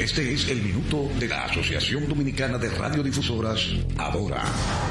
Este 0.04 0.34
es 0.34 0.50
el 0.50 0.60
minuto 0.60 1.08
de 1.18 1.26
la 1.28 1.46
Asociación 1.46 2.06
Dominicana 2.06 2.58
de 2.58 2.68
Radiodifusoras, 2.68 3.70
Adora. 3.96 4.44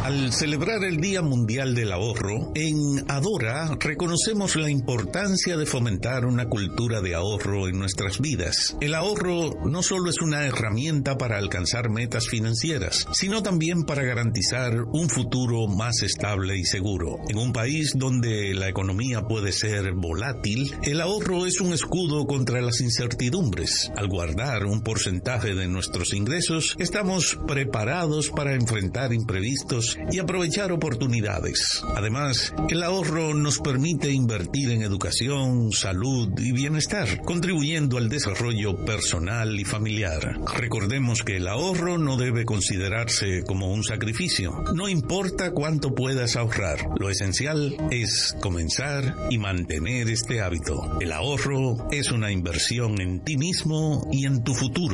Al 0.04 0.34
celebrar 0.34 0.84
el 0.84 0.98
Día 0.98 1.22
Mundial 1.22 1.76
del 1.76 1.92
Ahorro, 1.92 2.52
en 2.56 3.06
Adora 3.08 3.78
reconocemos 3.80 4.56
la 4.56 4.72
importancia 4.72 5.56
de 5.56 5.68
fomentar 5.68 6.26
una 6.26 6.50
cultura 6.50 7.00
de 7.00 7.14
ahorro 7.14 7.68
en 7.68 7.78
nuestras 7.78 8.20
vidas. 8.20 8.76
El 8.82 8.96
ahorro 8.96 9.52
no 9.70 9.84
solo 9.84 10.10
es 10.10 10.20
una 10.20 10.48
herramienta 10.48 11.16
para 11.16 11.38
alcanzar 11.38 11.92
metas 11.92 12.28
financieras, 12.28 13.06
sino 13.12 13.44
también 13.44 13.84
para 13.84 14.02
garantizar 14.02 14.82
un 14.94 15.10
futuro 15.10 15.68
más 15.68 16.02
estable 16.02 16.58
y 16.58 16.66
seguro. 16.66 17.20
En 17.30 17.38
un 17.38 17.54
país 17.54 17.92
donde 17.96 18.56
la 18.56 18.68
economía 18.68 19.22
puede 19.22 19.52
ser 19.52 19.94
volátil, 19.94 20.74
el 20.82 21.02
ahorro 21.02 21.46
es 21.46 21.62
un 21.62 21.72
escudo 21.72 22.26
contra 22.26 22.62
las 22.62 22.82
incertidumbres. 22.82 23.92
Al 23.96 24.08
guardar 24.08 24.66
un 24.66 24.82
porcentaje 24.82 25.03
de 25.04 25.68
nuestros 25.68 26.14
ingresos, 26.14 26.76
estamos 26.80 27.38
preparados 27.46 28.30
para 28.30 28.54
enfrentar 28.54 29.12
imprevistos 29.12 29.98
y 30.12 30.20
aprovechar 30.20 30.72
oportunidades. 30.72 31.84
Además, 31.96 32.54
el 32.70 32.82
ahorro 32.84 33.34
nos 33.34 33.60
permite 33.60 34.12
invertir 34.12 34.72
en 34.72 34.82
educación, 34.82 35.74
salud 35.74 36.30
y 36.40 36.54
bienestar, 36.54 37.22
contribuyendo 37.26 37.98
al 37.98 38.08
desarrollo 38.08 38.78
personal 38.86 39.60
y 39.60 39.66
familiar. 39.66 40.40
Recordemos 40.56 41.24
que 41.24 41.36
el 41.36 41.50
ahorro 41.50 41.98
no 41.98 42.16
debe 42.16 42.46
considerarse 42.46 43.44
como 43.44 43.74
un 43.74 43.84
sacrificio. 43.84 44.64
No 44.74 44.88
importa 44.88 45.52
cuánto 45.52 45.94
puedas 45.94 46.38
ahorrar, 46.38 46.80
lo 46.98 47.10
esencial 47.10 47.76
es 47.92 48.38
comenzar 48.42 49.18
y 49.30 49.38
mantener 49.38 50.10
este 50.10 50.42
hábito. 50.42 50.98
El 51.02 51.12
ahorro 51.12 51.90
es 51.92 52.10
una 52.12 52.32
inversión 52.32 53.02
en 53.02 53.20
ti 53.20 53.36
mismo 53.36 54.08
y 54.12 54.26
en 54.26 54.44
tu 54.44 54.54
futuro. 54.54 54.93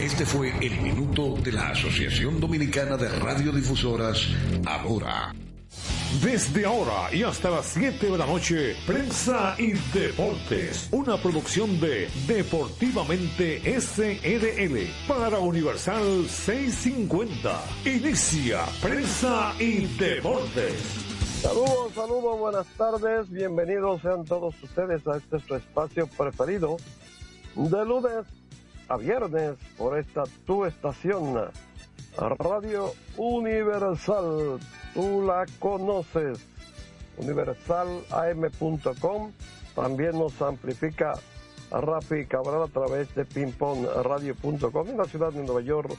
Este 0.00 0.24
fue 0.24 0.50
el 0.64 0.80
minuto 0.80 1.34
de 1.42 1.52
la 1.52 1.68
Asociación 1.70 2.40
Dominicana 2.40 2.96
de 2.96 3.08
Radiodifusoras, 3.08 4.28
Ahora. 4.64 5.34
Desde 6.22 6.64
ahora 6.64 7.12
y 7.12 7.22
hasta 7.22 7.50
las 7.50 7.66
7 7.66 8.10
de 8.10 8.16
la 8.16 8.24
noche, 8.24 8.74
Prensa 8.86 9.54
y 9.58 9.72
Deportes, 9.92 10.88
una 10.92 11.18
producción 11.18 11.78
de 11.80 12.08
Deportivamente 12.26 13.60
SRL 13.78 14.88
para 15.06 15.38
Universal 15.38 16.26
650. 16.26 17.62
Inicia 17.84 18.64
Prensa 18.80 19.52
y 19.58 19.84
Deportes. 19.98 20.72
Saludos, 21.42 21.92
saludos, 21.94 22.38
buenas 22.38 22.66
tardes, 22.78 23.30
bienvenidos 23.30 24.00
sean 24.00 24.24
todos 24.24 24.54
ustedes 24.62 25.06
a 25.06 25.18
este 25.18 25.38
su 25.40 25.54
espacio 25.54 26.06
preferido 26.06 26.78
de 27.54 27.84
lunes 27.84 28.37
a 28.88 28.96
viernes 28.96 29.56
por 29.76 29.98
esta 29.98 30.22
tu 30.46 30.64
estación, 30.64 31.50
Radio 32.16 32.92
Universal. 33.16 34.60
Tú 34.94 35.24
la 35.26 35.44
conoces, 35.58 36.38
universalam.com. 37.18 39.32
También 39.74 40.18
nos 40.18 40.40
amplifica 40.42 41.14
Rafi 41.70 42.24
Cabral 42.26 42.62
a 42.62 42.68
través 42.68 43.14
de 43.14 43.24
pingpongradio.com 43.24 44.88
en 44.88 44.96
la 44.96 45.04
ciudad 45.04 45.32
de 45.32 45.44
Nueva 45.44 45.60
York. 45.60 45.94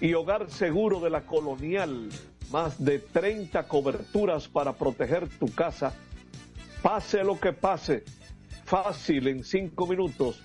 Y 0.00 0.14
Hogar 0.14 0.50
Seguro 0.50 1.00
de 1.00 1.10
la 1.10 1.22
Colonial, 1.22 2.08
más 2.50 2.82
de 2.82 2.98
30 2.98 3.68
coberturas 3.68 4.48
para 4.48 4.72
proteger 4.72 5.28
tu 5.38 5.52
casa. 5.54 5.94
Pase 6.82 7.22
lo 7.24 7.38
que 7.38 7.52
pase, 7.52 8.04
fácil 8.64 9.28
en 9.28 9.44
cinco 9.44 9.86
minutos. 9.86 10.40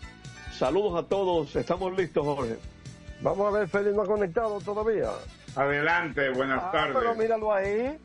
Saludos 0.54 1.04
a 1.04 1.08
todos, 1.08 1.56
estamos 1.56 1.98
listos, 1.98 2.26
Jorge. 2.26 2.58
Vamos 3.22 3.48
a 3.48 3.58
ver, 3.58 3.68
Félix 3.68 3.96
no 3.96 4.04
ha 4.04 4.06
conectado 4.06 4.60
todavía. 4.62 5.10
Adelante, 5.56 6.30
buenas 6.32 6.62
Ah, 6.64 6.72
tardes. 6.72 6.96
pero 6.98 7.16
míralo 7.16 7.54
ahí. 7.54 7.98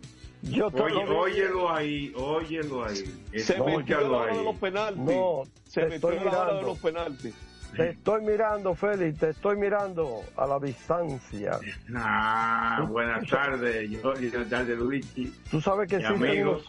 Yo 0.42 0.70
te 0.70 0.82
Oye, 0.82 1.04
óyelo 1.08 1.70
ahí, 1.72 2.12
óyelo 2.16 2.84
ahí. 2.84 3.04
Se 3.38 3.58
metió 3.62 4.00
la 4.00 4.08
hora 4.18 4.32
de 4.32 4.38
ahí. 4.38 4.44
los 4.44 4.56
penaltis. 4.56 5.04
No, 5.16 5.42
Se 5.66 5.86
metió 5.86 6.10
la 6.10 6.16
hora 6.20 6.22
de 6.22 6.30
mirando. 6.44 6.62
los 6.66 6.78
penaltis. 6.78 7.34
Te 7.76 7.90
estoy 7.90 8.22
mirando, 8.22 8.74
Félix, 8.76 9.18
te 9.18 9.30
estoy 9.30 9.56
mirando 9.56 10.20
a 10.36 10.46
la 10.46 10.58
distancia. 10.60 11.58
Ah, 11.96 12.86
buenas 12.88 13.26
tardes. 13.28 13.90
Yo, 13.90 14.00
buenas 14.12 14.48
tardes, 14.48 14.78
Luigi. 14.78 15.32
Tú 15.50 15.60
sabes 15.60 15.88
que 15.88 15.96
existen 15.96 16.46
unos, 16.46 16.64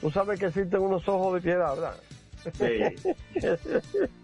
tú 0.00 0.10
sabes 0.10 0.38
que 0.38 0.46
existen 0.46 0.80
unos 0.82 1.08
ojos 1.08 1.34
de 1.34 1.40
piedra, 1.40 1.74
¿verdad? 1.74 1.94
Sí. 2.52 3.10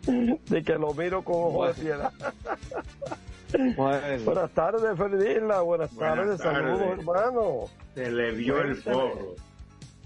de 0.49 0.63
que 0.63 0.75
lo 0.75 0.95
miro 0.95 1.25
con 1.25 1.35
ojos 1.35 1.77
de 1.77 1.83
piedra. 1.83 2.13
Bueno, 3.77 4.25
Buenas 4.25 4.51
tardes, 4.53 4.83
Isla. 4.93 5.61
Buenas, 5.61 5.95
Buenas 5.95 6.17
tardes, 6.17 6.41
saludos, 6.41 6.99
hermano. 6.99 7.65
Se 7.95 8.11
le 8.11 8.33
vio 8.33 8.61
el 8.61 8.77
forro. 8.77 9.35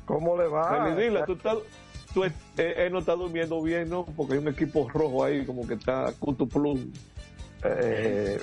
¿Cómo 0.04 0.36
le 0.36 0.46
va? 0.46 0.94
Feli, 0.94 1.02
dile, 1.02 1.22
tú 1.26 1.32
estás, 1.32 1.56
tú, 2.14 2.24
eh, 2.24 2.32
él 2.56 2.92
no 2.92 3.00
está 3.00 3.14
durmiendo 3.14 3.60
bien, 3.62 3.88
¿no? 3.88 4.04
Porque 4.04 4.34
hay 4.34 4.38
un 4.38 4.48
equipo 4.48 4.88
rojo 4.88 5.24
ahí, 5.24 5.44
como 5.44 5.66
que 5.66 5.74
está 5.74 6.12
Cutu 6.18 6.48
Plus. 6.48 6.80
Eh, 7.64 8.38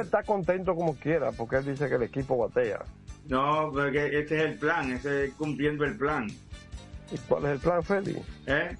está 0.00 0.22
contento 0.22 0.74
como 0.74 0.94
quiera, 0.94 1.32
porque 1.32 1.56
él 1.56 1.66
dice 1.66 1.88
que 1.88 1.96
el 1.96 2.02
equipo 2.04 2.38
batea. 2.38 2.84
No, 3.28 3.70
porque 3.72 4.06
ese 4.06 4.36
es 4.36 4.44
el 4.44 4.58
plan, 4.58 4.92
ese 4.92 5.26
es 5.26 5.34
cumpliendo 5.34 5.84
el 5.84 5.96
plan. 5.96 6.28
¿Y 7.10 7.18
cuál 7.28 7.44
es 7.44 7.50
el 7.52 7.58
plan, 7.58 7.82
Félix? 7.82 8.20
¿eh? 8.46 8.76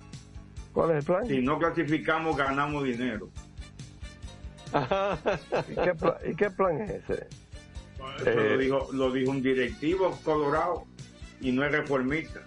¿Cuál 0.72 0.90
es 0.92 0.96
el 0.96 1.04
plan? 1.04 1.26
Si 1.26 1.42
no 1.42 1.58
clasificamos, 1.58 2.36
ganamos 2.36 2.84
dinero. 2.84 3.28
¿Y 5.70 5.74
qué, 5.74 5.94
pla- 5.94 6.18
y 6.30 6.34
qué 6.34 6.50
plan 6.50 6.80
es 6.82 6.90
ese? 6.90 7.26
Eso 8.20 8.30
Eh. 8.30 8.50
lo, 8.50 8.58
dijo, 8.58 8.88
lo 8.92 9.12
dijo 9.12 9.30
un 9.30 9.42
directivo 9.42 10.18
colorado 10.24 10.84
y 11.40 11.52
no 11.52 11.64
es 11.64 11.72
reformista. 11.72 12.40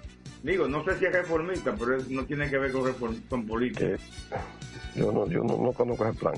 Digo, 0.43 0.67
no 0.67 0.83
sé 0.83 0.97
si 0.99 1.05
es 1.05 1.11
reformista, 1.13 1.75
pero 1.77 1.97
es- 1.97 2.09
no 2.09 2.25
tiene 2.25 2.49
que 2.49 2.57
ver 2.57 2.71
con, 2.71 2.83
reform- 2.83 3.21
con 3.29 3.45
política. 3.47 3.85
Que 3.85 3.97
yo 4.99 5.11
no, 5.11 5.27
yo 5.27 5.43
no, 5.43 5.57
no 5.57 5.71
conozco 5.73 6.05
ese 6.07 6.17
plan. 6.19 6.35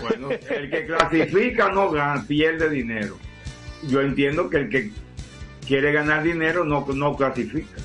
Bueno, 0.00 0.28
el 0.30 0.70
que 0.70 0.86
clasifica 0.86 1.70
no 1.70 1.90
gana, 1.90 2.22
pierde 2.26 2.68
dinero. 2.68 3.16
Yo 3.88 4.00
entiendo 4.02 4.50
que 4.50 4.56
el 4.58 4.68
que 4.68 4.90
quiere 5.66 5.92
ganar 5.92 6.22
dinero 6.22 6.64
no, 6.64 6.86
no 6.94 7.16
clasifica. 7.16 7.76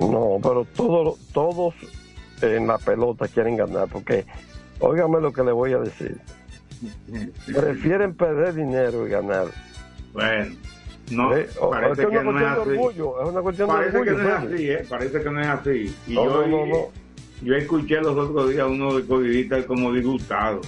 No, 0.00 0.38
pero 0.42 0.66
todos, 0.74 1.18
todos 1.32 1.74
en 2.42 2.66
la 2.66 2.78
pelota 2.78 3.28
quieren 3.28 3.56
ganar, 3.56 3.86
porque, 3.88 4.24
óigame 4.80 5.20
lo 5.20 5.32
que 5.32 5.42
le 5.44 5.52
voy 5.52 5.72
a 5.72 5.78
decir. 5.78 6.18
Prefieren 7.46 8.14
perder 8.14 8.54
dinero 8.54 9.06
y 9.06 9.10
ganar. 9.10 9.46
Bueno, 10.12 10.54
no, 11.10 11.36
Eh, 11.36 11.42
es 11.50 11.56
parece 11.58 12.02
que 12.04 12.08
que 12.10 12.16
es 12.16 12.22
una 12.22 12.32
no 12.32 12.38
es 12.40 12.46
así. 12.46 12.70
orgullo, 12.70 13.22
es 13.22 13.28
una 13.28 13.40
cuestión 13.42 13.68
de 13.68 13.74
Parece 13.74 13.92
que 13.92 13.98
orgullo. 14.10 14.22
no 14.22 14.28
es 14.28 14.54
así, 14.54 14.70
¿eh? 14.70 14.86
Parece 14.88 15.22
que 15.22 15.30
no 15.30 15.40
es 15.40 15.46
así. 15.48 15.96
Y 16.06 16.14
No, 16.14 16.24
yo, 16.24 16.46
no, 16.46 16.66
no, 16.66 16.88
yo 17.42 17.54
escuché 17.54 18.00
los 18.00 18.16
otros 18.16 18.50
días 18.50 18.66
uno 18.68 18.94
de 18.94 19.04
Covidita 19.06 19.64
como 19.66 19.92
disgustado. 19.92 20.60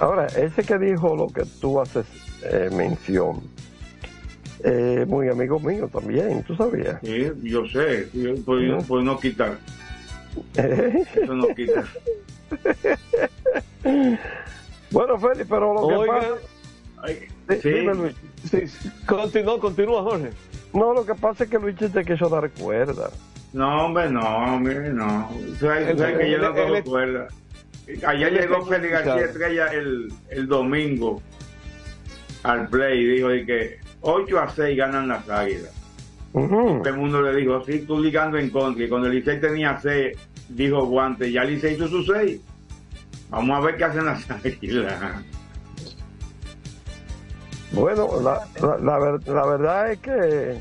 Ahora, 0.00 0.26
ese 0.26 0.62
que 0.62 0.78
dijo 0.78 1.16
lo 1.16 1.26
que 1.28 1.42
tú 1.60 1.80
haces 1.80 2.06
eh, 2.44 2.68
mención, 2.72 3.40
eh, 4.62 5.04
muy 5.08 5.28
amigo 5.28 5.58
mío 5.58 5.88
también, 5.92 6.42
¿tú 6.44 6.54
sabías? 6.54 7.00
Sí, 7.02 7.26
yo 7.42 7.64
sé, 7.66 8.08
pues, 8.44 8.84
pues 8.86 9.04
no 9.04 9.18
quitar. 9.18 9.58
Eso 10.54 11.34
no 11.34 11.48
quita. 11.48 11.84
bueno, 14.90 15.18
Félix, 15.18 15.46
pero 15.48 15.74
lo 15.74 15.88
que 15.88 16.06
pasa... 16.06 16.28
sí. 17.60 17.70
Dime, 17.70 17.94
Luis. 17.94 18.14
Sí, 18.44 18.64
continúa, 19.06 19.58
continúa, 19.60 20.02
Jorge. 20.02 20.30
No, 20.72 20.92
lo 20.94 21.04
que 21.04 21.14
pasa 21.14 21.44
es 21.44 21.50
que 21.50 21.58
Luis 21.58 21.76
te 21.76 22.04
quiso 22.04 22.28
dar 22.28 22.50
cuerda. 22.50 23.10
No, 23.52 23.86
hombre, 23.86 24.10
no, 24.10 24.20
hombre, 24.20 24.92
no. 24.92 25.30
Sabes 25.58 25.96
que 25.96 26.30
yo 26.30 26.38
no 26.38 26.54
él- 26.56 26.84
cuerda. 26.84 27.28
Ayer 28.06 28.28
él 28.28 28.40
llegó 28.40 28.66
Félix 28.66 28.92
García. 28.92 29.24
Estrella 29.24 29.66
el, 29.68 30.12
el 30.28 30.46
domingo 30.46 31.22
al 32.42 32.68
play 32.68 33.00
y 33.00 33.06
dijo 33.06 33.28
que 33.46 33.78
8 34.02 34.38
a 34.38 34.48
6 34.50 34.76
ganan 34.76 35.08
las 35.08 35.28
águilas. 35.28 35.72
Todo 36.32 36.82
el 36.84 36.96
mundo 36.96 37.22
le 37.22 37.34
dijo, 37.34 37.64
sí, 37.64 37.80
tú 37.86 37.98
ligando 38.00 38.36
en 38.36 38.50
contra. 38.50 38.84
Y 38.84 38.88
cuando 38.88 39.08
el 39.08 39.14
Licey 39.14 39.40
tenía 39.40 39.78
6, 39.80 40.16
dijo 40.48 40.84
Guante, 40.86 41.30
ya 41.30 41.44
Licey 41.44 41.74
hizo 41.74 41.88
sus 41.88 42.06
6. 42.06 42.40
Vamos 43.30 43.56
a 43.58 43.60
ver 43.60 43.76
qué 43.76 43.84
hacen 43.84 44.06
las 44.06 44.30
águilas. 44.44 45.22
Bueno, 47.72 48.08
la, 48.22 48.46
la, 48.60 48.98
la 48.98 49.18
la 49.26 49.46
verdad 49.46 49.92
es 49.92 49.98
que 49.98 50.58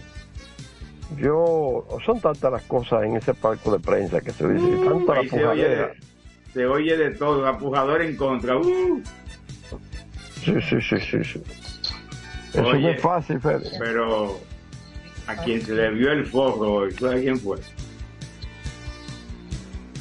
yo... 1.18 1.88
Son 2.06 2.20
tantas 2.20 2.52
las 2.52 2.64
cosas 2.64 3.04
en 3.04 3.16
ese 3.16 3.34
palco 3.34 3.72
de 3.72 3.80
prensa 3.80 4.20
que 4.20 4.32
se 4.32 4.48
dice, 4.50 4.68
tanta 4.86 5.16
la 5.22 5.30
se 5.30 5.46
oye, 5.46 5.70
de, 5.70 5.88
se 6.54 6.66
oye 6.66 6.98
de 6.98 7.12
todo, 7.12 7.48
apujador 7.48 8.02
en 8.02 8.16
contra. 8.18 8.58
Uh, 8.58 9.02
Sí, 10.44 10.54
sí, 10.70 10.82
sí, 10.82 10.98
sí, 11.00 11.24
sí. 11.26 11.44
Eso 12.54 12.68
Oye. 12.68 12.92
es 12.92 13.02
fácil, 13.02 13.42
Félix. 13.42 13.70
pero 13.80 14.40
a 15.28 15.36
quien 15.44 15.62
se 15.62 15.74
le 15.74 15.90
vio 15.92 16.10
el 16.14 16.26
forro 16.26 16.72
hoy, 16.74 16.92
¿sabes 16.94 17.22
quién 17.24 17.38
fue? 17.38 17.58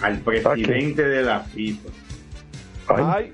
Al 0.07 0.19
presidente 0.19 1.03
de 1.03 1.23
la 1.23 1.41
FIFA. 1.41 1.89
Ay, 2.89 3.33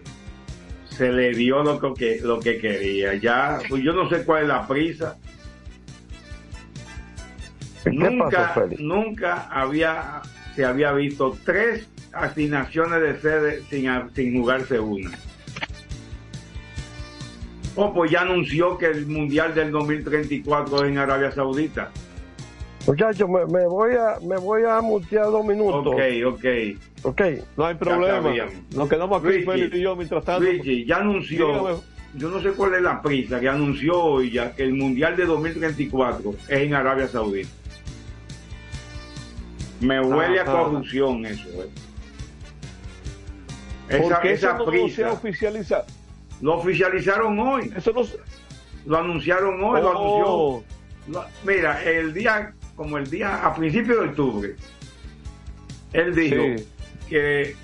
Se 0.89 1.13
le 1.13 1.33
dio 1.35 1.63
lo 1.63 1.95
que, 1.95 2.21
lo 2.23 2.41
que 2.41 2.59
quería. 2.59 3.15
Ya, 3.15 3.59
pues 3.69 3.83
yo 3.83 3.93
no 3.93 4.09
sé 4.09 4.25
cuál 4.25 4.43
es 4.43 4.49
la 4.49 4.67
prisa. 4.67 5.17
¿Qué 7.85 7.91
nunca, 7.91 8.55
pasó, 8.55 8.69
nunca 8.79 9.49
había 9.51 10.23
se 10.55 10.65
había 10.65 10.93
visto 10.93 11.37
tres 11.45 11.89
asignaciones 12.13 13.01
de 13.01 13.21
sede 13.21 13.63
sin, 13.71 13.91
sin 14.15 14.39
jugarse 14.39 14.79
una. 14.79 15.11
Oh, 17.75 17.93
pues 17.95 18.11
ya 18.11 18.21
anunció 18.21 18.77
que 18.77 18.87
el 18.87 19.07
Mundial 19.07 19.55
del 19.55 19.71
2034 19.71 20.85
es 20.85 20.91
en 20.91 20.99
Arabia 20.99 21.33
Saudita. 21.33 21.91
Muchachos, 22.87 23.29
me, 23.29 23.47
me 23.47 23.67
voy 23.67 23.93
a 23.95 24.19
me 24.27 24.37
voy 24.39 24.63
a 24.65 24.81
mutear 24.81 25.27
dos 25.27 25.45
minutos. 25.45 25.87
Ok, 25.87 26.01
ok. 26.27 26.45
Ok. 27.05 27.21
no 27.57 27.67
hay 27.67 27.75
problema. 27.77 28.33
Nos 28.75 28.89
quedamos 28.89 29.23
aquí, 29.25 29.43
Félix 29.45 29.75
y 29.75 29.81
yo, 29.83 29.95
mientras 29.97 30.25
tanto. 30.25 30.43
Luigi, 30.45 30.85
ya 30.85 30.97
anunció, 30.97 31.47
Dígame. 31.49 31.77
yo 32.17 32.29
no 32.31 32.41
sé 32.43 32.51
cuál 32.53 32.75
es 32.75 32.83
la 32.83 33.01
prisa, 33.01 33.39
que 33.39 33.49
anunció 33.49 34.03
hoy 34.03 34.31
ya 34.33 34.53
que 34.53 34.65
el 34.65 34.75
Mundial 34.75 35.17
de 35.17 35.27
2034 35.27 36.35
es 36.49 36.59
en 36.61 36.75
Arabia 36.75 37.07
Saudita. 37.07 37.49
Me 39.81 40.01
huele 40.01 40.41
Ajá. 40.41 40.51
a 40.61 40.63
corrupción 40.65 41.25
eso. 41.27 41.49
eh. 41.63 41.69
Esa, 43.89 44.03
Porque 44.03 44.33
esa 44.33 44.49
eso 44.49 44.59
no 44.59 44.65
se 44.65 44.71
prisa. 44.71 45.09
ha 45.09 45.13
oficializado. 45.13 45.85
Lo 46.41 46.55
oficializaron 46.59 47.39
hoy, 47.39 47.73
Eso 47.77 47.93
no 47.93 48.05
se- 48.05 48.17
lo 48.87 48.97
anunciaron 48.99 49.63
hoy, 49.63 49.81
lo 49.81 49.91
anunció. 49.91 50.25
Oh, 50.27 50.65
Lo- 51.09 51.25
Mira, 51.45 51.83
el 51.83 52.15
día, 52.15 52.55
como 52.83 52.99
el 52.99 53.09
día, 53.09 53.45
a 53.47 53.55
principios 53.55 54.01
de 54.01 54.09
octubre, 54.09 54.57
él 55.93 56.15
dijo 56.15 56.43
Sí. 56.57 56.67
que 57.09 57.57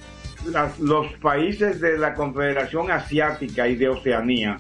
las- 0.47 0.79
los 0.79 1.13
países 1.15 1.81
de 1.81 1.99
la 1.99 2.15
Confederación 2.15 2.91
Asiática 2.91 3.67
y 3.67 3.75
de 3.77 3.89
Oceanía, 3.89 4.59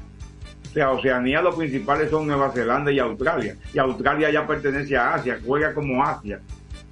o 0.70 0.72
sea, 0.74 0.90
Oceanía 0.90 1.40
los 1.42 1.54
principales 1.54 2.10
son 2.10 2.26
Nueva 2.26 2.50
Zelanda 2.50 2.90
y 2.90 2.98
Australia, 2.98 3.56
y 3.72 3.78
Australia 3.78 4.30
ya 4.30 4.46
pertenece 4.46 4.96
a 4.96 5.14
Asia, 5.14 5.38
juega 5.44 5.72
como 5.74 6.04
Asia, 6.04 6.40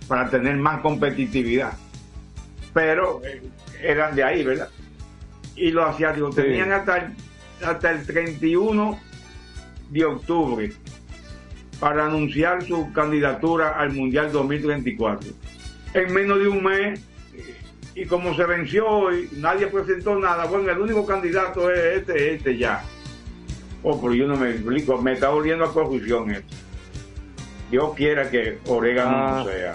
para 0.06 0.30
tener 0.30 0.56
más 0.56 0.80
competitividad. 0.80 1.72
Pero 2.72 3.22
eh, 3.24 3.42
eran 3.82 4.14
de 4.14 4.22
ahí, 4.22 4.44
¿verdad? 4.44 4.68
Y 5.56 5.70
los 5.72 5.88
asiáticos 5.88 6.34
Sí. 6.34 6.42
tenían 6.42 6.70
hasta 6.72 6.98
el, 6.98 7.12
hasta 7.66 7.90
el 7.90 8.06
31 8.06 9.00
de 9.90 10.04
octubre 10.04 10.72
para 11.80 12.06
anunciar 12.06 12.64
su 12.64 12.92
candidatura 12.92 13.70
al 13.78 13.92
Mundial 13.92 14.32
2034. 14.32 15.30
En 15.94 16.12
menos 16.12 16.38
de 16.38 16.48
un 16.48 16.62
mes, 16.62 17.00
y 17.94 18.04
como 18.06 18.34
se 18.34 18.44
venció 18.44 19.12
y 19.14 19.28
nadie 19.36 19.66
presentó 19.68 20.18
nada, 20.18 20.44
bueno, 20.46 20.70
el 20.70 20.78
único 20.78 21.06
candidato 21.06 21.70
es 21.70 21.98
este, 21.98 22.34
este 22.34 22.56
ya. 22.56 22.82
Oh, 23.82 24.00
pero 24.00 24.14
yo 24.14 24.26
no 24.26 24.36
me 24.36 24.50
explico, 24.50 25.00
me 25.00 25.12
está 25.12 25.30
oliendo 25.30 25.64
a 25.64 25.72
corrupción 25.72 26.30
esto. 26.30 26.54
Dios 27.70 27.94
quiera 27.94 28.30
que 28.30 28.58
orégano 28.66 29.16
Ah. 29.16 29.42
no 29.44 29.50
sea. 29.50 29.72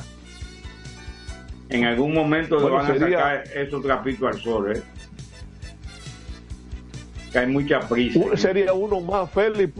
En 1.70 1.86
algún 1.86 2.14
momento 2.14 2.56
le 2.58 2.62
Bueno, 2.64 2.78
van 2.78 2.92
a 2.92 3.00
sacar 3.00 3.44
esos 3.56 3.82
trapitos 3.82 4.28
al 4.36 4.42
sol, 4.42 4.76
¿eh? 4.76 4.82
Que 7.32 7.40
hay 7.40 7.48
mucha 7.48 7.80
prisa. 7.82 8.20
sería 8.36 8.74
uno 8.74 9.00
más, 9.00 9.30
Félix. 9.32 9.74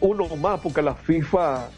Uno 0.00 0.26
más, 0.36 0.60
porque 0.60 0.82
la 0.82 0.94
FIFA, 0.94 1.68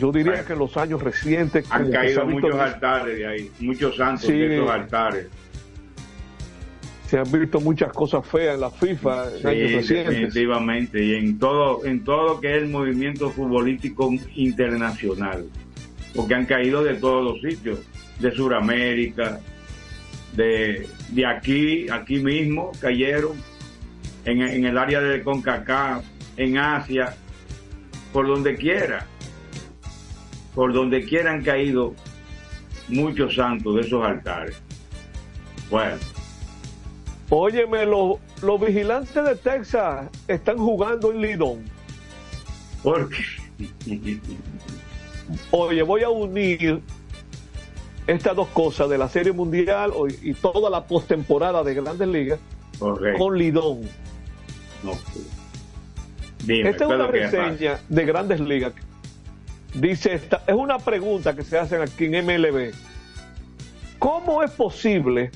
yo 0.00 0.10
diría 0.12 0.32
Bueno. 0.32 0.46
que 0.46 0.52
en 0.54 0.58
los 0.58 0.76
años 0.76 1.02
recientes. 1.02 1.64
Han 1.70 1.90
caído 1.90 2.24
visto 2.24 2.26
muchos 2.26 2.50
mucho- 2.50 2.62
altares 2.62 3.16
de 3.18 3.26
ahí, 3.26 3.50
muchos 3.60 3.96
santos 3.96 4.26
Sí. 4.26 4.32
de 4.32 4.56
esos 4.56 4.70
altares. 4.70 5.26
se 7.06 7.16
han 7.18 7.32
visto 7.32 7.58
muchas 7.58 7.90
cosas 7.94 8.26
feas 8.26 8.56
en 8.56 8.60
la 8.60 8.70
FIFA 8.70 9.28
en 9.40 9.46
años 9.46 9.72
recientes. 9.72 10.08
definitivamente, 10.10 11.02
y 11.02 11.14
en 11.14 11.38
todo, 11.38 11.82
en 11.86 12.04
todo 12.04 12.34
lo 12.34 12.40
que 12.40 12.54
es 12.54 12.62
el 12.62 12.68
movimiento 12.68 13.30
futbolístico 13.30 14.10
internacional, 14.34 15.46
porque 16.14 16.34
han 16.34 16.44
caído 16.44 16.84
de 16.84 16.96
todos 16.96 17.24
los 17.24 17.40
sitios, 17.40 17.78
de 18.18 18.30
Sudamérica, 18.32 19.40
de, 20.34 20.86
de 21.08 21.24
aquí, 21.26 21.88
aquí 21.88 22.18
mismo 22.20 22.72
cayeron, 22.78 23.32
en, 24.26 24.42
en 24.42 24.66
el 24.66 24.76
área 24.76 25.00
de 25.00 25.22
CONCACAF, 25.22 26.04
en 26.36 26.58
Asia, 26.58 27.16
por 28.12 28.26
donde 28.26 28.56
quiera, 28.56 29.06
por 30.54 30.72
donde 30.72 31.04
quiera 31.04 31.32
han 31.32 31.42
caído 31.42 31.94
muchos 32.88 33.34
santos 33.34 33.74
de 33.76 33.80
esos 33.82 34.04
altares. 34.04 34.60
Bueno, 35.70 35.98
Óyeme, 37.30 37.84
los, 37.84 38.16
los 38.42 38.60
vigilantes 38.60 39.22
de 39.22 39.36
Texas 39.36 40.08
están 40.26 40.56
jugando 40.56 41.12
en 41.12 41.20
Lidón. 41.20 41.64
porque 42.82 43.18
Oye, 45.50 45.82
voy 45.82 46.02
a 46.02 46.08
unir 46.08 46.80
estas 48.06 48.34
dos 48.34 48.48
cosas 48.48 48.88
de 48.88 48.96
la 48.96 49.08
Serie 49.10 49.32
Mundial 49.32 49.92
y 50.22 50.32
toda 50.32 50.70
la 50.70 50.84
postemporada 50.84 51.62
de 51.62 51.74
Grandes 51.74 52.08
Ligas 52.08 52.40
con 52.78 53.36
Lidón. 53.36 53.82
No. 54.82 54.92
Dime, 56.48 56.70
Esta 56.70 56.84
es 56.84 56.88
¿qué 56.88 56.94
una 56.94 57.06
reseña 57.06 57.78
de 57.90 58.04
Grandes 58.06 58.40
Ligas. 58.40 58.72
Dice 59.74 60.14
esta, 60.14 60.44
es 60.46 60.54
una 60.54 60.78
pregunta 60.78 61.36
que 61.36 61.44
se 61.44 61.58
hacen 61.58 61.82
aquí 61.82 62.06
en 62.06 62.24
MLB. 62.24 62.72
¿Cómo 63.98 64.42
es 64.42 64.50
posible 64.52 65.30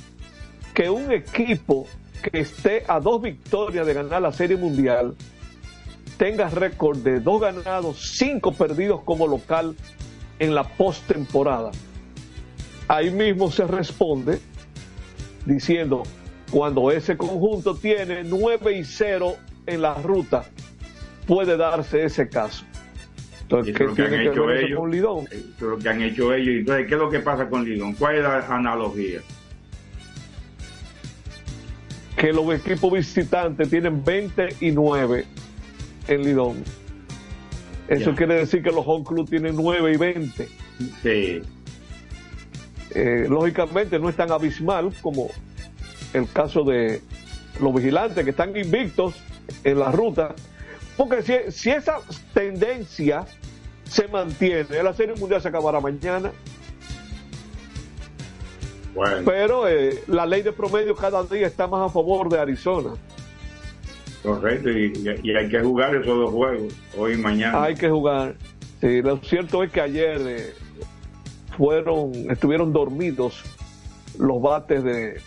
que 0.73 0.89
un 0.89 1.13
equipo 1.13 1.87
que 2.23 2.41
esté 2.41 2.85
a 2.89 2.99
dos 2.99 3.21
victorias 3.21 3.87
de 3.87 3.93
ganar 3.93 4.23
la 4.23 4.33
Serie 4.33 4.57
Mundial 4.57 5.15
tenga 6.17 6.49
récord 6.49 6.97
de 6.97 7.21
dos 7.21 7.43
ganados, 7.43 8.17
cinco 8.17 8.53
perdidos 8.53 9.03
como 9.03 9.27
local 9.27 9.77
en 10.39 10.55
la 10.55 10.65
postemporada? 10.65 11.73
Ahí 12.89 13.11
mismo 13.11 13.51
se 13.51 13.67
responde 13.67 14.41
diciendo, 15.45 16.05
cuando 16.51 16.91
ese 16.91 17.19
conjunto 17.19 17.75
tiene 17.75 18.25
9 18.25 18.79
y 18.79 18.85
0 18.85 19.37
en 19.67 19.83
la 19.83 19.93
ruta, 19.93 20.47
puede 21.27 21.57
darse 21.57 22.05
ese 22.05 22.29
caso. 22.29 22.65
Entonces, 23.43 23.77
¿qué 23.77 23.85
es 23.85 23.91
lo 23.91 23.95
que 23.95 24.03
han 24.03 24.09
tiene 24.09 24.31
que 24.31 24.41
ver 24.41 24.65
ellos. 24.65 24.79
con 24.79 24.91
Lidón? 24.91 25.27
Eso 25.31 25.43
es 25.57 25.61
lo 25.61 25.79
que 25.79 25.89
han 25.89 26.03
hecho 26.03 26.33
ellos. 26.33 26.55
Entonces, 26.57 26.87
¿qué 26.87 26.95
es 26.95 27.01
lo 27.01 27.11
que 27.11 27.19
pasa 27.21 27.49
con 27.49 27.65
Lidón? 27.65 27.93
¿Cuál 27.95 28.17
es 28.17 28.23
la 28.23 28.39
analogía? 28.49 29.21
Que 32.17 32.33
los 32.33 32.55
equipos 32.55 32.93
visitantes 32.93 33.69
tienen 33.69 34.05
20 34.05 34.57
y 34.61 34.71
9 34.71 35.25
en 36.09 36.23
Lidón. 36.25 36.65
Eso 37.89 38.11
Ya. 38.11 38.17
quiere 38.17 38.35
decir 38.37 38.63
que 38.63 38.71
los 38.71 38.85
home 38.87 39.05
club 39.05 39.29
tienen 39.29 39.57
9 39.57 39.93
y 39.93 39.97
20. 39.97 40.49
Sí, 41.03 41.43
Eh, 42.95 43.27
lógicamente 43.29 43.99
no 43.99 44.11
es 44.11 44.17
tan 44.17 44.31
abismal 44.31 44.93
como 45.01 45.31
el 46.13 46.31
caso 46.31 46.63
de, 46.63 47.01
los 47.61 47.75
vigilantes 47.75 48.23
que 48.23 48.31
están 48.31 48.55
invictos 48.57 49.15
en 49.65 49.79
la 49.79 49.91
ruta, 49.91 50.35
porque 50.97 51.23
si, 51.23 51.51
si 51.51 51.71
esa 51.71 51.99
tendencia 52.35 53.25
se 53.85 54.09
mantiene, 54.09 54.83
la 54.83 54.93
Serie 54.93 55.15
Mundial 55.15 55.41
se 55.41 55.49
acabará 55.49 55.81
mañana. 55.81 56.33
Pero 59.25 59.69
eh, 59.69 60.03
la 60.07 60.27
ley 60.27 60.43
de 60.43 60.53
promedio 60.53 60.95
cada 60.95 61.23
día 61.25 61.47
está 61.47 61.67
más 61.67 61.91
a 61.91 61.93
favor 61.93 62.29
de 62.29 62.39
Arizona. 62.39 62.91
Correcto, 64.23 64.71
y, 64.71 65.09
hay 65.35 65.49
que 65.49 65.61
jugar 65.61 65.97
esos 65.97 66.17
dos 66.17 66.31
juegos, 66.31 66.73
hoy 66.97 67.15
y 67.15 67.17
mañana. 67.17 67.65
Hay 67.65 67.75
que 67.75 67.89
jugar. 67.89 68.37
Sí, 68.81 69.03
lo 69.03 69.17
cierto 69.19 69.63
es 69.63 69.73
que 69.73 69.81
ayer 69.81 70.21
eh, 70.25 70.55
fueron, 71.57 72.13
estuvieron 72.31 72.73
dormidos 72.73 73.43
los 74.19 74.41
bates 74.41 74.85
de 74.85 75.21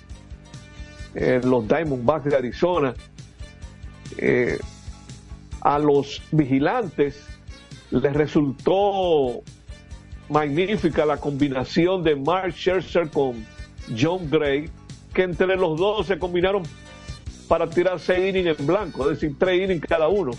eh, 1.15 1.41
los 1.43 1.67
Diamondbacks 1.67 2.25
de 2.25 2.35
Arizona. 2.35 2.93
A 5.65 5.79
los 5.79 6.21
vigilantes 6.31 7.25
les 7.89 8.13
resultó 8.13 9.41
magnífica 10.29 11.07
la 11.07 11.17
combinación 11.17 12.03
de 12.03 12.15
Mark 12.15 12.53
Scherzer 12.53 13.09
con 13.09 13.43
John 13.99 14.29
Gray, 14.29 14.69
que 15.11 15.23
entre 15.23 15.55
los 15.55 15.79
dos 15.79 16.05
se 16.05 16.19
combinaron 16.19 16.61
para 17.47 17.67
tirar 17.67 17.99
seis 17.99 18.29
innings 18.29 18.59
en 18.59 18.67
blanco, 18.67 19.09
es 19.09 19.19
decir, 19.19 19.35
tres 19.39 19.63
innings 19.63 19.81
cada 19.87 20.07
uno. 20.07 20.33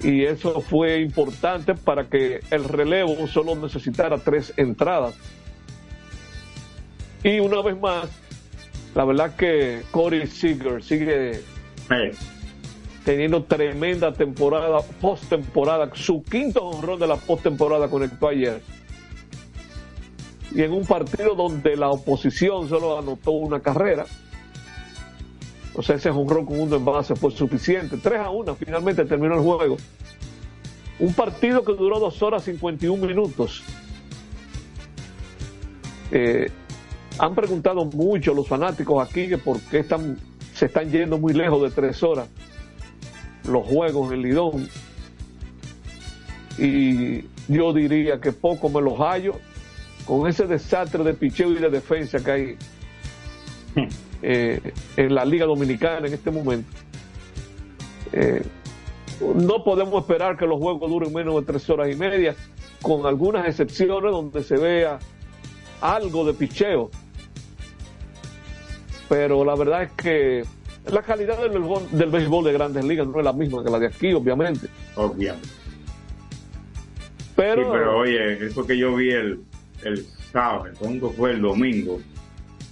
Y 0.00 0.22
eso 0.22 0.60
fue 0.60 1.00
importante 1.00 1.74
para 1.74 2.08
que 2.08 2.38
el 2.52 2.62
relevo 2.62 3.26
solo 3.26 3.56
necesitara 3.56 4.18
tres 4.18 4.54
entradas. 4.56 5.16
Y 7.24 7.40
una 7.40 7.62
vez 7.62 7.76
más, 7.80 8.08
la 8.94 9.04
verdad 9.04 9.34
que 9.34 9.82
Corey 9.90 10.28
Seager 10.28 10.84
sigue 10.84 11.40
teniendo 13.08 13.42
tremenda 13.44 14.12
temporada, 14.12 14.82
postemporada, 15.00 15.88
su 15.94 16.22
quinto 16.22 16.62
honrón 16.62 17.00
de 17.00 17.06
la 17.06 17.16
postemporada 17.16 17.88
conectó 17.88 18.28
ayer. 18.28 18.60
Y 20.54 20.60
en 20.60 20.72
un 20.72 20.84
partido 20.84 21.34
donde 21.34 21.74
la 21.74 21.88
oposición 21.88 22.68
solo 22.68 22.98
anotó 22.98 23.30
una 23.30 23.60
carrera, 23.60 24.04
o 25.74 25.82
sea, 25.82 25.96
ese 25.96 26.10
honrón 26.10 26.44
con 26.44 26.60
uno 26.60 26.76
en 26.76 26.84
base 26.84 27.16
fue 27.16 27.30
suficiente. 27.30 27.96
3 27.96 28.20
a 28.20 28.28
1, 28.28 28.54
finalmente 28.56 29.06
terminó 29.06 29.36
el 29.36 29.40
juego. 29.40 29.78
Un 30.98 31.14
partido 31.14 31.64
que 31.64 31.72
duró 31.72 31.98
2 32.00 32.22
horas 32.22 32.44
51 32.44 33.06
minutos. 33.06 33.62
Eh, 36.10 36.50
han 37.18 37.34
preguntado 37.34 37.86
mucho 37.86 38.34
los 38.34 38.46
fanáticos 38.46 39.08
aquí 39.08 39.28
que 39.28 39.38
por 39.38 39.58
qué 39.62 39.78
están, 39.78 40.18
se 40.52 40.66
están 40.66 40.90
yendo 40.90 41.16
muy 41.16 41.32
lejos 41.32 41.62
de 41.62 41.70
3 41.70 42.02
horas 42.02 42.28
los 43.48 43.66
juegos 43.66 44.12
en 44.12 44.22
Lidón. 44.22 44.68
Y 46.58 47.24
yo 47.48 47.72
diría 47.72 48.20
que 48.20 48.32
poco 48.32 48.68
me 48.68 48.80
los 48.80 48.98
hallo 48.98 49.34
con 50.04 50.28
ese 50.28 50.46
desastre 50.46 51.04
de 51.04 51.14
picheo 51.14 51.50
y 51.52 51.56
de 51.56 51.70
defensa 51.70 52.22
que 52.22 52.30
hay 52.30 52.56
eh, 54.22 54.72
en 54.96 55.14
la 55.14 55.24
Liga 55.24 55.46
Dominicana 55.46 56.06
en 56.06 56.14
este 56.14 56.30
momento. 56.30 56.70
Eh, 58.12 58.42
no 59.20 59.64
podemos 59.64 60.02
esperar 60.02 60.36
que 60.36 60.46
los 60.46 60.58
juegos 60.58 60.88
duren 60.88 61.12
menos 61.12 61.34
de 61.36 61.42
tres 61.42 61.68
horas 61.70 61.90
y 61.92 61.96
media, 61.96 62.34
con 62.82 63.06
algunas 63.06 63.46
excepciones 63.46 64.10
donde 64.10 64.42
se 64.42 64.56
vea 64.56 64.98
algo 65.80 66.24
de 66.24 66.34
picheo. 66.34 66.90
Pero 69.08 69.44
la 69.44 69.54
verdad 69.54 69.84
es 69.84 69.92
que 69.92 70.44
la 70.92 71.02
calidad 71.02 71.40
del 71.40 71.50
béisbol, 71.50 71.82
del 71.92 72.10
béisbol 72.10 72.44
de 72.44 72.52
grandes 72.52 72.84
ligas 72.84 73.06
no 73.06 73.18
es 73.18 73.24
la 73.24 73.32
misma 73.32 73.64
que 73.64 73.70
la 73.70 73.78
de 73.78 73.86
aquí, 73.86 74.12
obviamente. 74.12 74.68
Obviamente. 74.96 75.48
Pero, 77.36 77.62
sí, 77.62 77.68
pero 77.70 77.98
oye, 77.98 78.46
eso 78.46 78.66
que 78.66 78.76
yo 78.76 78.96
vi 78.96 79.10
el, 79.10 79.40
el 79.84 80.04
sábado, 80.32 80.72
¿cuándo 80.78 81.10
fue 81.10 81.32
el 81.32 81.40
domingo? 81.40 82.00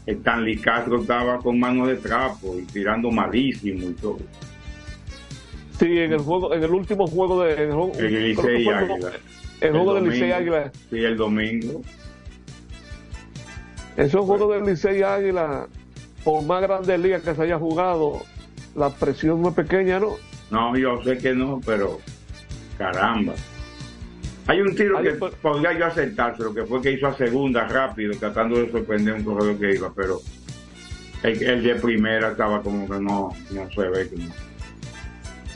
Stanley 0.06 0.56
Castro 0.58 1.00
estaba 1.00 1.38
con 1.38 1.58
mano 1.58 1.87
de 1.87 1.96
trapo 1.96 2.56
y 2.58 2.64
tirando 2.64 3.11
malísimo 3.11 3.88
y 3.88 3.92
todo. 3.92 4.18
Sí, 5.78 5.99
en 5.99 6.12
el 6.12 6.20
juego, 6.20 6.54
en 6.54 6.62
el 6.62 6.70
último 6.70 7.06
juego 7.06 7.42
de 7.42 7.64
en 7.64 7.70
el, 8.04 8.28
Licey 8.28 8.68
Águila. 8.68 9.12
El, 9.61 9.73
juego 9.73 9.94
del 9.94 10.08
Licey 10.08 10.32
Águila. 10.32 10.73
Sí, 10.90 10.99
el 10.99 11.16
domingo. 11.16 11.82
Esos 13.96 14.25
juegos 14.25 14.54
del 14.54 14.64
Licey 14.64 15.02
Águila 15.02 15.68
por 16.26 16.42
más 16.42 16.61
grande 16.61 16.99
liga 16.99 17.21
que 17.21 17.37
se 17.37 17.42
haya 17.42 17.56
jugado, 17.56 18.23
la 18.75 18.90
presión 18.90 19.40
no 19.40 19.50
es 19.50 19.54
pequeña, 19.54 20.00
¿no? 20.00 20.16
No, 20.50 20.76
yo 20.76 21.00
sé 21.04 21.18
que 21.18 21.33
no, 21.33 21.61
pero 21.64 22.00
caramba. 22.76 23.33
Hay 24.49 24.61
un 24.61 24.75
tiro 24.75 25.00
que 25.00 25.12
podría 25.12 25.78
yo 25.78 25.87
aceptarse, 25.87 26.42
lo 26.42 26.52
que 26.52 26.64
fue 26.64 26.83
que 26.83 26.90
hizo 26.90 27.06
a 27.06 27.16
segunda 27.16 27.68
rápido, 27.68 28.12
tratando 28.18 28.59
de 28.59 28.73
sorprender 28.73 29.14
un 29.14 29.23
corredor 29.23 29.56
que 29.56 29.76
iba, 29.76 29.92
pero 29.95 30.21
el, 31.23 31.62
de 31.62 31.76
primera 31.76 32.33
estaba 32.33 32.61
como 32.61 32.88
que 32.88 32.99
no, 32.99 33.30
no 33.52 33.71
se 33.71 33.88
ve 33.88 34.09
que 34.09 34.16
no 34.16 34.35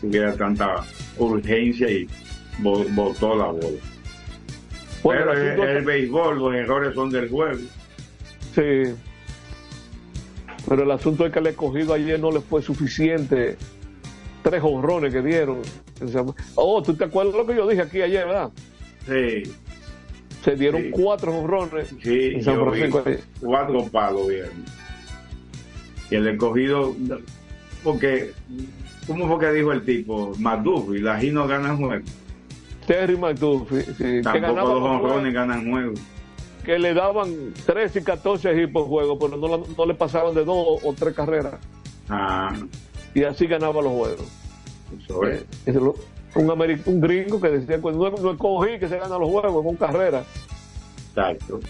tuviera 0.00 0.36
tanta 0.36 0.84
urgencia 1.18 1.90
y 1.90 2.08
botó 2.60 3.34
la 3.34 3.46
bola. 3.46 3.66
pero 5.02 5.32
el, 5.32 5.60
el 5.78 5.84
béisbol, 5.84 6.38
los 6.38 6.54
errores 6.54 6.94
son 6.94 7.10
del 7.10 7.28
juego. 7.28 7.58
Sí, 8.54 8.94
pero 10.70 10.84
el 10.84 10.90
asunto 10.92 11.26
es 11.26 11.32
que 11.32 11.40
el 11.40 11.48
escogido 11.48 11.94
ayer 11.94 12.20
no 12.20 12.30
le 12.30 12.40
fue 12.40 12.62
suficiente. 12.62 13.56
Tres 14.40 14.62
honrones 14.62 15.12
que 15.12 15.20
dieron. 15.20 15.62
Oh, 16.54 16.80
¿tú 16.80 16.94
te 16.94 17.06
acuerdas 17.06 17.34
lo 17.34 17.44
que 17.44 17.56
yo 17.56 17.66
dije 17.66 17.82
aquí 17.82 18.00
ayer, 18.00 18.24
verdad? 18.24 18.50
Sí. 19.04 19.52
Se 20.44 20.54
dieron 20.54 20.92
cuatro 20.92 21.36
honrones 21.36 21.92
sí, 22.00 22.34
en 22.34 22.44
San 22.44 22.54
Francisco. 22.54 23.02
cuatro 23.40 23.84
palos 23.86 24.28
bien. 24.28 24.46
Y 26.08 26.14
el 26.14 26.28
escogido, 26.28 26.94
porque, 27.82 28.30
¿cómo 29.08 29.26
fue 29.26 29.40
que 29.40 29.52
dijo 29.52 29.72
el 29.72 29.82
tipo? 29.82 30.34
McDuffie, 30.38 31.00
la 31.00 31.20
G 31.20 31.32
no 31.32 31.48
gana 31.48 31.74
juego. 31.74 32.04
Terry 32.86 33.16
McDuffie, 33.16 33.82
sí. 33.82 34.22
Tampoco 34.22 34.54
los 34.54 34.82
honrones 34.82 35.34
ganan 35.34 35.68
juego 35.68 35.94
que 36.64 36.78
le 36.78 36.94
daban 36.94 37.52
13 37.66 38.00
y 38.00 38.02
14 38.02 38.62
hits 38.62 38.72
por 38.72 38.86
juego, 38.86 39.18
pero 39.18 39.36
no, 39.36 39.86
le 39.86 39.94
pasaban 39.94 40.34
de 40.34 40.44
dos 40.44 40.80
o 40.82 40.92
tres 40.92 41.14
carreras. 41.14 41.54
Ah. 42.08 42.54
Y 43.14 43.24
así 43.24 43.46
ganaba 43.46 43.82
los 43.82 43.92
juegos. 43.92 44.26
Eh, 45.24 45.44
un, 46.34 46.80
un 46.86 47.00
gringo 47.00 47.40
que 47.40 47.48
decía, 47.48 47.78
pues 47.80 47.96
no, 47.96 48.10
no 48.10 48.32
escogí 48.32 48.78
que 48.78 48.88
se 48.88 48.98
gana 48.98 49.18
los 49.18 49.28
juegos 49.28 49.64
con 49.64 49.76
carrera. 49.76 50.24
Exacto. 51.10 51.60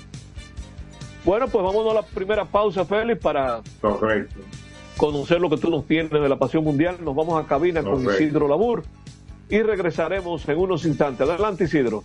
Bueno, 1.24 1.48
pues 1.48 1.64
vámonos 1.64 1.92
a 1.92 1.94
la 1.96 2.02
primera 2.02 2.44
pausa, 2.44 2.84
Félix, 2.84 3.20
para 3.20 3.60
Correcto. 3.80 4.40
conocer 4.96 5.40
lo 5.40 5.50
que 5.50 5.58
tú 5.58 5.70
nos 5.70 5.86
tienes 5.86 6.10
de 6.10 6.28
la 6.28 6.38
Pasión 6.38 6.64
Mundial. 6.64 6.96
Nos 7.02 7.14
vamos 7.14 7.42
a 7.42 7.46
cabina 7.46 7.82
con 7.82 8.02
Isidro 8.02 8.48
Labur 8.48 8.82
y 9.50 9.60
regresaremos 9.60 10.48
en 10.48 10.58
unos 10.58 10.84
instantes. 10.86 11.28
Adelante, 11.28 11.64
Isidro 11.64 12.04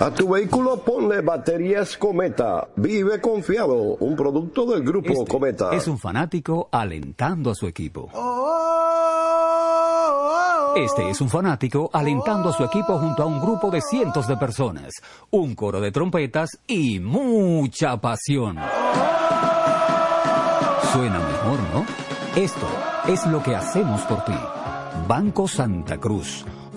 A 0.00 0.10
tu 0.10 0.30
vehículo 0.30 0.78
ponle 0.78 1.20
baterías 1.20 1.94
Cometa. 1.98 2.68
Vive 2.76 3.20
confiado. 3.20 3.96
Un 4.00 4.16
producto 4.16 4.64
del 4.64 4.82
grupo 4.82 5.12
Este 5.12 5.26
Cometa. 5.26 5.72
Es 5.72 5.86
un 5.88 5.98
fanático 5.98 6.70
alentando 6.72 7.50
a 7.50 7.54
su 7.54 7.66
equipo. 7.66 8.08
Este 10.74 11.10
es 11.10 11.20
un 11.20 11.28
fanático 11.28 11.90
alentando 11.92 12.48
a 12.48 12.52
su 12.54 12.64
equipo 12.64 12.98
junto 12.98 13.24
a 13.24 13.26
un 13.26 13.40
grupo 13.42 13.70
de 13.70 13.82
cientos 13.82 14.26
de 14.26 14.38
personas, 14.38 14.94
un 15.28 15.54
coro 15.54 15.82
de 15.82 15.92
trompetas 15.92 16.58
y 16.66 16.98
mucha 16.98 18.00
pasión. 18.00 18.56
Suena 20.92 21.18
mejor, 21.18 21.58
¿no? 21.74 21.84
Esto 22.40 22.66
es 23.06 23.26
lo 23.26 23.42
que 23.42 23.54
hacemos 23.54 24.00
por 24.02 24.24
ti. 24.24 24.32
Banco 25.06 25.46
Santa 25.46 25.98
Cruz. 25.98 26.46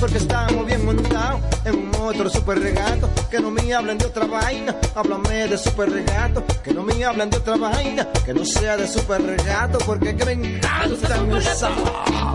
Porque 0.00 0.18
estamos 0.18 0.64
bien 0.64 0.84
montados 0.84 1.40
en 1.64 1.74
un 1.74 1.90
motor 1.90 2.30
super 2.30 2.58
regato. 2.58 3.10
Que 3.30 3.40
no 3.40 3.50
me 3.50 3.74
hablen 3.74 3.98
de 3.98 4.06
otra 4.06 4.26
vaina, 4.26 4.74
háblame 4.94 5.48
de 5.48 5.58
super 5.58 5.90
regato. 5.90 6.44
Que 6.62 6.72
no 6.72 6.82
me 6.82 7.04
hablen 7.04 7.30
de 7.30 7.36
otra 7.36 7.56
vaina, 7.56 8.06
que 8.24 8.32
no 8.32 8.44
sea 8.44 8.76
de 8.76 8.86
super 8.86 9.20
regato. 9.20 9.78
Porque 9.78 10.14
que 10.14 10.24
me 10.24 10.32
encanta 10.32 11.38
esa. 11.38 11.70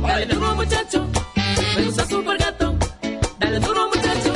Dale 0.01 0.25
duro 0.25 0.55
muchacho, 0.55 1.07
me 1.75 1.83
gusta 1.85 2.05
super 2.05 2.37
gato. 2.37 2.75
Dale 3.39 3.59
duro 3.59 3.87
muchacho, 3.87 4.33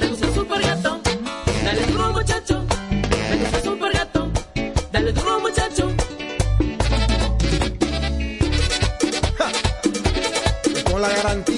me 0.00 0.08
gusta 0.08 0.34
super 0.34 0.60
gato. 0.62 1.00
Dale 1.64 1.86
duro 1.86 2.12
muchacho, 2.12 2.64
me 3.30 3.36
gusta 3.36 3.60
super 3.62 3.92
gato. 3.92 4.30
Dale 4.92 5.12
duro 5.12 5.40
muchacho. 5.40 5.92
Con 10.90 11.02
la 11.02 11.08
garantía 11.08 11.57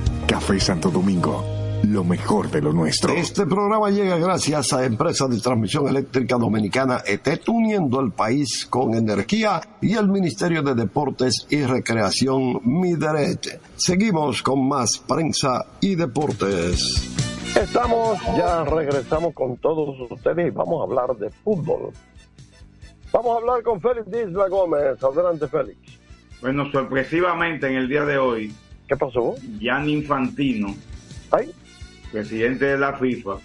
Café 0.31 0.61
Santo 0.61 0.89
Domingo, 0.89 1.43
lo 1.83 2.05
mejor 2.05 2.49
de 2.49 2.61
lo 2.61 2.71
nuestro. 2.71 3.11
Este 3.11 3.45
programa 3.45 3.89
llega 3.89 4.15
gracias 4.15 4.71
a 4.71 4.85
Empresa 4.85 5.27
de 5.27 5.41
Transmisión 5.41 5.89
Eléctrica 5.89 6.37
Dominicana 6.37 7.01
ETET, 7.05 7.49
uniendo 7.49 7.99
el 7.99 8.13
país 8.13 8.65
con 8.69 8.93
energía 8.93 9.59
y 9.81 9.93
el 9.95 10.07
Ministerio 10.07 10.63
de 10.63 10.73
Deportes 10.73 11.45
y 11.49 11.61
Recreación 11.63 12.61
Mideret. 12.63 13.59
Seguimos 13.75 14.41
con 14.41 14.69
más 14.69 14.99
prensa 14.99 15.65
y 15.81 15.95
deportes. 15.95 17.13
Estamos, 17.53 18.17
ya 18.37 18.63
regresamos 18.63 19.33
con 19.33 19.57
todos 19.57 20.09
ustedes 20.09 20.47
y 20.47 20.51
vamos 20.51 20.79
a 20.79 20.83
hablar 20.85 21.17
de 21.17 21.29
fútbol. 21.29 21.91
Vamos 23.11 23.35
a 23.35 23.37
hablar 23.37 23.63
con 23.63 23.81
Félix 23.81 24.09
Disla 24.09 24.47
Gómez. 24.47 25.03
Adelante, 25.03 25.49
Félix. 25.49 25.77
Bueno, 26.39 26.71
sorpresivamente 26.71 27.67
en 27.67 27.75
el 27.75 27.89
día 27.89 28.05
de 28.05 28.17
hoy. 28.17 28.55
¿Qué 28.91 28.97
pasó? 28.97 29.35
Gianni 29.57 29.93
Infantino, 29.93 30.75
¿Ay? 31.31 31.49
presidente 32.11 32.65
de 32.65 32.77
la 32.77 32.91
FIFA, 32.97 33.37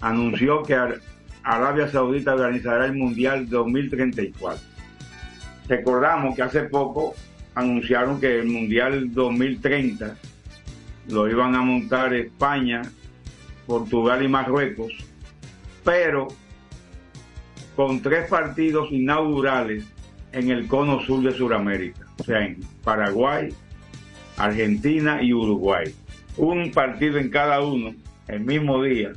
anunció 0.00 0.62
que 0.62 0.74
Ar- 0.74 1.00
Arabia 1.42 1.88
Saudita 1.88 2.34
organizará 2.34 2.86
el 2.86 2.94
Mundial 2.94 3.48
2034. 3.48 4.62
Recordamos 5.66 6.36
que 6.36 6.42
hace 6.42 6.60
poco 6.68 7.16
anunciaron 7.56 8.20
que 8.20 8.38
el 8.38 8.46
Mundial 8.46 9.12
2030 9.12 10.14
lo 11.08 11.28
iban 11.28 11.56
a 11.56 11.62
montar 11.62 12.14
España, 12.14 12.82
Portugal 13.66 14.22
y 14.24 14.28
Marruecos, 14.28 14.92
pero 15.82 16.28
con 17.74 18.00
tres 18.02 18.28
partidos 18.30 18.92
inaugurales 18.92 19.84
en 20.30 20.48
el 20.52 20.68
cono 20.68 21.00
sur 21.00 21.24
de 21.24 21.32
Sudamérica, 21.32 22.06
o 22.20 22.22
sea, 22.22 22.46
en 22.46 22.60
Paraguay, 22.84 23.52
Argentina 24.40 25.22
y 25.22 25.32
Uruguay. 25.32 25.94
Un 26.36 26.70
partido 26.72 27.18
en 27.18 27.28
cada 27.28 27.60
uno 27.60 27.94
el 28.28 28.40
mismo 28.40 28.82
día, 28.82 29.12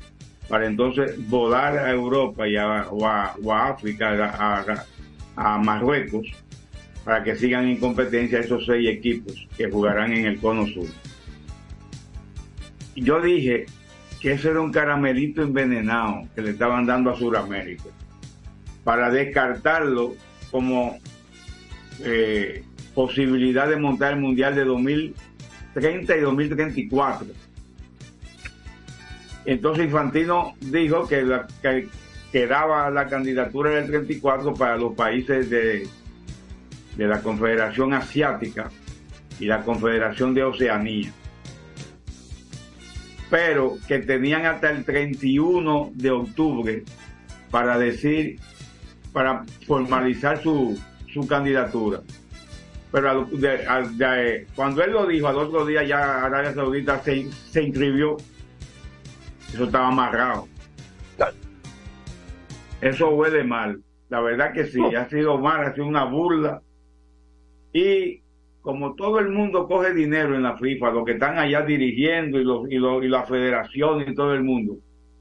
para 0.49 0.65
entonces 0.65 1.15
volar 1.29 1.77
a 1.77 1.91
Europa 1.91 2.47
y 2.47 2.57
a, 2.57 2.87
o 2.89 3.05
a, 3.05 3.69
África, 3.69 4.75
a, 5.35 5.57
Marruecos, 5.59 6.27
para 7.03 7.23
que 7.23 7.35
sigan 7.35 7.67
en 7.67 7.77
competencia 7.77 8.39
esos 8.39 8.65
seis 8.65 8.89
equipos 8.89 9.47
que 9.57 9.69
jugarán 9.69 10.13
en 10.13 10.25
el 10.25 10.39
cono 10.39 10.65
sur. 10.67 10.87
Yo 12.95 13.21
dije 13.21 13.65
que 14.19 14.33
eso 14.33 14.51
era 14.51 14.61
un 14.61 14.71
caramelito 14.71 15.41
envenenado 15.41 16.27
que 16.35 16.41
le 16.41 16.51
estaban 16.51 16.85
dando 16.85 17.11
a 17.11 17.17
Sudamérica 17.17 17.89
para 18.83 19.09
descartarlo 19.09 20.15
como 20.51 20.97
eh, 22.01 22.63
posibilidad 22.93 23.67
de 23.67 23.77
montar 23.77 24.13
el 24.13 24.19
Mundial 24.19 24.55
de 24.55 24.65
2030 24.65 26.17
y 26.17 26.19
2034. 26.21 27.27
Entonces 29.45 29.85
Infantino 29.85 30.53
dijo 30.59 31.07
que, 31.07 31.23
la, 31.23 31.47
que, 31.61 31.89
que 32.31 32.47
daba 32.47 32.89
la 32.89 33.07
candidatura 33.07 33.71
del 33.71 33.87
34 33.87 34.53
para 34.53 34.77
los 34.77 34.93
países 34.93 35.49
de, 35.49 35.87
de 36.95 37.07
la 37.07 37.21
Confederación 37.21 37.93
Asiática 37.93 38.69
y 39.39 39.45
la 39.45 39.63
Confederación 39.63 40.33
de 40.33 40.43
Oceanía. 40.43 41.11
Pero 43.29 43.77
que 43.87 43.99
tenían 43.99 44.45
hasta 44.45 44.69
el 44.69 44.85
31 44.85 45.91
de 45.95 46.11
octubre 46.11 46.83
para 47.49 47.77
decir, 47.77 48.39
para 49.11 49.43
formalizar 49.65 50.41
su, 50.41 50.79
su 51.11 51.27
candidatura. 51.27 52.01
Pero 52.93 53.09
al- 53.09 53.39
de- 53.41 53.65
al- 53.65 53.97
de- 53.97 54.45
cuando 54.55 54.83
él 54.83 54.91
lo 54.91 55.07
dijo, 55.07 55.27
al 55.27 55.35
otro 55.37 55.65
día 55.65 55.83
ya 55.83 56.23
Arabia 56.25 56.53
Saudita 56.53 56.99
se, 56.99 57.29
se 57.31 57.63
inscribió. 57.63 58.17
Eso 59.51 59.63
estaba 59.65 59.87
amarrado. 59.87 60.47
Eso 62.81 63.09
huele 63.09 63.43
mal. 63.43 63.81
La 64.09 64.21
verdad 64.21 64.53
que 64.53 64.65
sí, 64.65 64.79
ha 64.95 65.09
sido 65.09 65.39
mal, 65.39 65.63
ha 65.65 65.73
sido 65.73 65.87
una 65.87 66.03
burla. 66.05 66.61
Y 67.71 68.21
como 68.61 68.93
todo 68.95 69.19
el 69.19 69.29
mundo 69.29 69.67
coge 69.67 69.93
dinero 69.93 70.35
en 70.35 70.43
la 70.43 70.57
FIFA, 70.57 70.91
los 70.91 71.05
que 71.05 71.13
están 71.13 71.39
allá 71.39 71.63
dirigiendo 71.63 72.39
y, 72.39 72.43
los, 72.43 72.69
y, 72.69 72.75
los, 72.75 73.03
y 73.03 73.07
la 73.07 73.23
federación 73.23 74.01
y 74.07 74.13
todo 74.13 74.33
el 74.35 74.43
mundo, 74.43 74.77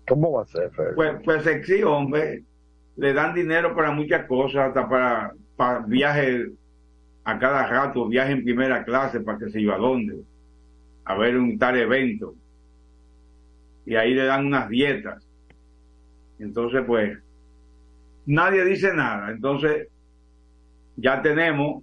¿Cómo 0.08 0.32
va 0.32 0.42
a 0.42 0.46
ser, 0.46 0.70
Fer? 0.72 0.94
pues, 0.94 1.12
pues 1.24 1.42
sí, 1.66 1.82
hombre, 1.82 2.42
le 2.96 3.12
dan 3.14 3.34
dinero 3.34 3.74
para 3.74 3.92
muchas 3.92 4.26
cosas, 4.26 4.68
hasta 4.68 4.86
para, 4.88 5.32
para 5.56 5.78
viajes 5.86 6.48
a 7.24 7.38
cada 7.38 7.66
rato, 7.66 8.08
viajes 8.08 8.36
en 8.36 8.44
primera 8.44 8.84
clase 8.84 9.20
para 9.20 9.38
que 9.38 9.50
se 9.50 9.60
iba 9.60 9.74
a 9.74 9.78
dónde, 9.78 10.22
a 11.04 11.16
ver 11.16 11.36
un 11.36 11.58
tal 11.58 11.78
evento. 11.78 12.34
Y 13.86 13.96
ahí 13.96 14.14
le 14.14 14.24
dan 14.24 14.46
unas 14.46 14.68
dietas. 14.68 15.26
Entonces, 16.38 16.82
pues, 16.86 17.18
nadie 18.26 18.64
dice 18.64 18.92
nada. 18.94 19.30
Entonces, 19.30 19.88
ya 20.96 21.22
tenemos 21.22 21.82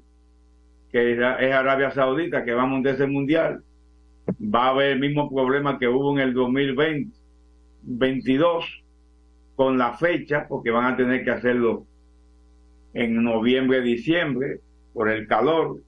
que 0.91 1.13
es 1.13 1.19
es 1.39 1.53
Arabia 1.53 1.91
Saudita 1.91 2.43
que 2.43 2.53
va 2.53 2.63
a 2.63 2.67
montar 2.67 2.95
ese 2.95 3.07
mundial. 3.07 3.63
Va 4.41 4.65
a 4.65 4.69
haber 4.69 4.91
el 4.91 4.99
mismo 4.99 5.29
problema 5.29 5.77
que 5.77 5.87
hubo 5.87 6.13
en 6.13 6.19
el 6.19 6.33
2020 6.33 7.19
22 7.81 8.83
con 9.55 9.77
la 9.77 9.97
fecha, 9.97 10.47
porque 10.47 10.71
van 10.71 10.93
a 10.93 10.97
tener 10.97 11.23
que 11.23 11.31
hacerlo 11.31 11.85
en 12.93 13.23
noviembre, 13.23 13.81
diciembre, 13.81 14.59
por 14.93 15.09
el 15.09 15.27
calor. 15.27 15.81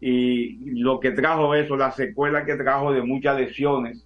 Y 0.00 0.80
lo 0.80 0.98
que 1.00 1.12
trajo 1.12 1.54
eso, 1.54 1.76
la 1.76 1.92
secuela 1.92 2.44
que 2.44 2.56
trajo 2.56 2.92
de 2.92 3.02
muchas 3.02 3.38
lesiones, 3.38 4.04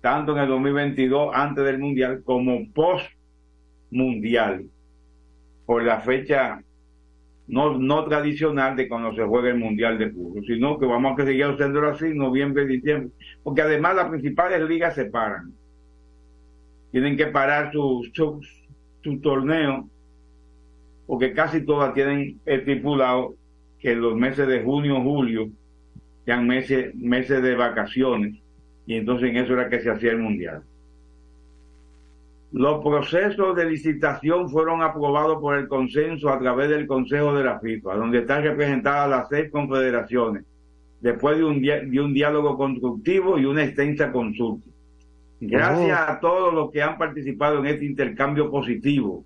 tanto 0.00 0.32
en 0.32 0.42
el 0.42 0.48
2022, 0.48 1.30
antes 1.32 1.64
del 1.64 1.78
Mundial, 1.78 2.22
como 2.24 2.70
post 2.72 3.06
Mundial, 3.90 4.66
por 5.64 5.82
la 5.82 6.00
fecha 6.00 6.62
no, 7.48 7.78
no 7.78 8.04
tradicional 8.04 8.76
de 8.76 8.88
cuando 8.88 9.14
se 9.14 9.24
juega 9.24 9.48
el 9.48 9.58
Mundial 9.58 9.98
de 9.98 10.10
Fútbol, 10.10 10.44
sino 10.46 10.78
que 10.78 10.86
vamos 10.86 11.18
a 11.18 11.24
seguir 11.24 11.44
haciéndolo 11.44 11.90
así, 11.90 12.12
noviembre, 12.14 12.66
diciembre, 12.66 13.10
porque 13.42 13.62
además 13.62 13.96
las 13.96 14.10
principales 14.10 14.60
ligas 14.68 14.94
se 14.94 15.06
paran. 15.06 15.52
Tienen 16.90 17.16
que 17.16 17.26
parar 17.26 17.72
su, 17.72 18.06
su, 18.12 18.40
su 19.02 19.20
torneo, 19.20 19.88
porque 21.08 21.32
casi 21.32 21.62
todas 21.64 21.92
tienen 21.94 22.38
estipulado 22.46 23.34
que 23.80 23.96
los 23.96 24.14
meses 24.14 24.46
de 24.46 24.62
junio, 24.62 25.00
julio, 25.02 25.48
sean 26.24 26.46
meses, 26.46 26.94
meses 26.94 27.42
de 27.42 27.54
vacaciones, 27.56 28.36
y 28.86 28.94
entonces 28.94 29.30
en 29.30 29.38
eso 29.38 29.54
era 29.54 29.68
que 29.70 29.80
se 29.80 29.90
hacía 29.90 30.12
el 30.12 30.18
Mundial. 30.18 30.62
Los 32.52 32.82
procesos 32.82 33.56
de 33.56 33.64
licitación 33.68 34.48
fueron 34.50 34.82
aprobados 34.82 35.38
por 35.40 35.56
el 35.56 35.68
consenso 35.68 36.30
a 36.30 36.38
través 36.38 36.68
del 36.70 36.86
Consejo 36.86 37.34
de 37.34 37.44
la 37.44 37.58
FIFA, 37.60 37.94
donde 37.96 38.18
están 38.20 38.42
representadas 38.42 39.08
las 39.10 39.28
seis 39.28 39.50
confederaciones, 39.50 40.44
después 41.00 41.36
de 41.38 41.44
un, 41.44 41.60
dia- 41.60 41.80
de 41.80 42.00
un 42.00 42.12
diálogo 42.14 42.56
constructivo 42.56 43.38
y 43.38 43.44
una 43.44 43.64
extensa 43.64 44.10
consulta. 44.12 44.66
Gracias 45.40 45.98
a 46.10 46.20
todos 46.20 46.52
los 46.52 46.70
que 46.70 46.82
han 46.82 46.98
participado 46.98 47.60
en 47.60 47.66
este 47.66 47.84
intercambio 47.84 48.50
positivo. 48.50 49.24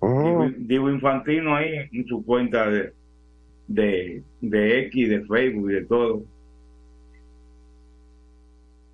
Digo, 0.00 0.46
digo 0.58 0.90
Infantino 0.90 1.56
ahí 1.56 1.88
en 1.92 2.06
su 2.06 2.24
cuenta 2.24 2.70
de, 2.70 2.92
de, 3.66 4.22
de 4.40 4.80
X, 4.80 5.08
de 5.08 5.24
Facebook 5.24 5.70
y 5.70 5.74
de 5.74 5.84
todo. 5.84 6.22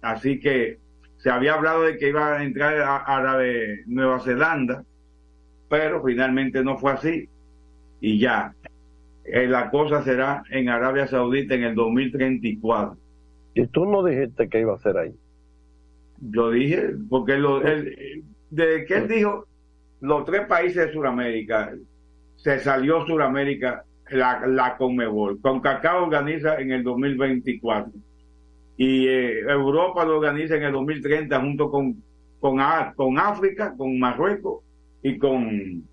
Así 0.00 0.40
que 0.40 0.78
se 1.18 1.30
había 1.30 1.54
hablado 1.54 1.82
de 1.82 1.96
que 1.96 2.08
iba 2.08 2.38
a 2.38 2.44
entrar 2.44 2.78
a, 2.78 2.96
a 2.98 3.22
la 3.22 3.38
de 3.38 3.82
Nueva 3.86 4.20
Zelanda, 4.20 4.84
pero 5.68 6.02
finalmente 6.02 6.62
no 6.62 6.78
fue 6.78 6.92
así. 6.92 7.28
Y 8.00 8.18
ya, 8.18 8.54
eh, 9.24 9.46
la 9.46 9.70
cosa 9.70 10.02
será 10.02 10.42
en 10.50 10.68
Arabia 10.68 11.06
Saudita 11.06 11.54
en 11.54 11.64
el 11.64 11.74
2034. 11.74 12.96
Y 13.54 13.66
tú 13.68 13.86
no 13.86 14.04
dijiste 14.04 14.48
que 14.48 14.60
iba 14.60 14.74
a 14.74 14.78
ser 14.78 14.98
ahí. 14.98 15.14
Yo 16.20 16.50
dije, 16.50 16.90
porque 17.08 17.36
lo, 17.36 17.62
él, 17.62 18.24
desde 18.50 18.84
que 18.84 18.94
él 18.96 19.08
dijo 19.08 19.46
los 20.00 20.24
tres 20.24 20.46
países 20.46 20.86
de 20.86 20.92
Sudamérica, 20.92 21.72
se 22.36 22.58
salió 22.58 23.06
Sudamérica 23.06 23.84
la, 24.10 24.46
la 24.46 24.76
Conmebol. 24.76 25.40
CONCACAF 25.40 26.02
organiza 26.02 26.60
en 26.60 26.72
el 26.72 26.82
2024 26.82 27.92
y 28.76 29.06
eh, 29.06 29.40
Europa 29.40 30.04
lo 30.04 30.18
organiza 30.18 30.56
en 30.56 30.64
el 30.64 30.72
2030 30.72 31.40
junto 31.40 31.70
con, 31.70 32.02
con, 32.40 32.58
con 32.96 33.18
África, 33.18 33.74
con 33.76 33.98
Marruecos 33.98 34.62
y 35.02 35.16
con 35.16 35.84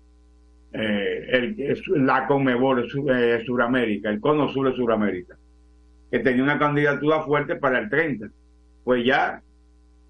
eh, 0.72 1.74
la 1.96 2.26
Conmebol 2.26 2.88
Su- 2.90 3.08
eh, 3.10 3.42
Suramérica, 3.46 4.10
el 4.10 4.20
cono 4.20 4.48
sur 4.48 4.68
de 4.70 4.76
Suramérica, 4.76 5.36
que 6.10 6.18
tenía 6.18 6.42
una 6.42 6.58
candidatura 6.58 7.22
fuerte 7.22 7.56
para 7.56 7.78
el 7.78 7.88
30. 7.88 8.28
Pues 8.84 9.04
ya 9.04 9.40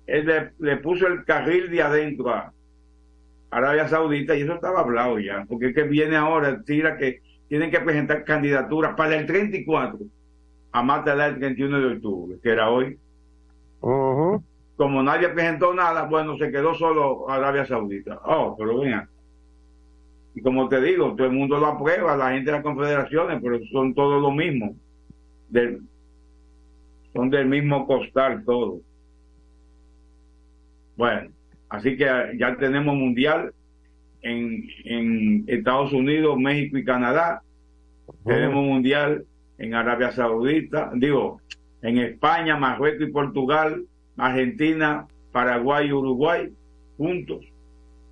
él 0.06 0.26
le, 0.26 0.50
le 0.58 0.76
puso 0.78 1.06
el 1.06 1.24
carril 1.24 1.70
de 1.70 1.82
adentro 1.82 2.30
a 2.30 2.52
Arabia 3.52 3.86
Saudita 3.86 4.34
y 4.34 4.40
eso 4.40 4.54
estaba 4.54 4.80
hablado 4.80 5.18
ya, 5.18 5.44
porque 5.46 5.68
es 5.68 5.74
que 5.74 5.82
viene 5.82 6.16
ahora, 6.16 6.62
tira 6.62 6.96
que 6.96 7.20
tienen 7.48 7.70
que 7.70 7.80
presentar 7.80 8.24
candidaturas 8.24 8.94
para 8.96 9.14
el 9.14 9.26
34 9.26 9.98
a 10.72 10.82
más 10.82 11.04
tardar 11.04 11.34
el 11.34 11.38
31 11.38 11.80
de 11.80 11.94
octubre, 11.96 12.38
que 12.42 12.48
era 12.48 12.70
hoy. 12.70 12.98
Como 13.78 15.02
nadie 15.02 15.28
presentó 15.28 15.74
nada, 15.74 16.04
bueno, 16.04 16.38
se 16.38 16.50
quedó 16.50 16.74
solo 16.74 17.28
Arabia 17.28 17.66
Saudita. 17.66 18.20
Oh, 18.24 18.56
pero 18.58 18.78
venga. 18.80 19.06
Y 20.34 20.40
como 20.40 20.66
te 20.70 20.80
digo, 20.80 21.14
todo 21.14 21.26
el 21.26 21.34
mundo 21.34 21.58
lo 21.58 21.66
aprueba, 21.66 22.16
la 22.16 22.30
gente 22.30 22.46
de 22.46 22.56
las 22.56 22.62
confederaciones, 22.62 23.38
pero 23.42 23.58
son 23.70 23.92
todos 23.92 24.22
lo 24.22 24.30
mismo. 24.30 24.74
Del, 25.50 25.82
son 27.12 27.28
del 27.28 27.46
mismo 27.48 27.86
costal 27.86 28.42
todos. 28.46 28.80
Bueno, 30.96 31.30
así 31.72 31.96
que 31.96 32.04
ya 32.38 32.56
tenemos 32.56 32.94
mundial 32.94 33.52
en, 34.20 34.68
en 34.84 35.44
Estados 35.46 35.92
Unidos, 35.92 36.38
México 36.38 36.76
y 36.76 36.84
Canadá. 36.84 37.42
Tenemos 38.24 38.64
mundial 38.64 39.24
en 39.58 39.74
Arabia 39.74 40.12
Saudita, 40.12 40.90
digo, 40.94 41.40
en 41.80 41.98
España, 41.98 42.56
Marruecos 42.56 43.08
y 43.08 43.10
Portugal, 43.10 43.84
Argentina, 44.16 45.06
Paraguay 45.32 45.88
y 45.88 45.92
Uruguay, 45.92 46.48
juntos. 46.96 47.44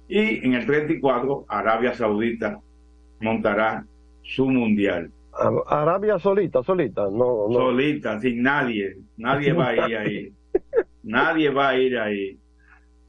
Y 0.08 0.44
en 0.44 0.54
el 0.54 0.66
34, 0.66 1.44
Arabia 1.48 1.94
Saudita 1.94 2.58
montará 3.20 3.84
su 4.22 4.48
mundial. 4.48 5.10
Arabia 5.68 6.18
solita, 6.18 6.62
solita, 6.62 7.02
no, 7.02 7.48
no. 7.48 7.52
Solita, 7.52 8.18
sin 8.20 8.42
nadie. 8.42 8.96
Nadie 9.16 9.52
va 9.52 9.68
a 9.68 9.88
ir 9.88 9.96
ahí. 9.96 10.32
Nadie 11.02 11.50
va 11.50 11.68
a 11.68 11.78
ir 11.78 11.98
ahí. 11.98 12.39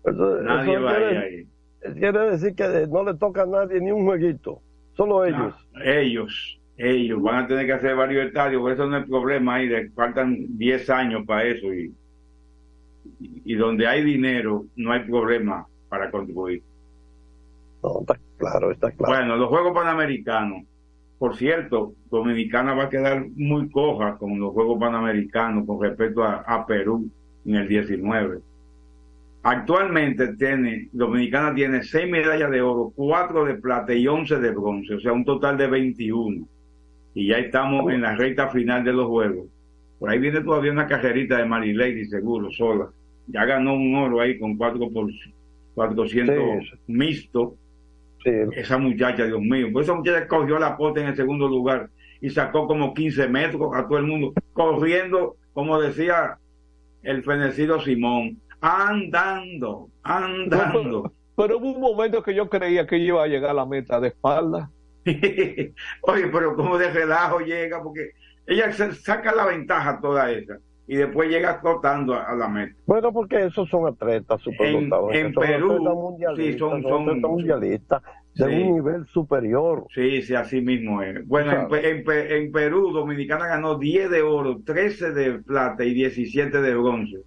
Nadie 0.06 0.78
va 0.78 0.96
quiere, 0.96 1.18
ahí. 1.18 1.48
quiere 1.94 2.32
decir 2.32 2.56
que 2.56 2.88
no 2.88 3.04
le 3.04 3.16
toca 3.16 3.44
a 3.44 3.46
nadie 3.46 3.80
ni 3.80 3.92
un 3.92 4.06
jueguito, 4.06 4.62
solo 4.94 5.26
ellos. 5.26 5.54
Ellos, 5.84 6.60
ellos 6.78 7.22
van 7.22 7.46
a 7.46 7.48
tener 7.48 7.66
que 7.66 7.74
hacer 7.74 7.96
varios 7.96 8.26
estadios, 8.26 8.62
por 8.62 8.72
eso 8.72 8.88
no 8.88 8.98
hay 8.98 9.04
problema 9.06 9.56
ahí, 9.56 9.70
faltan 9.96 10.36
10 10.58 10.90
años 10.90 11.26
para 11.26 11.44
eso 11.46 11.74
y, 11.74 11.96
y, 13.20 13.42
y 13.54 13.56
donde 13.56 13.88
hay 13.88 14.04
dinero 14.04 14.66
no 14.76 14.92
hay 14.92 15.02
problema 15.02 15.68
para 15.90 16.10
contribuir. 16.10 16.64
No, 17.84 18.02
está 18.02 18.20
claro, 18.38 18.72
está 18.72 18.92
claro. 18.92 19.14
Bueno, 19.14 19.38
los 19.38 19.50
Juegos 19.50 19.74
Panamericanos, 19.74 20.64
por 21.18 21.36
cierto, 21.36 21.96
Dominicana 22.10 22.74
va 22.74 22.86
a 22.86 22.90
quedar 22.90 23.28
muy 23.36 23.70
coja 23.70 24.18
con 24.18 24.40
los 24.40 24.54
Juegos 24.54 24.80
Panamericanos 24.80 25.66
con 25.66 25.82
respecto 25.82 26.24
a, 26.24 26.38
a 26.42 26.66
Perú 26.66 27.12
en 27.46 27.56
el 27.56 27.68
19. 27.68 28.42
Actualmente 29.44 30.36
tiene, 30.36 30.90
Dominicana 30.92 31.54
tiene 31.56 31.82
6 31.84 32.10
medallas 32.10 32.52
de 32.52 32.62
oro, 32.62 32.92
4 32.96 33.46
de 33.46 33.56
plata 33.56 33.94
y 33.94 34.08
11 34.08 34.40
de 34.40 34.52
bronce, 34.52 34.94
o 34.96 35.00
sea, 35.00 35.14
un 35.14 35.26
total 35.26 35.58
de 35.58 35.68
21. 35.68 36.48
Y 37.16 37.28
ya 37.28 37.38
estamos 37.40 37.92
en 37.92 38.02
la 38.02 38.16
recta 38.16 38.50
final 38.50 38.84
de 38.84 38.94
los 38.94 39.08
Juegos. 39.08 39.48
Por 40.00 40.10
ahí 40.10 40.20
viene 40.20 40.42
todavía 40.42 40.72
una 40.72 40.88
cajerita 40.88 41.38
de 41.38 41.46
Marilady, 41.46 42.06
seguro, 42.06 42.52
sola. 42.52 42.90
Ya 43.28 43.46
ganó 43.46 43.74
un 43.74 43.96
oro 43.96 44.22
ahí 44.22 44.38
con 44.40 44.58
4 44.58 44.90
por 44.92 45.10
400 45.74 46.36
Sí. 46.64 46.76
mixto. 46.88 47.56
Sí, 48.24 48.30
Esa 48.56 48.78
muchacha, 48.78 49.26
Dios 49.26 49.42
mío. 49.42 49.70
Pues 49.74 49.88
esa 49.88 49.96
muchacha 49.96 50.28
cogió 50.28 50.60
la 50.60 50.78
pote 50.78 51.02
en 51.02 51.08
el 51.08 51.16
segundo 51.16 51.48
lugar 51.48 51.90
y 52.22 52.30
sacó 52.30 52.68
como 52.68 52.94
15 52.94 53.28
metros 53.28 53.72
a 53.74 53.88
todo 53.88 53.98
el 53.98 54.06
mundo, 54.06 54.34
corriendo, 54.54 55.38
como 55.54 55.82
decía 55.82 56.38
el 57.02 57.24
fenecido 57.24 57.82
Simón, 57.82 58.38
andando, 58.62 59.90
andando. 60.04 61.12
Pero 61.36 61.58
hubo 61.58 61.72
un 61.72 61.82
momento 61.82 62.22
que 62.24 62.36
yo 62.36 62.50
creía 62.50 62.86
que 62.86 62.98
iba 62.98 63.24
a 63.24 63.28
llegar 63.28 63.52
a 63.52 63.56
la 63.56 63.66
meta 63.66 64.00
de 64.00 64.10
espalda. 64.10 64.70
Oye, 65.06 66.28
pero 66.32 66.56
como 66.56 66.78
de 66.78 66.92
relajo 66.92 67.40
llega, 67.40 67.82
porque 67.82 68.12
ella 68.46 68.72
se 68.72 68.94
saca 68.94 69.34
la 69.34 69.46
ventaja 69.48 70.00
toda 70.02 70.32
esa 70.32 70.58
y 70.88 70.96
después 70.98 71.30
llega 71.30 71.62
trotando 71.62 72.14
a, 72.14 72.24
a 72.26 72.36
la 72.36 72.48
meta. 72.50 72.76
Bueno, 72.86 73.12
porque 73.14 73.46
esos 73.46 73.70
son 73.70 73.88
atletas 73.88 74.42
superdotados. 74.42 75.14
en 75.14 75.34
son 75.34 75.44
Perú, 75.44 76.18
sí, 76.36 76.58
son- 76.60 76.84
son 76.84 77.22
mundialistas 77.22 78.02
de 78.36 78.46
Sí. 78.46 78.62
un 78.64 78.76
nivel 78.76 79.06
superior. 79.08 79.86
Sí, 79.94 80.22
sí, 80.22 80.36
así 80.36 80.62
mismo 80.62 81.02
es. 81.02 81.26
Bueno, 81.28 81.68
en, 81.76 82.04
en 82.06 82.32
en 82.32 82.52
Perú, 82.52 82.92
Dominicana 82.92 83.48
ganó 83.48 83.78
10 83.78 84.10
de 84.10 84.22
oro, 84.22 84.60
13 84.66 85.12
de 85.12 85.40
plata 85.40 85.84
y 85.84 85.94
17 85.94 86.62
de 86.62 86.76
bronce 86.76 87.18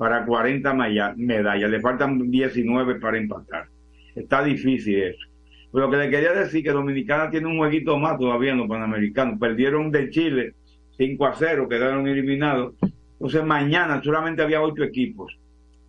para 0.00 0.24
40 0.24 0.72
maya- 0.72 1.12
medallas. 1.14 1.70
Le 1.70 1.78
faltan 1.78 2.30
19 2.30 2.94
para 2.94 3.18
empatar. 3.18 3.68
Está 4.14 4.42
difícil 4.42 4.98
eso. 4.98 5.26
Pero 5.70 5.84
lo 5.84 5.90
que 5.90 5.98
le 5.98 6.08
quería 6.08 6.32
decir 6.32 6.62
que 6.64 6.70
Dominicana 6.70 7.28
tiene 7.28 7.48
un 7.48 7.58
jueguito 7.58 7.98
más 7.98 8.18
todavía 8.18 8.52
en 8.52 8.58
los 8.60 8.66
Panamericanos. 8.66 9.38
Perdieron 9.38 9.90
de 9.90 10.08
Chile 10.08 10.54
5 10.96 11.26
a 11.26 11.34
0, 11.34 11.68
quedaron 11.68 12.08
eliminados. 12.08 12.76
Entonces 13.12 13.44
mañana 13.44 14.00
solamente 14.02 14.40
había 14.40 14.62
ocho 14.62 14.82
equipos. 14.84 15.38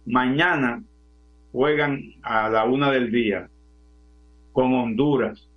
Mañana 0.06 0.84
juegan 1.54 2.02
a 2.22 2.50
la 2.50 2.66
una 2.66 2.92
del 2.92 3.14
día 3.14 3.48
con 4.52 4.74
Honduras 4.74 5.48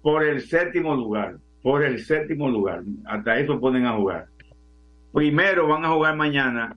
por 0.00 0.22
el 0.22 0.42
séptimo 0.42 0.94
lugar, 0.94 1.38
por 1.60 1.82
el 1.84 1.98
séptimo 1.98 2.48
lugar. 2.48 2.84
Hasta 3.04 3.40
eso 3.40 3.58
ponen 3.58 3.84
a 3.84 3.94
jugar. 3.94 4.26
Primero 5.12 5.66
van 5.66 5.84
a 5.84 5.88
jugar 5.88 6.14
mañana 6.14 6.76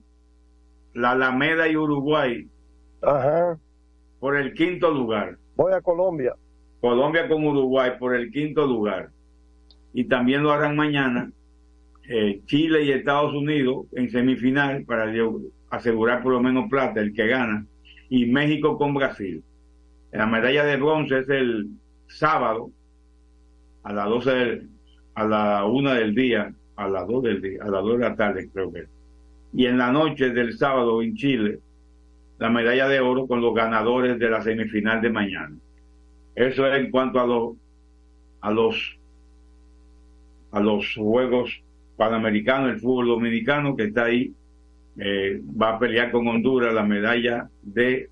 la 0.94 1.12
Alameda 1.12 1.68
y 1.68 1.76
Uruguay 1.76 2.46
Ajá. 3.02 3.58
por 4.18 4.36
el 4.36 4.52
quinto 4.54 4.90
lugar. 4.92 5.36
Voy 5.56 5.72
a 5.72 5.80
Colombia. 5.80 6.34
Colombia 6.80 7.28
con 7.28 7.44
Uruguay 7.44 7.92
por 7.98 8.14
el 8.14 8.30
quinto 8.30 8.66
lugar. 8.66 9.10
Y 9.92 10.04
también 10.04 10.42
lo 10.42 10.52
harán 10.52 10.76
mañana 10.76 11.30
eh, 12.08 12.40
Chile 12.46 12.82
y 12.84 12.90
Estados 12.92 13.34
Unidos 13.34 13.86
en 13.92 14.10
semifinal 14.10 14.84
para 14.84 15.12
asegurar 15.70 16.22
por 16.22 16.32
lo 16.32 16.40
menos 16.40 16.68
plata, 16.70 17.00
el 17.00 17.12
que 17.12 17.26
gana. 17.28 17.66
Y 18.08 18.26
México 18.26 18.76
con 18.78 18.94
Brasil. 18.94 19.44
La 20.10 20.26
medalla 20.26 20.64
de 20.64 20.76
bronce 20.76 21.18
es 21.20 21.28
el 21.28 21.68
sábado 22.08 22.70
a 23.84 23.92
las 23.92 24.08
12 24.08 24.30
del- 24.30 24.68
a 25.14 25.24
la 25.24 25.64
1 25.66 25.94
del 25.94 26.14
día, 26.14 26.52
a 26.76 26.88
las 26.88 27.06
2 27.06 27.22
del 27.22 27.40
día, 27.42 27.62
a 27.62 27.68
las 27.68 27.82
2 27.82 27.98
de 27.98 28.08
la 28.08 28.16
tarde 28.16 28.48
creo 28.52 28.72
que. 28.72 28.80
es. 28.80 28.88
Y 29.52 29.66
en 29.66 29.78
la 29.78 29.90
noche 29.90 30.30
del 30.30 30.56
sábado 30.56 31.02
en 31.02 31.14
Chile, 31.16 31.58
la 32.38 32.50
medalla 32.50 32.88
de 32.88 33.00
oro 33.00 33.26
con 33.26 33.40
los 33.40 33.54
ganadores 33.54 34.18
de 34.18 34.30
la 34.30 34.42
semifinal 34.42 35.00
de 35.00 35.10
mañana. 35.10 35.56
Eso 36.34 36.66
es 36.66 36.78
en 36.78 36.90
cuanto 36.90 37.20
a 37.20 37.26
los 37.26 37.56
a 38.40 38.50
los 38.50 38.96
a 40.52 40.60
los 40.60 40.94
juegos 40.94 41.62
panamericanos, 41.96 42.70
el 42.70 42.80
fútbol 42.80 43.08
dominicano 43.08 43.76
que 43.76 43.84
está 43.84 44.04
ahí 44.04 44.32
eh, 44.98 45.40
va 45.60 45.76
a 45.76 45.78
pelear 45.78 46.10
con 46.10 46.26
Honduras 46.26 46.72
la 46.72 46.82
medalla 46.82 47.48
de 47.62 48.08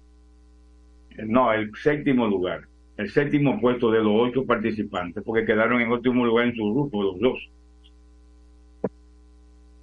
no, 1.27 1.53
el 1.53 1.73
séptimo 1.75 2.27
lugar, 2.27 2.69
el 2.97 3.11
séptimo 3.11 3.61
puesto 3.61 3.91
de 3.91 4.03
los 4.03 4.13
ocho 4.15 4.45
participantes, 4.45 5.23
porque 5.25 5.45
quedaron 5.45 5.81
en 5.81 5.91
último 5.91 6.25
lugar 6.25 6.47
en 6.47 6.55
su 6.55 6.73
grupo 6.73 7.03
los 7.03 7.19
dos. 7.19 7.51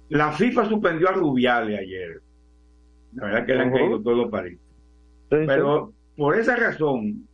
La 0.08 0.32
FIFA 0.32 0.68
suspendió 0.68 1.08
a 1.08 1.12
Rubiales 1.12 1.78
ayer. 1.78 2.20
La 3.14 3.26
verdad 3.26 3.46
que 3.46 3.54
le 3.54 3.62
han 3.62 3.72
caído 3.72 4.02
todos 4.02 4.16
los. 4.16 4.42
Sí, 4.50 4.56
Pero 5.46 5.92
por 6.16 6.38
esa 6.38 6.56
razón 6.56 7.26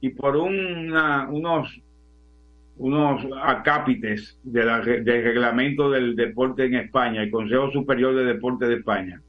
y 0.00 0.10
por 0.10 0.36
una, 0.36 1.28
unos 1.28 1.80
unos 2.78 3.26
acápites 3.42 4.38
de 4.42 4.64
la 4.64 4.80
del 4.80 5.04
reglamento 5.04 5.90
del 5.90 6.16
deporte 6.16 6.64
en 6.64 6.74
España, 6.74 7.22
el 7.22 7.30
Consejo 7.30 7.70
Superior 7.70 8.14
de 8.14 8.24
Deporte 8.24 8.66
de 8.66 8.76
España. 8.76 9.20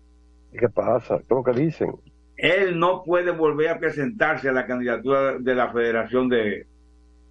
¿Qué 0.57 0.69
pasa? 0.69 1.17
¿Qué 1.17 1.23
es 1.23 1.29
lo 1.29 1.43
que 1.43 1.51
dicen? 1.51 1.91
él 2.37 2.77
no 2.77 3.03
puede 3.03 3.31
volver 3.31 3.69
a 3.69 3.79
presentarse 3.79 4.49
a 4.49 4.53
la 4.53 4.65
candidatura 4.65 5.37
de 5.39 5.55
la 5.55 5.71
Federación 5.71 6.29
de, 6.29 6.67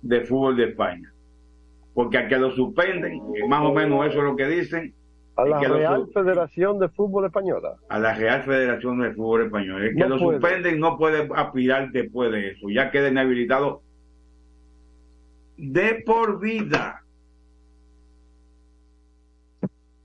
de 0.01 0.21
Fútbol 0.23 0.57
de 0.57 0.71
España. 0.71 1.12
Porque 1.95 2.19
a 2.19 2.29
que 2.29 2.39
lo 2.39 2.51
suspenden, 2.53 3.21
más 3.49 3.63
o 3.63 3.73
menos 3.73 4.07
eso 4.07 4.19
es 4.19 4.25
lo 4.25 4.37
que 4.37 4.47
dicen, 4.49 4.95
A 5.37 5.45
la 5.47 5.61
Real 5.61 6.07
Federación 6.13 6.79
de 6.79 6.89
Fútbol 6.91 7.25
Española. 7.27 7.77
a 7.89 7.99
la 7.99 8.15
Real 8.15 8.43
Federación 8.45 9.01
de 9.01 9.13
Fútbol 9.13 9.43
Español. 9.47 9.83
El 9.83 9.95
que 9.97 10.01
No 10.01 10.09
lo 10.11 10.19
puede. 10.19 10.39
suspenden 10.39 10.81
no 10.81 10.99
puede 10.99 11.29
aspirar 11.35 11.91
después 11.91 12.31
de 12.33 12.51
eso, 12.53 12.69
ya 12.71 12.91
queda 12.91 13.09
inhabilitado 13.09 13.83
de 15.57 16.03
por 16.07 16.41
vida. 16.41 17.03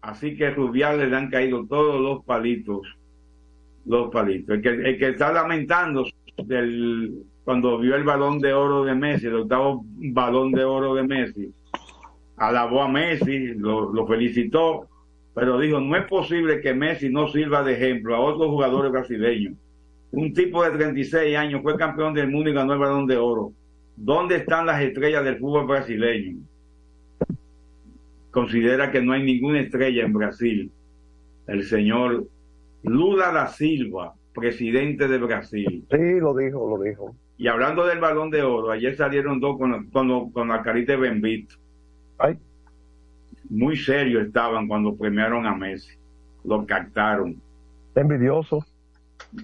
Así 0.01 0.35
que 0.37 0.51
Rubiales 0.51 1.09
le 1.09 1.15
han 1.17 1.29
caído 1.29 1.65
todos 1.67 1.99
los 1.99 2.23
palitos, 2.23 2.81
los 3.85 4.09
palitos. 4.11 4.55
El 4.55 4.61
que, 4.61 4.69
el 4.69 4.97
que 4.97 5.09
está 5.09 5.33
lamentando 5.33 6.05
del, 6.45 7.23
cuando 7.43 7.77
vio 7.79 7.95
el 7.95 8.03
balón 8.03 8.39
de 8.39 8.53
oro 8.53 8.85
de 8.85 8.95
Messi, 8.95 9.27
el 9.27 9.35
octavo 9.35 9.83
balón 10.13 10.51
de 10.53 10.63
oro 10.63 10.95
de 10.95 11.03
Messi, 11.03 11.53
alabó 12.37 12.83
a 12.83 12.87
Messi, 12.87 13.55
lo, 13.55 13.91
lo 13.91 14.07
felicitó, 14.07 14.87
pero 15.33 15.59
dijo, 15.59 15.79
no 15.79 15.95
es 15.95 16.05
posible 16.05 16.61
que 16.61 16.73
Messi 16.73 17.09
no 17.09 17.27
sirva 17.27 17.63
de 17.63 17.73
ejemplo 17.73 18.15
a 18.15 18.19
otros 18.19 18.47
jugadores 18.47 18.91
brasileños. 18.91 19.55
Un 20.11 20.33
tipo 20.33 20.63
de 20.63 20.71
36 20.71 21.35
años 21.35 21.61
fue 21.61 21.77
campeón 21.77 22.13
del 22.13 22.29
mundo 22.29 22.49
y 22.49 22.53
ganó 22.53 22.73
el 22.73 22.79
balón 22.79 23.07
de 23.07 23.17
oro. 23.17 23.51
¿Dónde 23.95 24.37
están 24.37 24.65
las 24.65 24.81
estrellas 24.81 25.23
del 25.25 25.37
fútbol 25.37 25.67
brasileño? 25.67 26.37
Considera 28.31 28.91
que 28.91 29.01
no 29.01 29.13
hay 29.13 29.23
ninguna 29.23 29.59
estrella 29.59 30.05
en 30.05 30.13
Brasil. 30.13 30.71
El 31.47 31.63
señor 31.63 32.27
Lula 32.83 33.31
da 33.31 33.47
Silva, 33.47 34.13
presidente 34.33 35.07
de 35.07 35.17
Brasil. 35.17 35.85
Sí, 35.89 36.19
lo 36.19 36.35
dijo, 36.35 36.77
lo 36.77 36.83
dijo. 36.83 37.15
Y 37.37 37.47
hablando 37.47 37.85
del 37.85 37.99
balón 37.99 38.29
de 38.29 38.43
oro, 38.43 38.71
ayer 38.71 38.95
salieron 38.95 39.39
dos 39.39 39.57
con, 39.57 39.89
con, 39.89 40.31
con 40.31 40.47
la 40.47 40.61
carita 40.61 40.93
de 40.93 40.99
Bembito. 40.99 41.55
Ay. 42.17 42.37
Muy 43.49 43.77
serios 43.77 44.25
estaban 44.27 44.67
cuando 44.67 44.95
premiaron 44.95 45.45
a 45.45 45.55
Messi. 45.55 45.93
Lo 46.43 46.65
captaron. 46.65 47.41
Envidioso. 47.95 48.65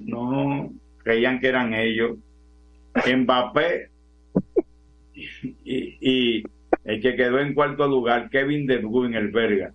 No, 0.01 0.71
creían 1.03 1.39
que 1.39 1.47
eran 1.47 1.73
ellos. 1.73 2.17
Mbappé 2.95 3.89
y, 5.13 5.97
y 5.99 6.43
el 6.83 7.01
que 7.01 7.15
quedó 7.15 7.39
en 7.39 7.53
cuarto 7.53 7.87
lugar, 7.87 8.29
Kevin 8.29 8.67
De 8.67 8.77
Bruyne, 8.77 9.17
el 9.17 9.31
verga. 9.31 9.73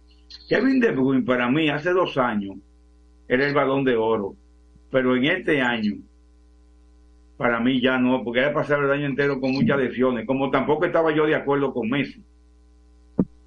Kevin 0.49 0.81
De 0.81 0.93
Bruyne 0.93 1.23
para 1.23 1.51
mí 1.51 1.69
hace 1.69 1.91
dos 1.91 2.17
años 2.19 2.57
era 3.27 3.47
el 3.47 3.55
balón 3.55 3.85
de 3.85 3.97
oro, 3.97 4.35
pero 4.91 5.17
en 5.17 5.25
este 5.25 5.61
año 5.61 5.97
para 7.37 7.61
mí 7.61 7.81
ya 7.81 7.99
no, 7.99 8.25
porque 8.25 8.45
ha 8.45 8.53
pasado 8.53 8.85
el 8.85 8.91
año 8.91 9.07
entero 9.07 9.41
con 9.41 9.53
muchas 9.53 9.79
lesiones, 9.79 10.27
como 10.27 10.51
tampoco 10.51 10.85
estaba 10.85 11.15
yo 11.15 11.25
de 11.27 11.37
acuerdo 11.37 11.73
con 11.73 11.89
Messi. 11.89 12.23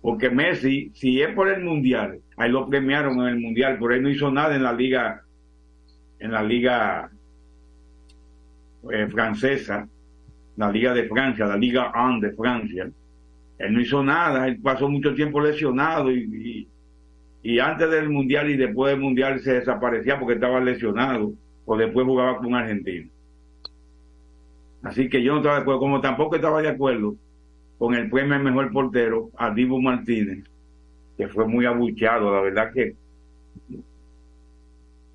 Porque 0.01 0.29
Messi, 0.29 0.91
si 0.95 1.21
es 1.21 1.33
por 1.35 1.47
el 1.49 1.63
mundial, 1.63 2.19
ahí 2.37 2.51
lo 2.51 2.67
premiaron 2.67 3.19
en 3.21 3.27
el 3.27 3.39
mundial, 3.39 3.77
pero 3.79 3.93
él 3.93 4.01
no 4.01 4.09
hizo 4.09 4.31
nada 4.31 4.55
en 4.55 4.63
la 4.63 4.73
liga 4.73 5.21
en 6.19 6.31
la 6.31 6.43
liga 6.43 7.09
eh, 8.91 9.07
francesa, 9.07 9.87
la 10.55 10.71
liga 10.71 10.93
de 10.93 11.07
Francia, 11.07 11.47
la 11.47 11.57
liga 11.57 11.91
1 11.95 12.19
de 12.19 12.31
Francia. 12.33 12.91
Él 13.57 13.73
no 13.73 13.81
hizo 13.81 14.03
nada, 14.03 14.47
él 14.47 14.59
pasó 14.61 14.87
mucho 14.87 15.15
tiempo 15.15 15.41
lesionado 15.41 16.11
y, 16.11 16.67
y, 17.43 17.51
y 17.53 17.59
antes 17.59 17.89
del 17.89 18.09
mundial 18.09 18.49
y 18.51 18.57
después 18.57 18.91
del 18.91 19.01
mundial 19.01 19.39
se 19.39 19.53
desaparecía 19.53 20.19
porque 20.19 20.35
estaba 20.35 20.59
lesionado 20.59 21.33
o 21.65 21.77
después 21.77 22.05
jugaba 22.05 22.37
con 22.37 22.53
Argentina. 22.53 23.09
Así 24.83 25.09
que 25.09 25.23
yo 25.23 25.33
no 25.33 25.39
estaba 25.39 25.55
de 25.55 25.61
acuerdo, 25.61 25.79
como 25.79 26.01
tampoco 26.01 26.35
estaba 26.35 26.61
de 26.61 26.69
acuerdo 26.69 27.15
con 27.81 27.95
el 27.95 28.11
premio 28.11 28.35
al 28.35 28.43
mejor 28.43 28.71
portero 28.71 29.31
a 29.35 29.49
Dibu 29.49 29.81
Martínez, 29.81 30.43
que 31.17 31.27
fue 31.27 31.47
muy 31.47 31.65
abucheado, 31.65 32.31
la 32.31 32.41
verdad 32.41 32.71
que 32.71 32.93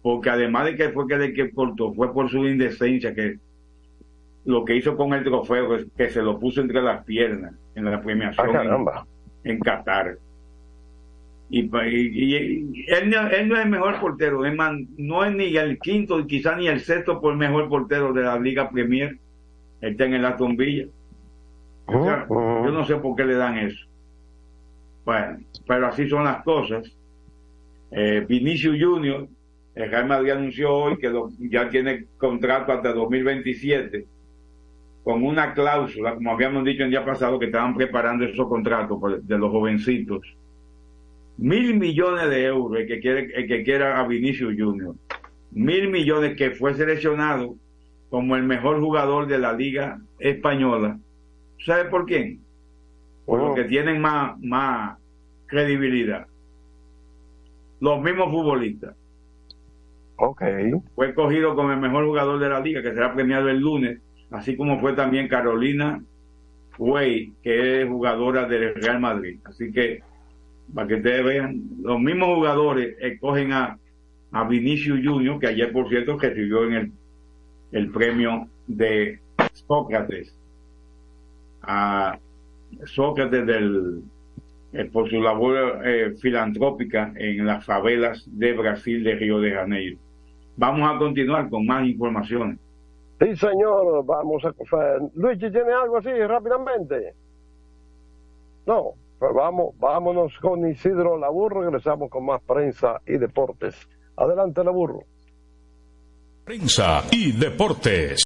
porque 0.03 0.31
además 0.31 0.65
de 0.65 0.75
que 0.75 0.89
fue 0.89 1.07
que 1.07 1.17
de 1.17 1.33
que 1.33 1.53
cortó, 1.53 1.95
fue 1.95 2.13
por 2.13 2.29
su 2.29 2.45
indecencia 2.45 3.15
que 3.15 3.39
lo 4.47 4.65
que 4.65 4.75
hizo 4.75 4.97
con 4.97 5.15
el 5.15 5.23
trofeo, 5.23 5.77
que, 5.77 5.87
que 5.97 6.11
se 6.11 6.21
lo 6.21 6.41
puso 6.41 6.61
entre 6.61 6.83
las 6.83 7.05
piernas 7.05 7.55
en 7.77 7.85
la 7.85 8.03
premiación 8.03 8.57
Ah, 8.57 9.05
en, 9.45 9.53
en, 9.53 9.61
Qatar. 9.61 10.19
Y, 11.49 11.61
y, 11.61 12.11
y 12.19 12.85
él, 12.89 13.11
no, 13.11 13.29
él, 13.29 13.49
no, 13.49 13.55
es 13.59 13.65
el 13.65 13.71
mejor 13.71 14.01
portero, 14.01 14.45
es 14.45 14.57
más, 14.57 14.73
no 14.99 15.25
es 15.25 15.33
ni 15.33 15.57
el 15.57 15.79
quinto, 15.79 16.27
quizás 16.27 16.59
ni 16.59 16.67
el 16.67 16.81
sexto 16.81 17.21
por 17.21 17.37
mejor 17.37 17.69
portero 17.69 18.13
de 18.13 18.23
la 18.23 18.37
Liga 18.41 18.69
Premier. 18.71 19.17
Él 19.81 19.93
está 19.93 20.07
en 20.07 20.15
el 20.15 20.25
Aston 20.25 20.57
Villa. 20.57 20.87
O 21.87 22.05
sea, 22.05 22.27
yo 22.29 22.71
no 22.71 22.85
sé 22.85 22.97
por 22.97 23.15
qué 23.17 23.25
le 23.25 23.35
dan 23.35 23.59
eso. 23.59 23.87
Bueno, 25.05 25.39
pero 25.67 25.87
así 25.87 26.09
son 26.09 26.25
las 26.25 26.43
cosas. 26.43 26.85
Eh, 27.93 28.25
Vinicius 28.29 28.77
Junior, 28.81 29.29
el 29.75 29.91
Real 29.91 30.07
Madrid 30.07 30.31
anunció 30.31 30.73
hoy 30.73 30.99
que 30.99 31.09
lo, 31.09 31.31
ya 31.39 31.69
tiene 31.69 32.07
contrato 32.19 32.73
hasta 32.73 32.93
2027 32.93 34.07
con 35.05 35.23
una 35.23 35.55
cláusula, 35.55 36.15
como 36.17 36.33
habíamos 36.33 36.65
dicho 36.65 36.83
el 36.83 36.91
día 36.91 37.05
pasado, 37.05 37.39
que 37.39 37.47
estaban 37.47 37.77
preparando 37.77 38.25
esos 38.25 38.49
contratos 38.49 38.99
de 39.23 39.39
los 39.39 39.53
jovencitos. 39.53 40.27
Mil 41.37 41.79
millones 41.79 42.29
de 42.29 42.47
euros 42.47 42.81
el 42.81 42.89
que 42.89 42.99
quiere, 42.99 43.31
el 43.33 43.47
que 43.47 43.63
quiera 43.63 44.01
a 44.01 44.07
Vinicius 44.09 44.57
Junior. 44.59 44.97
Mil 45.53 45.91
millones 45.91 46.37
que 46.37 46.51
fue 46.51 46.75
seleccionado 46.75 47.55
como 48.11 48.35
el 48.35 48.43
mejor 48.43 48.81
jugador 48.81 49.29
de 49.29 49.39
la 49.39 49.53
liga 49.53 50.01
española. 50.19 50.99
¿Sabe 51.65 51.87
por 51.87 52.07
quién? 52.07 52.41
Por 53.25 53.41
oh. 53.41 53.47
los 53.47 53.55
que 53.55 53.65
tienen 53.65 54.01
más, 54.01 54.39
más 54.41 54.99
credibilidad. 55.47 56.27
Los 57.81 58.01
mismos 58.01 58.31
futbolistas. 58.31 58.95
Ok. 60.17 60.43
Fue 60.95 61.09
escogido 61.09 61.55
como 61.55 61.73
el 61.73 61.79
mejor 61.79 62.07
jugador 62.07 62.39
de 62.39 62.49
la 62.49 62.61
liga, 62.61 62.83
que 62.83 62.95
será 62.95 63.13
premiado 63.15 63.49
el 63.49 63.61
lunes, 63.61 64.01
así 64.31 64.57
como 64.57 64.81
fue 64.81 64.95
también 64.95 65.29
Carolina 65.29 66.03
Way, 66.79 67.33
que 67.43 67.83
es 67.83 67.89
jugadora 67.89 68.47
del 68.47 68.75
Real 68.75 69.01
Madrid. 69.01 69.39
Así 69.45 69.73
que, 69.73 70.03
para 70.75 70.89
que 70.89 70.95
ustedes 70.97 71.25
vean, 71.25 71.63
los 71.83 72.01
mismos 72.01 72.35
jugadores 72.35 72.97
escogen 73.01 73.53
a, 73.53 73.79
a 74.33 74.45
Vinicius 74.49 75.01
Junior, 75.05 75.39
que 75.39 75.49
ayer, 75.49 75.73
por 75.73 75.89
cierto, 75.89 76.19
recibió 76.19 76.65
en 76.65 76.73
el, 76.73 76.93
el 77.73 77.91
premio 77.91 78.49
de 78.67 79.21
Sócrates. 79.53 80.35
A 81.67 82.19
Sócrates 82.85 83.47
del, 83.47 84.03
eh, 84.73 84.85
por 84.93 85.09
su 85.09 85.21
labor 85.21 85.81
eh, 85.85 86.15
filantrópica 86.21 87.13
en 87.17 87.47
las 87.47 87.65
favelas 87.65 88.25
de 88.27 88.53
Brasil 88.53 89.03
de 89.03 89.15
Río 89.15 89.41
de 89.41 89.53
Janeiro. 89.53 89.99
Vamos 90.57 90.91
a 90.91 90.99
continuar 90.99 91.49
con 91.49 91.67
más 91.67 91.87
informaciones. 91.87 92.59
Sí, 93.19 93.35
señor, 93.37 94.05
vamos 94.05 94.45
a... 94.45 94.53
Luigi, 95.15 95.51
¿tiene 95.51 95.73
algo 95.73 95.99
así 95.99 96.11
rápidamente? 96.11 97.15
No, 98.67 98.93
pues 99.19 99.33
vamos, 99.35 99.75
vámonos 99.79 100.37
con 100.41 100.69
Isidro 100.69 101.17
Laburro, 101.17 101.63
regresamos 101.63 102.11
con 102.11 102.27
más 102.27 102.43
prensa 102.43 103.01
y 103.07 103.17
deportes. 103.17 103.89
Adelante, 104.17 104.63
Laburro. 104.63 105.01
Prensa 106.45 107.05
y 107.11 107.33
deportes. 107.33 108.26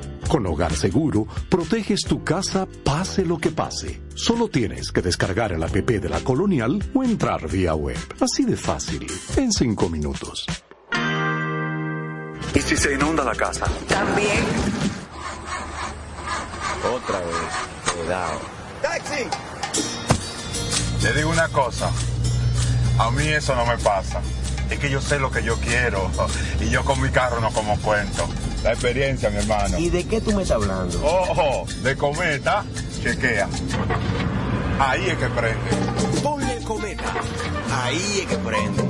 Con 0.31 0.47
Hogar 0.47 0.73
Seguro, 0.73 1.27
proteges 1.49 2.05
tu 2.07 2.23
casa 2.23 2.65
pase 2.85 3.25
lo 3.25 3.37
que 3.37 3.51
pase. 3.51 4.01
Solo 4.15 4.47
tienes 4.47 4.89
que 4.89 5.01
descargar 5.01 5.51
el 5.51 5.61
app 5.61 5.73
de 5.73 6.07
la 6.07 6.21
Colonial 6.21 6.81
o 6.93 7.03
entrar 7.03 7.49
vía 7.49 7.75
web. 7.75 7.97
Así 8.17 8.45
de 8.45 8.55
fácil, 8.55 9.05
en 9.35 9.51
cinco 9.51 9.89
minutos. 9.89 10.45
¿Y 12.55 12.61
si 12.61 12.77
se 12.77 12.93
inunda 12.93 13.25
la 13.25 13.35
casa? 13.35 13.65
También. 13.89 14.45
Otra 16.95 17.19
vez. 17.19 17.93
Cuidado. 17.93 18.39
¡Taxi! 18.81 19.23
Te 21.01 21.13
digo 21.13 21.29
una 21.29 21.49
cosa, 21.49 21.91
a 22.99 23.11
mí 23.11 23.27
eso 23.27 23.53
no 23.53 23.65
me 23.65 23.77
pasa. 23.79 24.21
Es 24.69 24.79
que 24.79 24.89
yo 24.89 25.01
sé 25.01 25.19
lo 25.19 25.29
que 25.29 25.43
yo 25.43 25.57
quiero 25.57 26.09
y 26.61 26.69
yo 26.69 26.85
con 26.85 27.01
mi 27.01 27.09
carro 27.09 27.41
no 27.41 27.51
como 27.51 27.77
cuento. 27.81 28.29
La 28.63 28.73
experiencia, 28.73 29.29
mi 29.29 29.37
hermano. 29.37 29.79
¿Y 29.79 29.89
de 29.89 30.03
qué 30.03 30.21
tú 30.21 30.31
me 30.33 30.43
estás 30.43 30.57
hablando? 30.57 31.03
Ojo, 31.03 31.65
de 31.83 31.95
cometa, 31.95 32.63
chequea. 33.01 33.49
Ahí 34.79 35.07
es 35.07 35.17
que 35.17 35.27
prende. 35.27 36.21
Ponle 36.21 36.59
cometa. 36.63 37.13
Ahí 37.71 38.19
es 38.21 38.27
que 38.27 38.37
prende. 38.37 38.83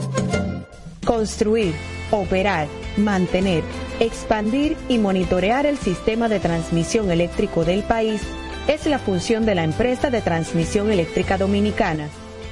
Construir, 1.05 1.73
operar, 2.11 2.67
mantener, 2.97 3.63
expandir 3.99 4.77
y 4.89 4.97
monitorear 4.97 5.65
el 5.65 5.77
sistema 5.77 6.27
de 6.27 6.39
transmisión 6.39 7.09
eléctrico 7.09 7.63
del 7.63 7.83
país 7.83 8.21
es 8.67 8.85
la 8.85 8.99
función 8.99 9.45
de 9.45 9.55
la 9.55 9.63
empresa 9.63 10.09
de 10.09 10.21
transmisión 10.21 10.91
eléctrica 10.91 11.37
dominicana 11.37 12.09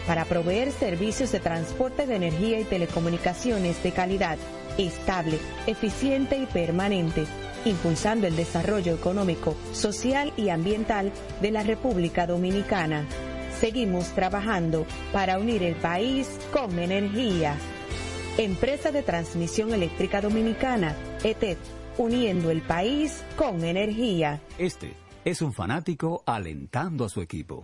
para 0.08 0.26
proveer 0.26 0.72
servicios 0.72 1.32
de 1.32 1.40
transporte 1.40 2.08
de 2.08 2.16
energía 2.16 2.60
y 2.60 2.64
telecomunicaciones 2.64 3.84
de 3.84 3.92
calidad, 3.92 4.38
estable, 4.80 5.40
eficiente 5.68 6.38
y 6.38 6.46
permanente, 6.46 7.26
impulsando 7.66 8.28
el 8.28 8.36
desarrollo 8.36 8.94
económico, 8.94 9.56
social 9.74 10.34
y 10.38 10.50
ambiental 10.50 11.12
de 11.42 11.52
la 11.52 11.64
República 11.64 12.26
Dominicana. 12.26 13.06
Seguimos 13.60 14.08
trabajando 14.16 14.86
para 15.12 15.38
unir 15.38 15.64
el 15.64 15.76
país 15.76 16.30
con 16.54 16.80
energía. 16.80 17.56
Empresa 18.38 18.92
de 18.92 19.04
Transmisión 19.04 19.74
Eléctrica 19.74 20.22
Dominicana, 20.22 20.96
ETED, 21.24 21.58
uniendo 21.98 22.52
el 22.52 22.62
país 22.62 23.22
con 23.36 23.66
energía. 23.66 24.42
Este 24.58 24.94
es 25.26 25.42
un 25.42 25.52
fanático 25.52 26.24
alentando 26.26 27.04
a 27.04 27.10
su 27.10 27.22
equipo. 27.22 27.64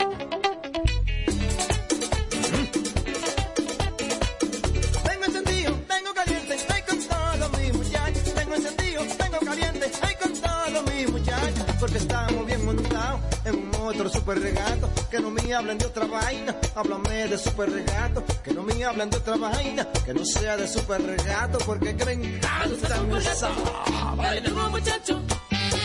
Super 14.31 14.43
regato. 14.43 14.89
Que 15.09 15.19
no 15.19 15.29
me 15.29 15.53
hablen 15.53 15.77
de 15.77 15.85
otra 15.85 16.05
vaina, 16.05 16.55
háblame 16.75 17.27
de 17.27 17.37
super 17.37 17.69
regato. 17.69 18.23
Que 18.43 18.53
no 18.53 18.63
me 18.63 18.83
hablen 18.83 19.09
de 19.09 19.17
otra 19.17 19.35
vaina, 19.35 19.87
que 20.05 20.13
no 20.13 20.25
sea 20.25 20.57
de 20.57 20.67
super 20.67 21.01
regato. 21.01 21.57
Porque 21.59 21.95
que 21.95 22.05
me 22.05 22.13
encanta 22.13 23.01
me 23.01 24.23
Dale 24.23 24.41
duro 24.41 24.69
muchacho, 24.69 25.21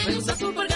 me 0.07 0.15
gusta 0.15 0.37
super 0.37 0.69
gato. 0.69 0.76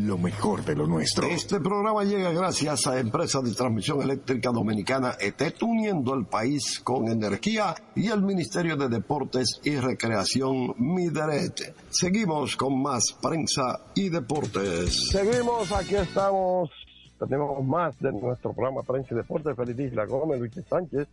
lo 0.00 0.18
mejor 0.18 0.64
de 0.64 0.76
lo 0.76 0.86
nuestro. 0.86 1.26
Este 1.26 1.60
programa 1.60 2.04
llega 2.04 2.30
gracias 2.30 2.86
a 2.86 2.98
Empresa 2.98 3.40
de 3.40 3.52
Transmisión 3.52 4.02
Eléctrica 4.02 4.50
Dominicana 4.50 5.14
ETET, 5.18 5.62
uniendo 5.62 6.14
el 6.14 6.26
país 6.26 6.80
con 6.80 7.08
energía 7.08 7.74
y 7.94 8.08
el 8.08 8.22
Ministerio 8.22 8.76
de 8.76 8.88
Deportes 8.88 9.60
y 9.64 9.76
Recreación 9.76 10.74
Mideret. 10.78 11.74
Seguimos 11.90 12.56
con 12.56 12.80
más 12.80 13.16
prensa 13.20 13.80
y 13.94 14.08
deportes. 14.08 15.10
Seguimos, 15.10 15.72
aquí 15.72 15.96
estamos. 15.96 16.70
Tenemos 17.18 17.64
más 17.64 17.98
de 17.98 18.12
nuestro 18.12 18.52
programa 18.52 18.82
Prensa 18.82 19.08
y 19.12 19.16
Deportes. 19.16 19.56
Feliz 19.56 19.78
Isla 19.78 20.06
Gómez, 20.06 20.38
Luis 20.38 20.52
Sánchez. 20.68 21.08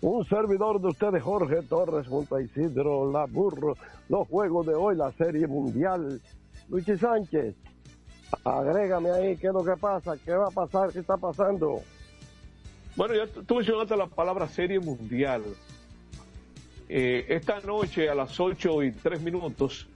Un 0.00 0.24
servidor 0.24 0.80
de 0.80 0.88
ustedes, 0.88 1.22
Jorge 1.22 1.62
Torres, 1.68 2.06
junto 2.08 2.36
a 2.36 2.42
Isidro 2.42 3.10
Laburro. 3.12 3.74
Los 4.08 4.26
juegos 4.28 4.66
de 4.66 4.74
hoy, 4.74 4.96
la 4.96 5.12
Serie 5.12 5.46
Mundial. 5.46 6.20
Luis 6.70 6.86
Sánchez, 6.98 7.54
agrégame 8.44 9.10
ahí 9.10 9.36
qué 9.36 9.48
es 9.48 9.52
lo 9.52 9.64
que 9.64 9.76
pasa, 9.76 10.16
qué 10.24 10.32
va 10.32 10.48
a 10.48 10.50
pasar, 10.50 10.92
qué 10.92 11.00
está 11.00 11.16
pasando. 11.16 11.82
Bueno, 12.96 13.14
ya 13.14 13.26
tú 13.26 13.56
mencionaste 13.56 13.96
la 13.96 14.06
palabra 14.06 14.48
serie 14.48 14.80
mundial. 14.80 15.42
Eh, 16.88 17.26
esta 17.28 17.60
noche 17.60 18.08
a 18.08 18.14
las 18.14 18.38
8 18.38 18.82
y 18.82 18.92
3 18.92 19.22
minutos, 19.22 19.86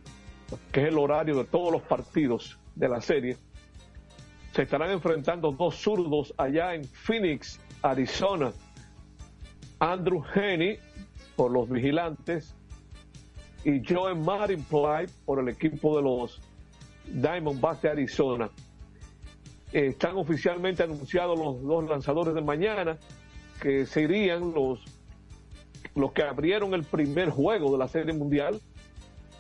que 0.70 0.82
es 0.82 0.88
el 0.88 0.98
horario 0.98 1.36
de 1.36 1.44
todos 1.44 1.72
los 1.72 1.82
partidos 1.82 2.56
de 2.76 2.88
la 2.88 3.00
serie, 3.00 3.36
se 4.52 4.62
estarán 4.62 4.90
enfrentando 4.90 5.50
dos 5.50 5.74
zurdos 5.76 6.32
allá 6.36 6.74
en 6.74 6.84
Phoenix, 6.84 7.58
Arizona. 7.82 8.52
Andrew 9.80 10.22
Henney 10.34 10.78
por 11.36 11.50
los 11.50 11.68
vigilantes 11.68 12.54
y 13.64 13.82
Joe 13.84 14.14
Marinply 14.14 15.08
por 15.24 15.40
el 15.40 15.48
equipo 15.48 15.96
de 15.96 16.02
los 16.02 16.40
Diamondbacks 17.06 17.82
de 17.82 17.90
Arizona. 17.90 18.50
Eh, 19.72 19.86
están 19.88 20.16
oficialmente 20.16 20.82
anunciados 20.82 21.38
los 21.38 21.62
dos 21.62 21.88
lanzadores 21.88 22.34
de 22.34 22.42
mañana, 22.42 22.96
que 23.60 23.86
serían 23.86 24.52
los, 24.52 24.80
los 25.94 26.12
que 26.12 26.22
abrieron 26.22 26.74
el 26.74 26.84
primer 26.84 27.30
juego 27.30 27.72
de 27.72 27.78
la 27.78 27.88
Serie 27.88 28.12
Mundial. 28.12 28.60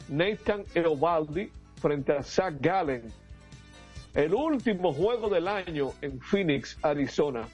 Nathan 0.08 0.64
Eovaldi 0.74 1.50
frente 1.80 2.12
a 2.12 2.22
Zach 2.22 2.54
Gallen. 2.60 3.12
El 4.14 4.34
último 4.34 4.92
juego 4.92 5.28
del 5.28 5.48
año 5.48 5.92
en 6.00 6.20
Phoenix, 6.20 6.78
Arizona. 6.82 7.48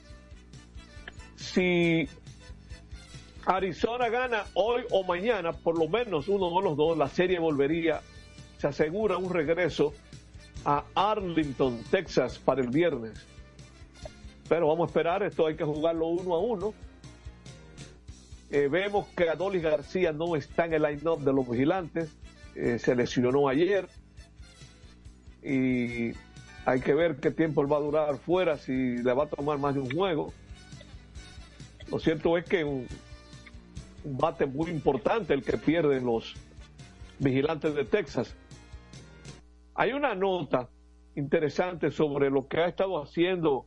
Si 1.35 2.07
Arizona 3.45 4.09
gana 4.09 4.45
hoy 4.53 4.83
o 4.91 5.03
mañana, 5.03 5.53
por 5.53 5.77
lo 5.77 5.87
menos 5.87 6.27
uno 6.27 6.49
de 6.49 6.61
los 6.63 6.77
dos, 6.77 6.97
la 6.97 7.07
serie 7.07 7.39
volvería, 7.39 8.01
se 8.61 8.67
asegura 8.67 9.17
un 9.17 9.33
regreso 9.33 9.91
a 10.65 10.83
Arlington, 10.93 11.79
Texas, 11.89 12.37
para 12.37 12.61
el 12.61 12.69
viernes. 12.69 13.25
Pero 14.47 14.67
vamos 14.67 14.85
a 14.85 14.87
esperar, 14.91 15.23
esto 15.23 15.47
hay 15.47 15.55
que 15.55 15.63
jugarlo 15.63 16.09
uno 16.09 16.35
a 16.35 16.39
uno. 16.39 16.73
Eh, 18.51 18.67
vemos 18.67 19.07
que 19.15 19.27
Adolis 19.29 19.63
García 19.63 20.11
no 20.11 20.35
está 20.35 20.65
en 20.65 20.75
el 20.75 20.83
line-up 20.83 21.23
de 21.23 21.33
los 21.33 21.49
vigilantes, 21.49 22.15
eh, 22.53 22.77
se 22.77 22.95
lesionó 22.95 23.47
ayer 23.47 23.89
y 25.41 26.11
hay 26.63 26.81
que 26.81 26.93
ver 26.93 27.15
qué 27.15 27.31
tiempo 27.31 27.63
él 27.63 27.71
va 27.71 27.77
a 27.77 27.81
durar 27.81 28.17
fuera, 28.17 28.57
si 28.59 28.97
le 28.97 29.13
va 29.13 29.23
a 29.23 29.27
tomar 29.27 29.57
más 29.57 29.73
de 29.73 29.79
un 29.79 29.89
juego. 29.89 30.33
Lo 31.89 31.97
cierto 31.97 32.37
es 32.37 32.45
que 32.45 32.63
un, 32.63 32.87
un 34.03 34.17
bate 34.19 34.45
muy 34.45 34.69
importante 34.69 35.33
el 35.33 35.41
que 35.41 35.57
pierden 35.57 36.05
los 36.05 36.35
vigilantes 37.17 37.73
de 37.73 37.85
Texas. 37.85 38.35
Hay 39.73 39.93
una 39.93 40.15
nota 40.15 40.69
interesante 41.15 41.91
sobre 41.91 42.29
lo 42.29 42.47
que 42.47 42.59
ha 42.59 42.67
estado 42.67 43.01
haciendo 43.01 43.65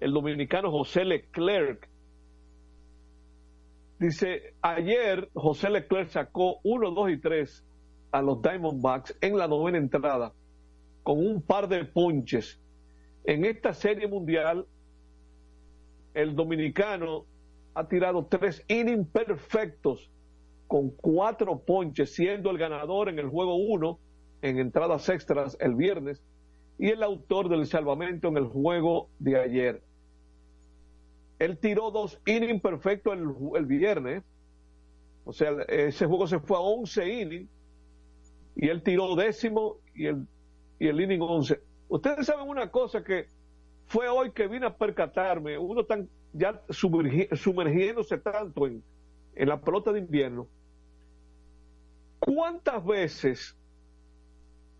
el 0.00 0.12
dominicano 0.12 0.70
José 0.70 1.04
Leclerc. 1.04 1.88
Dice, 3.98 4.54
ayer 4.62 5.28
José 5.34 5.70
Leclerc 5.70 6.08
sacó 6.08 6.60
1, 6.62 6.92
2 6.92 7.10
y 7.10 7.18
3 7.18 7.64
a 8.12 8.22
los 8.22 8.40
Diamondbacks 8.40 9.16
en 9.20 9.36
la 9.36 9.48
novena 9.48 9.78
entrada 9.78 10.32
con 11.02 11.18
un 11.18 11.42
par 11.42 11.68
de 11.68 11.84
ponches. 11.84 12.60
En 13.24 13.44
esta 13.44 13.74
serie 13.74 14.06
mundial, 14.08 14.66
el 16.14 16.34
dominicano 16.34 17.26
ha 17.74 17.86
tirado 17.86 18.24
tres 18.26 18.64
innings 18.68 19.08
perfectos 19.08 20.10
con 20.66 20.90
cuatro 20.90 21.58
ponches, 21.58 22.14
siendo 22.14 22.50
el 22.50 22.58
ganador 22.58 23.08
en 23.08 23.18
el 23.18 23.28
juego 23.28 23.56
1 23.56 23.98
en 24.42 24.58
entradas 24.58 25.08
extras 25.08 25.56
el 25.60 25.74
viernes 25.74 26.22
y 26.78 26.88
el 26.90 27.02
autor 27.02 27.48
del 27.48 27.66
salvamento 27.66 28.28
en 28.28 28.36
el 28.36 28.46
juego 28.46 29.08
de 29.18 29.40
ayer. 29.40 29.82
Él 31.38 31.58
tiró 31.58 31.90
dos 31.90 32.20
innings 32.26 32.60
perfectos 32.62 33.16
el, 33.16 33.66
viernes, 33.66 34.24
o 35.24 35.32
sea, 35.32 35.50
ese 35.68 36.06
juego 36.06 36.26
se 36.26 36.40
fue 36.40 36.56
a 36.56 36.60
11 36.60 37.08
innings 37.22 37.50
y 38.56 38.68
él 38.68 38.82
tiró 38.82 39.14
décimo 39.14 39.76
y 39.94 40.06
el, 40.06 40.26
y 40.78 40.88
el 40.88 41.00
inning 41.00 41.20
11. 41.22 41.60
Ustedes 41.88 42.26
saben 42.26 42.48
una 42.48 42.70
cosa 42.70 43.02
que 43.04 43.28
fue 43.86 44.08
hoy 44.08 44.32
que 44.32 44.46
vine 44.48 44.66
a 44.66 44.76
percatarme, 44.76 45.58
uno 45.58 45.84
tan 45.84 46.08
ya 46.32 46.62
sumergi- 46.68 47.34
sumergiéndose 47.36 48.18
tanto 48.18 48.66
en, 48.66 48.82
en 49.34 49.48
la 49.48 49.60
pelota 49.60 49.92
de 49.92 50.00
invierno. 50.00 50.48
¿Cuántas 52.18 52.84
veces 52.84 53.57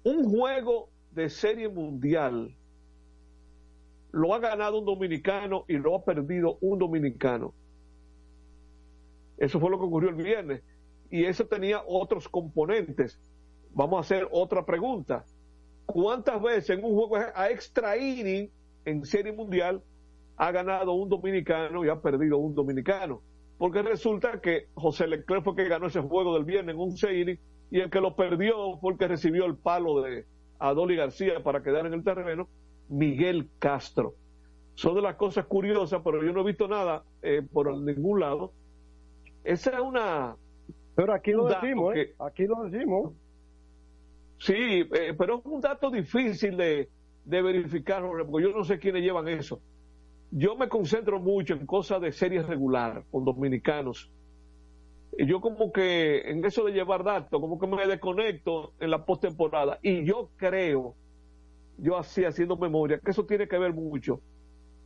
un 0.08 0.24
juego 0.24 0.88
de 1.10 1.28
serie 1.28 1.68
mundial 1.68 2.54
lo 4.10 4.34
ha 4.34 4.38
ganado 4.38 4.78
un 4.78 4.86
dominicano 4.86 5.64
y 5.68 5.74
lo 5.74 5.94
ha 5.94 6.04
perdido 6.04 6.56
un 6.60 6.78
dominicano? 6.78 7.52
Eso 9.36 9.60
fue 9.60 9.70
lo 9.70 9.78
que 9.78 9.84
ocurrió 9.84 10.08
el 10.08 10.16
viernes. 10.16 10.62
Y 11.10 11.24
eso 11.24 11.46
tenía 11.46 11.82
otros 11.86 12.28
componentes. 12.28 13.20
Vamos 13.74 13.98
a 13.98 14.00
hacer 14.00 14.28
otra 14.30 14.64
pregunta. 14.64 15.24
¿Cuántas 15.86 16.40
veces 16.42 16.70
en 16.70 16.84
un 16.84 16.94
juego 16.94 17.16
a 17.34 17.50
extra 17.50 17.96
inning 17.96 18.50
en 18.84 19.04
serie 19.04 19.32
mundial 19.32 19.82
ha 20.36 20.50
ganado 20.52 20.92
un 20.94 21.08
dominicano 21.08 21.84
y 21.84 21.88
ha 21.88 22.00
perdido 22.00 22.38
un 22.38 22.54
dominicano? 22.54 23.22
Porque 23.58 23.82
resulta 23.82 24.40
que 24.40 24.68
José 24.74 25.06
Leclerc 25.06 25.44
fue 25.44 25.54
que 25.54 25.68
ganó 25.68 25.86
ese 25.86 26.00
juego 26.00 26.34
del 26.34 26.44
viernes 26.44 26.74
en 26.74 26.80
un 26.80 26.94
inning 27.14 27.38
y 27.70 27.80
el 27.80 27.90
que 27.90 28.00
lo 28.00 28.16
perdió 28.16 28.76
fue 28.78 28.92
el 28.92 28.98
que 28.98 29.08
recibió 29.08 29.44
el 29.46 29.56
palo 29.56 30.00
de 30.02 30.24
Adoli 30.58 30.96
García 30.96 31.42
para 31.42 31.62
quedar 31.62 31.86
en 31.86 31.94
el 31.94 32.04
terreno, 32.04 32.48
Miguel 32.88 33.48
Castro. 33.58 34.14
Son 34.74 34.94
de 34.94 35.02
las 35.02 35.16
cosas 35.16 35.46
curiosas, 35.46 36.00
pero 36.04 36.24
yo 36.24 36.32
no 36.32 36.40
he 36.40 36.44
visto 36.44 36.68
nada 36.68 37.02
eh, 37.22 37.42
por 37.52 37.76
ningún 37.76 38.20
lado. 38.20 38.52
Esa 39.44 39.70
es 39.72 39.80
una... 39.80 40.36
Pero 40.94 41.12
aquí 41.12 41.32
lo 41.32 41.46
decimos, 41.46 41.94
que- 41.94 42.00
¿eh? 42.02 42.14
Aquí 42.18 42.46
lo 42.46 42.64
decimos. 42.64 43.12
Sí, 44.38 44.54
eh, 44.92 45.14
pero 45.18 45.38
es 45.38 45.44
un 45.44 45.60
dato 45.60 45.90
difícil 45.90 46.56
de, 46.56 46.88
de 47.24 47.42
verificar, 47.42 48.02
porque 48.02 48.44
yo 48.46 48.56
no 48.56 48.64
sé 48.64 48.78
quiénes 48.78 49.02
llevan 49.02 49.28
eso. 49.28 49.60
Yo 50.30 50.56
me 50.56 50.68
concentro 50.68 51.18
mucho 51.20 51.54
en 51.54 51.66
cosas 51.66 52.00
de 52.00 52.12
serie 52.12 52.42
regular 52.42 53.04
con 53.10 53.24
dominicanos. 53.24 54.10
Y 55.18 55.26
yo 55.26 55.40
como 55.42 55.72
que 55.72 56.30
en 56.30 56.44
eso 56.46 56.64
de 56.64 56.72
llevar 56.72 57.04
datos, 57.04 57.40
como 57.42 57.58
que 57.60 57.68
me 57.68 57.86
desconecto 57.88 58.74
en 58.80 58.90
la 58.92 59.04
postemporada. 59.06 59.80
Y 59.82 60.06
yo 60.06 60.32
creo, 60.36 60.96
yo 61.76 61.98
así 61.98 62.24
haciendo 62.24 62.56
memoria, 62.58 63.00
que 63.04 63.10
eso 63.12 63.26
tiene 63.26 63.48
que 63.48 63.58
ver 63.58 63.74
mucho 63.74 64.22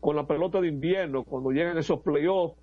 con 0.01 0.17
la 0.17 0.27
pelota 0.27 0.61
de 0.61 0.69
invierno, 0.69 1.25
cuando 1.25 1.51
llegan 1.53 1.79
esos 1.79 2.01
playoffs, 2.03 2.57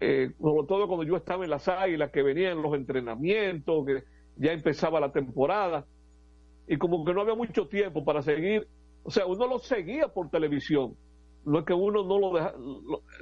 eh, 0.00 0.32
sobre 0.40 0.66
todo 0.68 0.86
cuando 0.88 1.04
yo 1.04 1.16
estaba 1.16 1.44
en 1.44 1.50
las 1.50 1.68
águilas, 1.68 2.10
que 2.12 2.22
venían 2.22 2.62
los 2.62 2.74
entrenamientos, 2.74 3.86
que 3.86 4.04
ya 4.36 4.52
empezaba 4.52 5.00
la 5.00 5.12
temporada, 5.12 5.86
y 6.66 6.78
como 6.78 7.04
que 7.04 7.14
no 7.14 7.20
había 7.22 7.34
mucho 7.34 7.68
tiempo 7.68 8.04
para 8.04 8.22
seguir, 8.22 8.68
o 9.02 9.10
sea, 9.10 9.26
uno 9.26 9.46
lo 9.46 9.58
seguía 9.58 10.08
por 10.08 10.30
televisión, 10.30 10.98
no 11.44 11.60
es 11.60 11.64
que 11.64 11.74
uno 11.74 12.04
no 12.04 12.18
lo, 12.18 12.32
deja- 12.34 12.54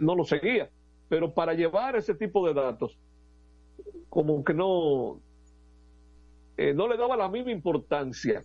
no 0.01 0.15
lo 0.17 0.25
seguía, 0.25 0.71
pero 1.09 1.35
para 1.35 1.55
llevar 1.55 1.97
ese 1.97 2.15
tipo 2.15 2.47
de 2.47 2.55
datos, 2.55 2.99
como 4.09 4.45
que 4.45 4.55
no, 4.55 5.21
eh, 6.57 6.73
no 6.73 6.89
le 6.89 6.97
daba 6.97 7.17
la 7.17 7.29
misma 7.29 7.51
importancia. 7.51 8.43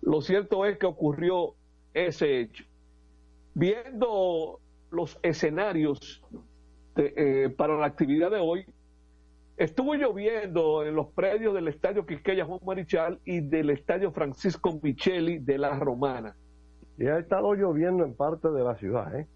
Lo 0.00 0.20
cierto 0.20 0.66
es 0.66 0.78
que 0.78 0.86
ocurrió 0.86 1.54
ese 1.94 2.40
hecho. 2.40 2.64
Viendo 3.54 4.58
los 4.90 5.18
escenarios 5.22 6.22
de, 6.96 7.14
eh, 7.16 7.50
para 7.50 7.78
la 7.78 7.86
actividad 7.86 8.30
de 8.30 8.40
hoy, 8.40 8.66
estuvo 9.56 9.94
lloviendo 9.94 10.84
en 10.84 10.96
los 10.96 11.08
predios 11.12 11.54
del 11.54 11.68
Estadio 11.68 12.04
Quisqueya 12.04 12.44
Juan 12.44 12.60
Marichal 12.64 13.20
y 13.24 13.40
del 13.40 13.70
Estadio 13.70 14.10
Francisco 14.12 14.80
Micheli 14.82 15.38
de 15.38 15.58
la 15.58 15.78
Romana. 15.78 16.34
Y 16.98 17.06
ha 17.06 17.18
estado 17.18 17.54
lloviendo 17.54 18.04
en 18.04 18.14
parte 18.14 18.50
de 18.50 18.64
la 18.64 18.74
ciudad, 18.76 19.14
¿eh? 19.18 19.28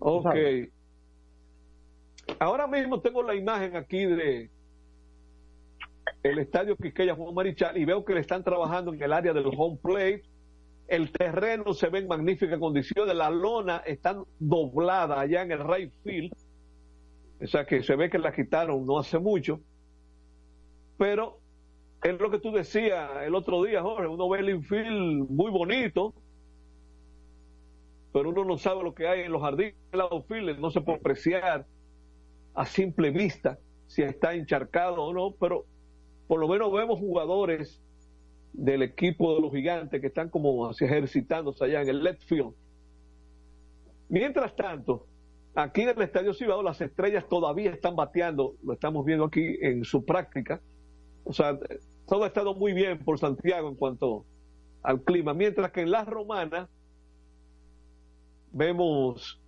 Ok. 0.00 0.34
Ahora 2.38 2.66
mismo 2.66 3.00
tengo 3.00 3.22
la 3.22 3.34
imagen 3.34 3.76
aquí 3.76 4.04
de 4.04 4.50
el 6.22 6.38
estadio 6.38 6.76
Quisqueya 6.76 7.14
Juan 7.14 7.34
Marichal 7.34 7.76
y 7.76 7.84
veo 7.84 8.04
que 8.04 8.14
le 8.14 8.20
están 8.20 8.42
trabajando 8.42 8.92
en 8.92 9.02
el 9.02 9.12
área 9.12 9.32
del 9.32 9.50
home 9.56 9.78
plate. 9.82 10.22
El 10.86 11.12
terreno 11.12 11.74
se 11.74 11.88
ve 11.88 12.00
en 12.00 12.08
magníficas 12.08 12.58
condiciones, 12.58 13.14
la 13.14 13.30
lona 13.30 13.78
está 13.78 14.22
doblada 14.38 15.20
allá 15.20 15.42
en 15.42 15.52
el 15.52 15.66
right 15.66 15.92
field, 16.02 16.32
o 17.42 17.46
sea 17.46 17.66
que 17.66 17.82
se 17.82 17.94
ve 17.94 18.08
que 18.08 18.18
la 18.18 18.32
quitaron 18.32 18.86
no 18.86 18.98
hace 18.98 19.18
mucho, 19.18 19.60
pero 20.96 21.40
es 22.02 22.18
lo 22.18 22.30
que 22.30 22.38
tú 22.38 22.52
decías 22.52 23.10
el 23.22 23.34
otro 23.34 23.62
día, 23.64 23.82
Jorge, 23.82 24.06
uno 24.06 24.30
ve 24.30 24.38
el 24.38 24.48
infield 24.48 25.28
muy 25.28 25.50
bonito, 25.50 26.14
pero 28.10 28.30
uno 28.30 28.46
no 28.46 28.56
sabe 28.56 28.82
lo 28.82 28.94
que 28.94 29.06
hay 29.06 29.20
en 29.20 29.32
los 29.32 29.42
jardines 29.42 29.74
del 29.92 30.00
outfield, 30.00 30.58
no 30.58 30.70
se 30.70 30.80
puede 30.80 31.00
apreciar 31.00 31.66
a 32.54 32.66
simple 32.66 33.10
vista 33.10 33.58
si 33.86 34.02
está 34.02 34.34
encharcado 34.34 35.02
o 35.02 35.12
no, 35.12 35.34
pero 35.38 35.64
por 36.26 36.40
lo 36.40 36.48
menos 36.48 36.72
vemos 36.72 36.98
jugadores 36.98 37.80
del 38.52 38.82
equipo 38.82 39.34
de 39.34 39.40
los 39.40 39.52
gigantes 39.52 40.00
que 40.00 40.08
están 40.08 40.28
como 40.28 40.70
ejercitándose 40.70 41.64
allá 41.64 41.82
en 41.82 41.88
el 41.88 42.02
left 42.02 42.22
field. 42.24 42.54
Mientras 44.08 44.54
tanto, 44.56 45.06
aquí 45.54 45.82
en 45.82 45.90
el 45.90 46.02
Estadio 46.02 46.34
Cibao 46.34 46.62
las 46.62 46.80
estrellas 46.80 47.28
todavía 47.28 47.70
están 47.70 47.96
bateando, 47.96 48.56
lo 48.62 48.72
estamos 48.72 49.04
viendo 49.04 49.24
aquí 49.24 49.56
en 49.60 49.84
su 49.84 50.04
práctica. 50.04 50.60
O 51.24 51.32
sea, 51.32 51.58
todo 52.06 52.24
ha 52.24 52.28
estado 52.28 52.54
muy 52.54 52.72
bien 52.72 53.04
por 53.04 53.18
Santiago 53.18 53.68
en 53.68 53.74
cuanto 53.74 54.24
al 54.82 55.02
clima, 55.02 55.34
mientras 55.34 55.72
que 55.72 55.82
en 55.82 55.90
la 55.90 56.04
romana 56.04 56.68
vemos 58.52 59.40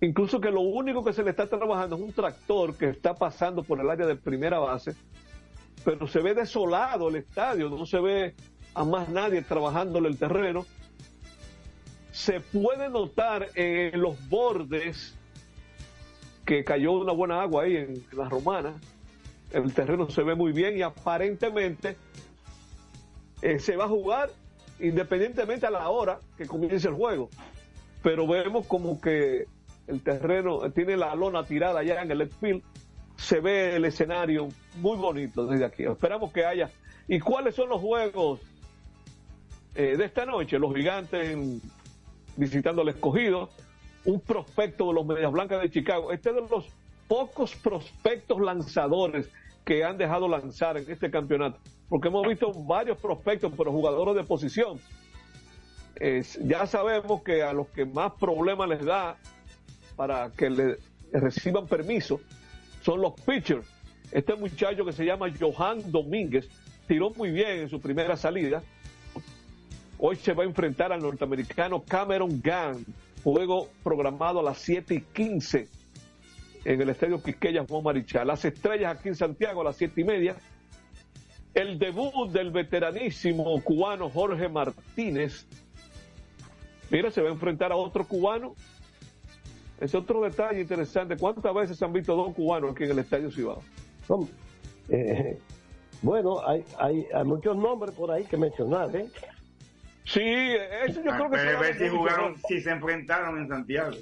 incluso 0.00 0.40
que 0.40 0.50
lo 0.50 0.60
único 0.60 1.04
que 1.04 1.12
se 1.12 1.22
le 1.22 1.30
está 1.30 1.46
trabajando 1.46 1.96
es 1.96 2.02
un 2.02 2.12
tractor 2.12 2.74
que 2.76 2.90
está 2.90 3.14
pasando 3.14 3.62
por 3.62 3.80
el 3.80 3.90
área 3.90 4.06
de 4.06 4.16
primera 4.16 4.58
base, 4.58 4.94
pero 5.84 6.06
se 6.06 6.20
ve 6.20 6.34
desolado 6.34 7.08
el 7.08 7.16
estadio, 7.16 7.68
no 7.68 7.86
se 7.86 8.00
ve 8.00 8.34
a 8.74 8.84
más 8.84 9.08
nadie 9.08 9.42
trabajándole 9.42 10.08
el 10.08 10.18
terreno. 10.18 10.66
Se 12.12 12.40
puede 12.40 12.88
notar 12.88 13.48
en 13.54 14.00
los 14.00 14.28
bordes 14.28 15.16
que 16.44 16.64
cayó 16.64 16.92
una 16.92 17.12
buena 17.12 17.42
agua 17.42 17.64
ahí 17.64 17.76
en 17.76 18.04
la 18.12 18.28
romana. 18.28 18.74
El 19.52 19.72
terreno 19.72 20.08
se 20.10 20.22
ve 20.22 20.34
muy 20.34 20.52
bien 20.52 20.76
y 20.76 20.82
aparentemente 20.82 21.96
eh, 23.42 23.58
se 23.58 23.76
va 23.76 23.84
a 23.84 23.88
jugar 23.88 24.30
independientemente 24.80 25.66
a 25.66 25.70
la 25.70 25.88
hora 25.88 26.20
que 26.36 26.46
comience 26.46 26.88
el 26.88 26.94
juego. 26.94 27.28
Pero 28.02 28.26
vemos 28.26 28.66
como 28.66 29.00
que 29.00 29.46
el 29.88 30.02
terreno 30.02 30.70
tiene 30.70 30.96
la 30.96 31.14
lona 31.14 31.44
tirada 31.44 31.80
allá 31.80 32.02
en 32.02 32.10
el 32.10 32.28
field. 32.28 32.62
Se 33.16 33.40
ve 33.40 33.74
el 33.74 33.84
escenario 33.84 34.48
muy 34.76 34.96
bonito 34.96 35.46
desde 35.46 35.64
aquí. 35.64 35.84
Esperamos 35.84 36.32
que 36.32 36.44
haya. 36.44 36.70
¿Y 37.08 37.18
cuáles 37.18 37.54
son 37.54 37.70
los 37.70 37.80
juegos 37.80 38.40
eh, 39.74 39.96
de 39.96 40.04
esta 40.04 40.24
noche? 40.26 40.58
Los 40.58 40.74
gigantes 40.74 41.36
visitando 42.36 42.82
al 42.82 42.90
escogido. 42.90 43.48
Un 44.04 44.20
prospecto 44.20 44.86
de 44.88 44.92
los 44.92 45.06
Medias 45.06 45.32
Blancas 45.32 45.62
de 45.62 45.70
Chicago. 45.70 46.12
Este 46.12 46.30
es 46.30 46.36
de 46.36 46.42
los 46.42 46.68
pocos 47.08 47.56
prospectos 47.56 48.40
lanzadores 48.40 49.28
que 49.64 49.84
han 49.84 49.98
dejado 49.98 50.28
lanzar 50.28 50.76
en 50.76 50.90
este 50.90 51.10
campeonato. 51.10 51.58
Porque 51.88 52.08
hemos 52.08 52.26
visto 52.26 52.52
varios 52.52 52.98
prospectos, 52.98 53.52
pero 53.56 53.72
jugadores 53.72 54.14
de 54.14 54.24
posición. 54.24 54.78
Ya 56.42 56.66
sabemos 56.66 57.22
que 57.22 57.42
a 57.42 57.52
los 57.52 57.66
que 57.68 57.84
más 57.84 58.12
problemas 58.12 58.68
les 58.68 58.84
da 58.84 59.16
para 59.98 60.30
que 60.30 60.48
le 60.48 60.78
reciban 61.12 61.66
permiso 61.66 62.20
son 62.82 63.00
los 63.02 63.14
pitchers. 63.20 63.66
Este 64.12 64.36
muchacho 64.36 64.84
que 64.84 64.92
se 64.92 65.04
llama 65.04 65.26
Johan 65.38 65.90
Domínguez 65.90 66.48
tiró 66.86 67.10
muy 67.10 67.32
bien 67.32 67.62
en 67.62 67.68
su 67.68 67.80
primera 67.80 68.16
salida. 68.16 68.62
Hoy 69.98 70.14
se 70.14 70.32
va 70.34 70.44
a 70.44 70.46
enfrentar 70.46 70.92
al 70.92 71.02
norteamericano 71.02 71.82
Cameron 71.82 72.40
Gunn, 72.40 72.86
juego 73.24 73.68
programado 73.82 74.38
a 74.38 74.44
las 74.44 74.58
7 74.58 74.94
y 74.94 75.00
15 75.00 75.68
en 76.64 76.80
el 76.80 76.90
Estadio 76.90 77.20
Quisqueya 77.20 77.66
Juan 77.68 77.82
Marichal. 77.82 78.28
Las 78.28 78.44
estrellas 78.44 78.96
aquí 78.96 79.08
en 79.08 79.16
Santiago 79.16 79.62
a 79.62 79.64
las 79.64 79.76
7 79.76 80.00
y 80.00 80.04
media. 80.04 80.36
El 81.54 81.76
debut 81.80 82.30
del 82.30 82.52
veteranísimo 82.52 83.60
cubano 83.64 84.08
Jorge 84.10 84.48
Martínez. 84.48 85.44
Mira, 86.88 87.10
se 87.10 87.20
va 87.20 87.30
a 87.30 87.32
enfrentar 87.32 87.72
a 87.72 87.76
otro 87.76 88.06
cubano. 88.06 88.54
Es 89.80 89.94
otro 89.94 90.20
detalle 90.22 90.60
interesante. 90.60 91.16
¿Cuántas 91.16 91.54
veces 91.54 91.76
se 91.78 91.84
han 91.84 91.92
visto 91.92 92.14
dos 92.16 92.34
cubanos 92.34 92.72
aquí 92.72 92.84
en 92.84 92.90
el 92.92 92.98
Estadio 93.00 93.30
Cibao? 93.30 93.62
Son 94.06 94.28
Eh, 94.88 95.38
bueno, 96.02 96.40
hay, 96.46 96.64
hay, 96.78 97.06
hay 97.14 97.24
muchos 97.24 97.56
nombres 97.56 97.94
por 97.94 98.10
ahí 98.10 98.24
que 98.24 98.36
mencionar, 98.36 98.94
¿eh? 98.96 99.06
Sí, 100.04 100.20
eso 100.86 101.02
yo 101.02 101.10
creo 101.10 101.30
que 101.30 101.36
Pero 101.36 101.50
se 101.50 101.56
ver 101.58 101.78
si 101.78 101.88
jugaron, 101.88 102.32
¿no? 102.32 102.38
si 102.48 102.60
se 102.62 102.70
enfrentaron 102.70 103.38
en 103.38 103.48
Santiago. 103.48 103.96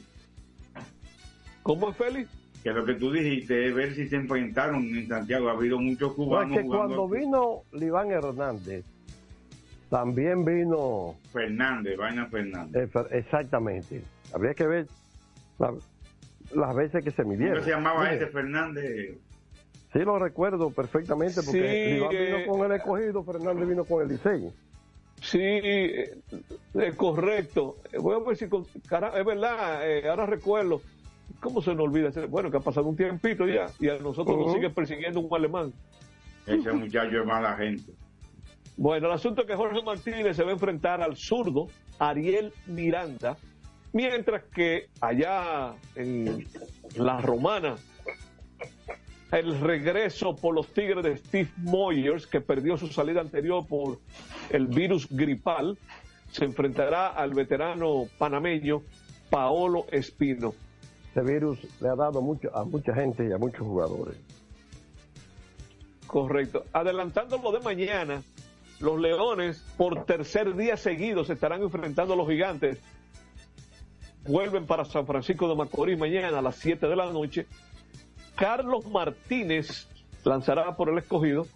¿Cómo 1.63 1.91
es, 1.91 1.97
Félix? 1.97 2.31
Que 2.63 2.71
lo 2.71 2.85
que 2.85 2.95
tú 2.95 3.11
dijiste 3.13 3.67
es 3.69 3.75
ver 3.75 3.95
si 3.95 4.07
se 4.09 4.17
enfrentaron 4.17 4.85
en 4.85 5.09
Santiago. 5.09 5.49
Ha 5.49 5.53
habido 5.53 5.79
muchos 5.79 6.09
No, 6.17 6.25
es 6.25 6.29
cubanos 6.29 6.57
que 6.57 6.63
jugando. 6.63 6.97
cuando 6.97 7.09
vino 7.09 7.63
Liván 7.73 8.11
Hernández, 8.13 8.85
también 9.91 10.45
vino 10.45 11.17
Fernández, 11.33 11.97
Vaina 11.97 12.27
Fernández. 12.27 12.85
eh, 12.85 12.89
Fer- 12.93 13.09
exactamente. 13.13 14.03
Habría 14.33 14.55
que 14.55 14.67
ver 14.67 14.87
la- 15.59 15.75
las 16.55 16.75
veces 16.77 17.03
que 17.05 17.11
se 17.11 17.25
midieron. 17.25 17.55
¿Cómo 17.55 17.65
se 17.65 17.71
llamaba 17.71 18.13
ese 18.13 18.27
Fernández? 18.29 19.19
Sí, 19.93 19.99
lo 20.01 20.19
recuerdo 20.19 20.71
perfectamente 20.71 21.37
porque 21.43 21.51
Sí, 21.53 21.59
eh, 21.61 22.09
vino 22.43 22.53
con 22.53 22.71
el 22.71 22.77
escogido, 22.77 23.25
Fernández 23.25 23.69
vino 23.69 23.85
con 23.85 24.03
el 24.03 24.09
diseño. 24.09 24.51
Sí, 25.23 25.39
eh, 25.41 26.15
es 26.75 26.95
correcto. 26.95 27.77
Eh, 27.93 27.99
Voy 27.99 28.15
a 28.15 28.19
ver 28.27 28.37
si. 28.37 28.49
con- 28.49 28.67
cara- 28.89 29.19
es 29.19 29.25
verdad, 29.25 29.89
eh, 29.91 30.09
ahora 30.09 30.27
recuerdo. 30.27 30.83
¿Cómo 31.41 31.61
se 31.63 31.75
nos 31.75 31.85
olvida? 31.85 32.11
Bueno, 32.29 32.51
que 32.51 32.59
ha 32.59 32.61
pasado 32.61 32.87
un 32.87 32.97
tiempito 32.97 33.47
ya 33.47 33.67
y 33.81 33.89
a 33.89 33.99
nosotros 33.99 34.37
nos 34.37 34.53
sigue 34.53 34.71
persiguiendo 34.71 35.21
un 35.21 35.35
alemán. 35.35 35.73
Ese 36.47 36.71
muchacho 36.73 37.21
es 37.21 37.27
mala 37.27 37.57
gente. 37.57 37.93
Bueno, 38.77 39.07
el 39.09 39.13
asunto 39.15 39.41
es 39.43 39.47
que 39.49 39.55
Jorge 39.57 39.83
Martínez 39.83 40.37
se 40.37 40.45
va 40.45 40.51
a 40.51 40.53
enfrentar 40.53 41.01
al 41.03 41.17
zurdo 41.17 41.67
Ariel 41.99 42.53
Miranda, 42.67 43.37
mientras 43.97 44.45
que 44.45 44.91
allá 45.01 45.75
en 45.95 46.47
la 46.97 47.19
Romana, 47.19 47.77
el 49.33 49.59
regreso 49.59 50.37
por 50.37 50.55
los 50.55 50.67
Tigres 50.69 51.03
de 51.03 51.17
Steve 51.17 51.51
Moyers, 51.57 52.27
que 52.27 52.43
perdió 52.43 52.77
su 52.77 52.89
salida 52.89 53.23
anterior 53.23 53.67
por 53.67 53.99
el 54.51 54.67
virus 54.67 55.09
gripal, 55.09 55.79
se 56.31 56.45
enfrentará 56.45 57.09
al 57.09 57.33
veterano 57.33 58.05
panameño 58.19 58.83
Paolo 59.31 59.87
Espino. 59.91 60.53
Este 61.07 61.23
virus 61.23 61.59
le 61.81 61.89
ha 61.89 61.97
dado 61.97 62.21
mucho 62.21 62.55
a 62.55 62.65
mucha 62.65 62.95
gente 62.95 63.27
y 63.27 63.33
a 63.33 63.39
muchos 63.39 63.61
jugadores. 63.61 64.19
Correcto. 66.07 66.65
Adelantando 66.75 67.39
lo 67.39 67.51
de 67.51 67.61
mañana, 67.61 68.23
los 68.79 69.01
Leones 69.01 69.65
por 69.79 70.05
tercer 70.05 70.55
día 70.55 70.77
seguido 70.77 71.25
se 71.25 71.33
estarán 71.33 71.63
enfrentando 71.63 72.13
a 72.13 72.17
los 72.17 72.29
Gigantes. 72.29 72.79
Vuelven 74.29 74.67
para 74.67 74.85
San 74.85 75.07
Francisco 75.07 75.49
de 75.49 75.55
Macorís 75.55 75.99
mañana 75.99 76.41
a 76.41 76.43
las 76.43 76.57
7 76.57 76.89
de 76.89 76.97
la 76.97 77.11
noche. 77.13 77.47
Carlos 78.35 78.85
Martínez 78.87 79.89
lanzará 80.25 80.77
por 80.77 80.89
el 80.89 80.99
escogido 80.99 81.47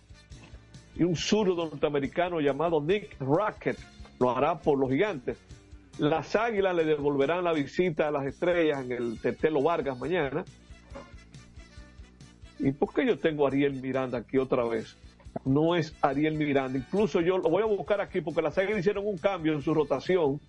y 0.94 1.02
un 1.02 1.16
zurdo 1.16 1.66
norteamericano 1.66 2.40
llamado 2.40 2.80
Nick 2.80 3.16
Rackett 3.20 3.78
lo 4.20 4.30
hará 4.30 4.58
por 4.60 4.78
los 4.78 4.90
Gigantes. 4.90 5.36
Las 5.98 6.36
Águilas 6.36 6.76
le 6.76 6.84
devolverán 6.84 7.42
la 7.42 7.52
visita 7.52 8.08
a 8.08 8.10
las 8.10 8.24
estrellas 8.26 8.84
en 8.84 8.92
el 8.92 9.20
Tetelo 9.20 9.62
Vargas 9.62 9.98
mañana. 9.98 10.44
¿Y 12.60 12.70
por 12.72 12.94
qué 12.94 13.04
yo 13.04 13.18
tengo 13.18 13.46
a 13.46 13.48
Ariel 13.48 13.80
Miranda 13.80 14.18
aquí 14.18 14.38
otra 14.38 14.64
vez? 14.64 14.96
No 15.44 15.74
es 15.74 15.94
Ariel 16.02 16.34
Miranda. 16.34 16.78
Incluso 16.78 17.20
yo 17.20 17.38
lo 17.38 17.48
voy 17.50 17.62
a 17.62 17.66
buscar 17.66 18.00
aquí 18.00 18.20
porque 18.20 18.42
las 18.42 18.56
Águilas 18.58 18.80
hicieron 18.80 19.06
un 19.06 19.18
cambio 19.18 19.54
en 19.54 19.62
su 19.62 19.74
rotación. 19.74 20.40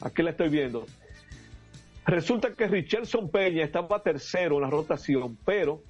Aquí 0.00 0.22
la 0.22 0.30
estoy 0.30 0.48
viendo. 0.48 0.86
Resulta 2.08 2.54
que 2.54 2.66
Richardson 2.66 3.28
Peña 3.30 3.64
estaba 3.64 4.02
tercero 4.02 4.56
en 4.56 4.62
la 4.62 4.70
rotación, 4.70 5.36
pero 5.44 5.82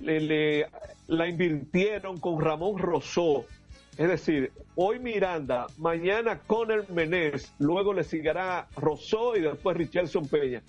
le, 0.00 0.20
le- 0.20 0.66
la 1.08 1.26
invirtieron 1.28 2.18
con 2.20 2.40
Ramón 2.40 2.78
Rosó. 2.78 3.46
Es 3.98 4.08
decir, 4.08 4.52
hoy 4.76 5.00
Miranda, 5.00 5.66
mañana 5.78 6.38
Conner 6.46 6.88
Menés, 6.88 7.52
luego 7.58 7.92
le 7.94 8.04
seguirá 8.04 8.68
Rosó 8.76 9.36
y 9.36 9.40
después 9.40 9.76
Richardson 9.76 10.28
Peña. 10.28 10.62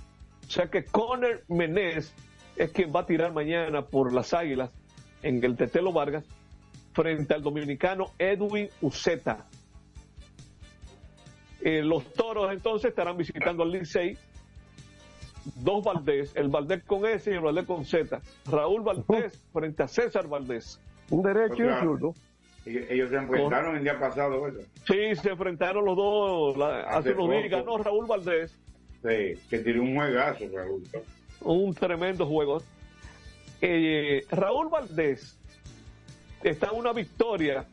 O 0.48 0.50
sea 0.50 0.72
que 0.72 0.86
Conner 0.86 1.44
Menés 1.48 2.12
es 2.56 2.72
quien 2.72 2.92
va 2.92 3.02
a 3.02 3.06
tirar 3.06 3.34
mañana 3.34 3.84
por 3.86 4.14
las 4.14 4.34
Águilas 4.34 4.72
en 5.22 5.44
el 5.44 5.56
Tetelo 5.56 5.94
Vargas 5.94 6.24
frente 6.94 7.36
al 7.36 7.44
dominicano 7.44 8.14
Edwin 8.18 8.70
Uceta. 8.82 9.46
Eh, 11.68 11.82
los 11.84 12.14
toros 12.14 12.50
entonces 12.54 12.92
estarán 12.92 13.18
visitando 13.18 13.62
al 13.62 13.72
Licey. 13.74 14.18
Dos 15.58 15.84
Valdés, 15.84 16.32
el 16.34 16.48
Valdés 16.48 16.82
con 16.86 17.06
S 17.06 17.30
y 17.30 17.34
el 17.34 17.42
Valdés 17.42 17.66
con 17.66 17.84
Z. 17.84 18.22
Raúl 18.50 18.84
Valdés 18.84 19.38
frente 19.52 19.84
a 19.84 19.88
César 19.90 20.30
Valdés. 20.30 20.80
Un 21.10 21.24
derecho 21.24 21.58
y 21.58 21.62
un 21.64 21.80
zurdo. 21.82 22.14
Ellos 22.66 23.10
se 23.10 23.18
enfrentaron 23.18 23.76
el 23.76 23.84
día 23.84 24.00
pasado, 24.00 24.44
¿verdad? 24.44 24.62
Sí, 24.86 25.14
se 25.22 25.30
enfrentaron 25.30 25.84
los 25.84 25.98
dos 25.98 26.56
la- 26.58 26.84
hace 26.84 27.10
Hace 27.10 27.14
unos 27.20 27.32
días. 27.32 27.50
Ganó 27.52 27.78
Raúl 27.80 28.06
Valdés. 28.06 28.58
Sí, 29.04 29.34
que 29.50 29.60
tiró 29.60 29.82
un 29.82 29.94
juegazo, 29.98 30.46
Raúl. 30.54 30.84
un 31.42 31.74
tremendo 31.74 32.26
juego. 32.26 32.62
Eh, 33.60 34.26
Raúl 34.32 34.70
Valdés 34.70 35.38
está 36.44 36.70
en 36.72 36.78
una 36.80 36.94
victoria 36.94 37.66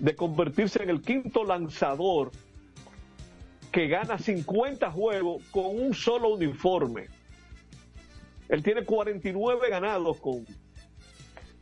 de 0.00 0.14
convertirse 0.14 0.82
en 0.82 0.90
el 0.90 1.00
quinto 1.00 1.44
lanzador 1.44 2.30
que 3.76 3.88
gana 3.88 4.16
50 4.16 4.90
juegos 4.90 5.42
con 5.50 5.66
un 5.66 5.92
solo 5.92 6.30
uniforme. 6.30 7.08
Él 8.48 8.62
tiene 8.62 8.86
49 8.86 9.68
ganados 9.68 10.18
con 10.18 10.46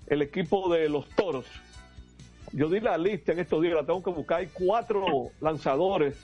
el 0.07 0.23
equipo 0.23 0.73
de 0.73 0.89
los 0.89 1.09
Toros. 1.09 1.47
Yo 2.53 2.69
di 2.69 2.79
la 2.79 2.97
lista 2.99 3.33
en 3.33 3.41
estos 3.41 3.61
días, 3.61 3.75
la 3.75 3.85
tengo 3.85 4.01
que 4.01 4.13
buscar. 4.13 4.39
Hay 4.39 4.47
cuatro 4.47 5.33
lanzadores. 5.41 6.17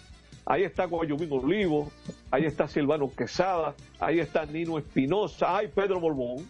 Ahí 0.46 0.62
está 0.62 0.84
Guayumín 0.84 1.32
Olivo, 1.32 1.90
ahí 2.30 2.44
está 2.44 2.68
Silvano 2.68 3.10
Quesada, 3.10 3.74
ahí 3.98 4.20
está 4.20 4.46
Nino 4.46 4.78
Espinosa, 4.78 5.56
hay 5.56 5.66
Pedro 5.66 5.98
Borbón. 5.98 6.48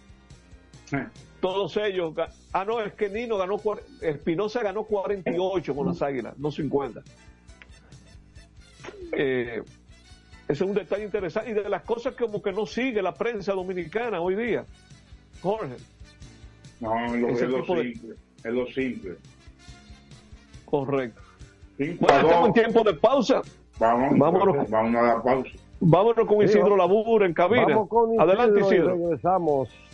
Todos 1.41 1.79
ellos. 1.79 2.13
Ah, 2.53 2.67
no, 2.67 2.83
es 2.83 2.93
que 2.93 3.09
Nino 3.09 3.39
ganó. 3.39 3.57
Espinosa 4.03 4.63
ganó 4.63 4.85
48 4.85 5.75
con 5.75 5.87
las 5.87 6.03
águilas, 6.03 6.37
no 6.37 6.51
50. 6.51 7.03
Eh, 9.13 9.63
ese 10.49 10.53
es 10.53 10.61
un 10.69 10.75
detalle 10.75 11.05
interesante 11.05 11.51
y 11.51 11.55
de 11.55 11.69
las 11.69 11.83
cosas 11.83 12.15
que 12.15 12.25
como 12.25 12.43
que 12.43 12.53
no 12.53 12.67
sigue 12.67 13.03
la 13.03 13.15
prensa 13.15 13.53
dominicana 13.53 14.21
hoy 14.21 14.35
día. 14.35 14.65
Jorge. 15.43 15.77
No, 16.81 17.07
es 17.07 17.13
lo, 17.21 17.29
Ese 17.29 17.45
es 17.45 17.51
lo 17.51 17.61
tipo 17.61 17.75
de- 17.77 17.83
simple. 17.93 18.15
Es 18.45 18.53
lo 18.53 18.67
simple. 18.67 19.17
Correcto. 20.65 21.21
Cinco 21.77 21.97
Bueno, 22.07 22.21
estamos 22.21 22.49
en 22.49 22.55
tiempo 22.55 22.85
de 22.85 22.95
pausa. 22.95 23.43
Vamos, 23.79 24.19
Vámonos. 24.19 24.71
vamos 24.71 24.95
a 24.97 25.03
dar 25.03 25.23
pausa. 25.23 25.51
Vámonos 25.81 26.27
con 26.27 26.43
Isidro 26.43 26.77
Labur 26.77 27.23
en 27.25 27.33
cabina. 27.33 27.67
Vamos 27.69 27.89
con 27.89 28.11
Isidro 28.11 28.23
Adelante, 28.23 28.61
y 28.61 28.63
Isidro. 28.65 28.95
regresamos 28.97 29.69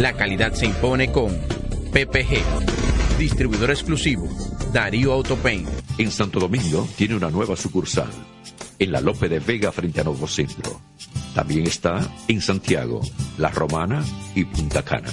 La 0.00 0.14
calidad 0.14 0.54
se 0.54 0.64
impone 0.64 1.12
con 1.12 1.38
PPG, 1.92 3.18
distribuidor 3.18 3.70
exclusivo, 3.70 4.26
Darío 4.72 5.12
Autopain. 5.12 5.66
En 5.98 6.10
Santo 6.10 6.40
Domingo 6.40 6.88
tiene 6.96 7.16
una 7.16 7.28
nueva 7.28 7.54
sucursal, 7.54 8.08
en 8.78 8.92
la 8.92 9.02
Lope 9.02 9.28
de 9.28 9.40
Vega 9.40 9.70
frente 9.70 10.00
a 10.00 10.04
Nuevo 10.04 10.26
Centro. 10.26 10.80
También 11.34 11.66
está 11.66 12.00
en 12.28 12.40
Santiago, 12.40 13.02
La 13.36 13.50
Romana 13.50 14.02
y 14.34 14.46
Punta 14.46 14.82
Cana. 14.82 15.12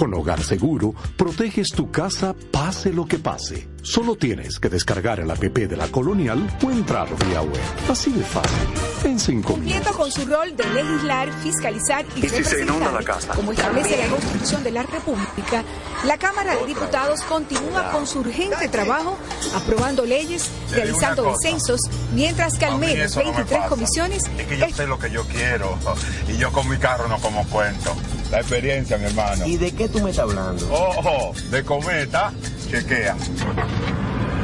Con 0.00 0.14
Hogar 0.14 0.42
Seguro, 0.42 0.94
proteges 1.14 1.72
tu 1.76 1.90
casa 1.90 2.34
pase 2.50 2.90
lo 2.90 3.04
que 3.04 3.18
pase. 3.18 3.68
Solo 3.82 4.16
tienes 4.16 4.58
que 4.58 4.70
descargar 4.70 5.20
el 5.20 5.30
app 5.30 5.40
de 5.42 5.76
la 5.76 5.88
Colonial 5.88 6.58
o 6.64 6.70
entrar 6.70 7.06
vía 7.26 7.42
web. 7.42 7.60
Así 7.86 8.10
de 8.10 8.24
fácil. 8.24 8.66
En 9.04 9.20
cinco 9.20 9.52
Cumpliendo 9.52 9.90
minutos. 9.90 9.96
con 9.98 10.10
su 10.10 10.24
rol 10.24 10.56
de 10.56 10.64
legislar, 10.72 11.30
fiscalizar 11.42 12.06
y, 12.16 12.24
¿Y 12.24 12.28
si 12.30 12.42
se 12.44 12.62
inunda 12.62 12.86
representar, 12.88 12.92
la 12.94 13.02
casa? 13.02 13.34
como 13.34 13.52
establece 13.52 13.98
la 13.98 14.06
Constitución 14.08 14.64
de 14.64 14.70
la 14.70 14.82
República, 14.84 15.64
la 16.06 16.16
Cámara 16.16 16.56
de 16.56 16.64
Diputados 16.66 17.20
continúa 17.24 17.90
con 17.92 18.06
su 18.06 18.20
urgente 18.20 18.68
trabajo 18.68 19.18
aprobando 19.54 20.06
leyes, 20.06 20.50
realizando 20.70 21.24
descensos, 21.24 21.78
mientras 22.14 22.56
que 22.56 22.64
al 22.64 22.78
menos 22.78 22.96
eso 22.96 23.20
no 23.20 23.26
me 23.26 23.32
23 23.32 23.58
pasa. 23.58 23.68
comisiones 23.68 24.22
Es 24.38 24.46
que 24.46 24.56
yo 24.56 24.66
sé 24.74 24.86
lo 24.86 24.98
que 24.98 25.10
yo 25.10 25.24
quiero 25.26 25.78
y 26.26 26.38
yo 26.38 26.50
con 26.52 26.66
mi 26.70 26.78
carro 26.78 27.06
no 27.06 27.18
como 27.18 27.44
cuento. 27.48 27.94
La 28.30 28.38
experiencia, 28.38 28.96
mi 28.96 29.06
hermano. 29.06 29.46
¿Y 29.46 29.56
de 29.56 29.72
qué 29.72 29.88
tú 29.88 30.00
me 30.00 30.10
estás 30.10 30.24
hablando? 30.24 30.72
Ojo, 30.72 31.32
de 31.50 31.64
cometa, 31.64 32.32
chequea. 32.70 33.16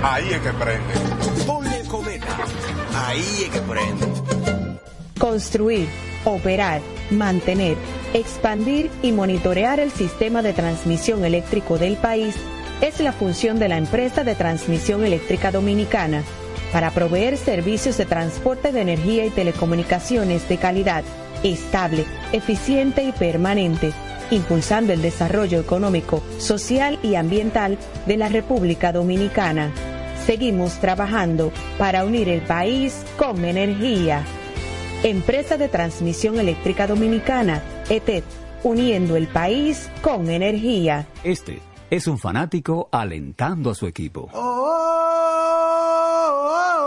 Ahí 0.02 0.28
es 0.30 0.40
que 0.40 0.52
prende. 0.52 1.44
Ponle 1.46 1.82
cometa. 1.88 2.26
Ahí 2.94 3.44
es 3.44 3.50
que 3.50 3.60
prende. 3.60 4.06
Construir, 5.18 5.88
operar, 6.24 6.80
mantener, 7.10 7.76
expandir 8.12 8.90
y 9.02 9.12
monitorear 9.12 9.78
el 9.80 9.92
sistema 9.92 10.42
de 10.42 10.52
transmisión 10.52 11.24
eléctrico 11.24 11.78
del 11.78 11.96
país 11.96 12.34
es 12.80 13.00
la 13.00 13.12
función 13.12 13.58
de 13.58 13.68
la 13.68 13.78
empresa 13.78 14.24
de 14.24 14.34
transmisión 14.34 15.04
eléctrica 15.04 15.50
dominicana 15.50 16.22
para 16.72 16.90
proveer 16.90 17.38
servicios 17.38 17.96
de 17.96 18.04
transporte 18.04 18.72
de 18.72 18.82
energía 18.82 19.24
y 19.24 19.30
telecomunicaciones 19.30 20.48
de 20.48 20.58
calidad, 20.58 21.04
estable, 21.42 22.04
eficiente 22.32 23.02
y 23.02 23.12
permanente, 23.12 23.92
impulsando 24.30 24.92
el 24.92 25.02
desarrollo 25.02 25.60
económico, 25.60 26.22
social 26.38 26.98
y 27.02 27.14
ambiental 27.14 27.78
de 28.06 28.16
la 28.16 28.28
República 28.28 28.92
Dominicana. 28.92 29.72
Seguimos 30.26 30.80
trabajando 30.80 31.52
para 31.78 32.04
unir 32.04 32.28
el 32.28 32.42
país 32.42 33.04
con 33.16 33.44
energía. 33.44 34.24
Empresa 35.02 35.56
de 35.56 35.68
Transmisión 35.68 36.40
Eléctrica 36.40 36.86
Dominicana, 36.86 37.62
ETED, 37.88 38.24
uniendo 38.64 39.14
el 39.14 39.28
país 39.28 39.88
con 40.02 40.28
energía. 40.30 41.06
Este 41.22 41.60
es 41.90 42.08
un 42.08 42.18
fanático 42.18 42.88
alentando 42.90 43.70
a 43.70 43.74
su 43.74 43.86
equipo. 43.86 44.28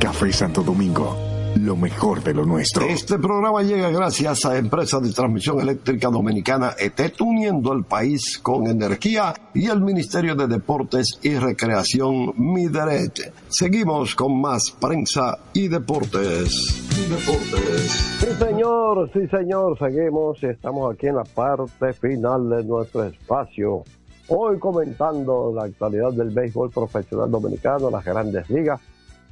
Café 0.00 0.32
Santo 0.32 0.62
Domingo, 0.62 1.16
lo 1.56 1.74
mejor 1.74 2.22
de 2.22 2.32
lo 2.32 2.46
nuestro. 2.46 2.86
Este 2.86 3.18
programa 3.18 3.62
llega 3.62 3.90
gracias 3.90 4.44
a 4.44 4.56
Empresa 4.56 5.00
de 5.00 5.12
Transmisión 5.12 5.60
Eléctrica 5.60 6.08
Dominicana 6.08 6.74
ETET, 6.78 7.20
uniendo 7.20 7.72
el 7.72 7.82
país 7.84 8.38
con 8.38 8.68
energía 8.68 9.34
y 9.52 9.66
el 9.66 9.80
Ministerio 9.80 10.36
de 10.36 10.46
Deportes 10.46 11.18
y 11.22 11.34
Recreación 11.34 12.32
Mideret. 12.36 13.32
Seguimos 13.48 14.14
con 14.14 14.40
más 14.40 14.70
prensa 14.70 15.36
y 15.52 15.66
deportes. 15.66 16.88
Y 16.96 17.10
deportes. 17.10 17.90
Sí, 18.20 18.28
señor, 18.38 19.10
sí, 19.12 19.26
señor, 19.26 19.76
seguimos 19.80 20.40
y 20.44 20.46
estamos 20.46 20.94
aquí 20.94 21.08
en 21.08 21.16
la 21.16 21.24
parte 21.24 21.92
final 21.94 22.48
de 22.48 22.62
nuestro 22.62 23.02
espacio. 23.02 23.82
Hoy 24.28 24.60
comentando 24.60 25.52
la 25.52 25.64
actualidad 25.64 26.12
del 26.12 26.30
béisbol 26.30 26.70
profesional 26.70 27.28
dominicano, 27.28 27.90
las 27.90 28.04
grandes 28.04 28.48
ligas. 28.48 28.80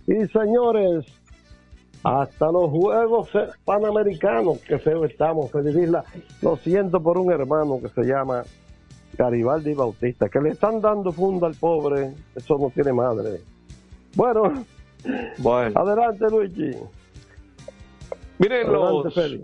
Y 0.07 0.27
señores, 0.29 1.07
hasta 2.03 2.53
los 2.53 2.71
Juegos 2.71 3.31
Panamericanos 3.65 4.59
que 4.59 4.79
feo 4.79 5.05
estamos, 5.05 5.51
Feliz 5.51 5.75
Isla. 5.75 6.05
Lo 6.43 6.57
siento 6.57 7.03
por 7.03 7.19
un 7.19 7.33
hermano 7.33 7.81
que 7.81 7.89
se 7.89 8.03
llama 8.03 8.45
Garibaldi 9.19 9.75
Bautista, 9.75 10.29
que 10.29 10.41
le 10.41 10.51
están 10.51 10.81
dando 10.81 11.11
funda 11.11 11.47
al 11.47 11.55
pobre, 11.55 12.13
eso 12.35 12.59
no 12.59 12.71
tiene 12.71 12.93
madre. 12.93 13.41
Bueno, 14.15 14.65
Bueno, 15.39 15.81
adelante 15.81 16.27
Luigi. 16.31 16.77
miren 18.39 18.67
Adelante, 18.69 19.29
los, 19.29 19.41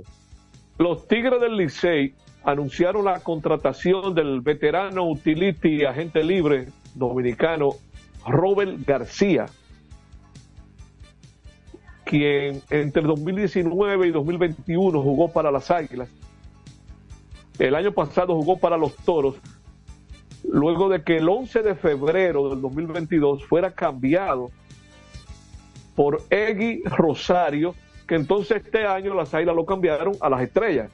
los 0.79 1.09
Tigres 1.09 1.41
del 1.41 1.57
Licey 1.57 2.15
anunciaron 2.45 3.05
la 3.05 3.21
contratación 3.21 4.15
del 4.15 4.41
veterano 4.41 5.09
utility 5.09 5.85
agente 5.85 6.23
libre 6.23 6.69
dominicano 6.95 7.71
Robert 8.27 8.79
García, 8.87 9.47
quien 12.05 12.62
entre 12.70 13.03
2019 13.03 14.09
y 14.09 14.11
2021 14.11 15.03
jugó 15.03 15.32
para 15.32 15.50
las 15.50 15.70
Águilas. 15.70 16.09
El 17.59 17.74
año 17.74 17.92
pasado 17.92 18.34
jugó 18.34 18.59
para 18.59 18.76
los 18.76 18.96
Toros, 18.96 19.36
luego 20.48 20.88
de 20.88 21.03
que 21.03 21.18
el 21.18 21.28
11 21.28 21.62
de 21.62 21.74
febrero 21.74 22.50
del 22.50 22.61
2022 22.61 23.44
fuera 23.44 23.70
cambiado 23.70 24.50
por 25.94 26.22
Eggy 26.30 26.82
Rosario, 26.84 27.74
que 28.07 28.14
entonces 28.14 28.62
este 28.64 28.86
año 28.86 29.14
las 29.14 29.32
Águilas 29.34 29.55
lo 29.55 29.66
cambiaron 29.66 30.16
a 30.20 30.28
las 30.28 30.42
Estrellas, 30.42 30.90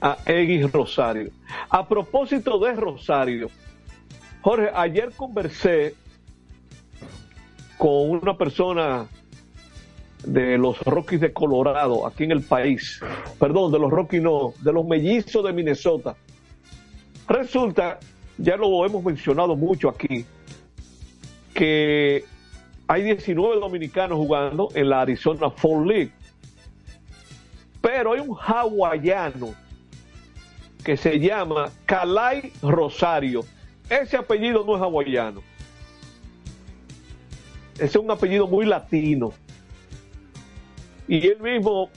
a 0.00 0.16
Eggy 0.26 0.62
Rosario. 0.62 1.30
A 1.68 1.86
propósito 1.86 2.58
de 2.58 2.72
Rosario, 2.72 3.48
Jorge, 4.40 4.70
ayer 4.74 5.12
conversé 5.14 5.94
con 7.76 8.10
una 8.10 8.36
persona 8.36 9.06
de 10.24 10.58
los 10.58 10.78
Rockies 10.80 11.20
de 11.20 11.32
Colorado, 11.32 12.06
aquí 12.06 12.24
en 12.24 12.32
el 12.32 12.42
país, 12.42 13.00
perdón, 13.38 13.72
de 13.72 13.78
los 13.78 13.90
Rockies 13.90 14.22
no, 14.22 14.54
de 14.60 14.72
los 14.72 14.86
mellizos 14.86 15.44
de 15.44 15.52
Minnesota. 15.52 16.16
Resulta, 17.28 17.98
ya 18.38 18.56
lo 18.56 18.84
hemos 18.84 19.02
mencionado 19.04 19.56
mucho 19.56 19.88
aquí, 19.88 20.24
que 21.54 22.24
hay 22.86 23.02
19 23.02 23.60
dominicanos 23.60 24.18
jugando 24.18 24.68
en 24.74 24.88
la 24.90 25.02
Arizona 25.02 25.50
Fall 25.50 25.86
League, 25.86 26.12
pero 27.80 28.12
hay 28.12 28.20
un 28.20 28.36
hawaiano 28.36 29.54
que 30.84 30.96
se 30.96 31.18
llama 31.18 31.70
Calai 31.86 32.52
Rosario. 32.62 33.44
Ese 33.88 34.16
apellido 34.16 34.64
no 34.64 34.76
es 34.76 34.82
hawaiano. 34.82 35.42
Ese 37.74 37.84
es 37.84 37.96
un 37.96 38.10
apellido 38.10 38.46
muy 38.46 38.66
latino. 38.66 39.32
Y 41.10 41.26
él 41.26 41.40
mismo 41.40 41.90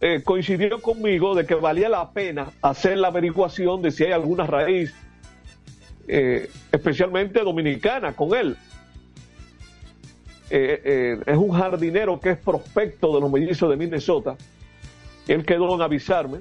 eh, 0.00 0.22
coincidió 0.24 0.80
conmigo 0.80 1.34
de 1.34 1.44
que 1.44 1.56
valía 1.56 1.88
la 1.88 2.12
pena 2.12 2.52
hacer 2.62 2.96
la 2.96 3.08
averiguación 3.08 3.82
de 3.82 3.90
si 3.90 4.04
hay 4.04 4.12
alguna 4.12 4.46
raíz, 4.46 4.94
eh, 6.06 6.48
especialmente 6.70 7.40
dominicana, 7.40 8.12
con 8.12 8.36
él. 8.36 8.56
Eh, 10.50 11.18
es 11.26 11.36
un 11.36 11.50
jardinero 11.50 12.20
que 12.20 12.30
es 12.30 12.38
prospecto 12.38 13.12
de 13.12 13.20
los 13.22 13.28
mellizos 13.28 13.68
de 13.70 13.76
Minnesota. 13.76 14.36
Él 15.26 15.44
quedó 15.44 15.74
en 15.74 15.82
avisarme 15.82 16.38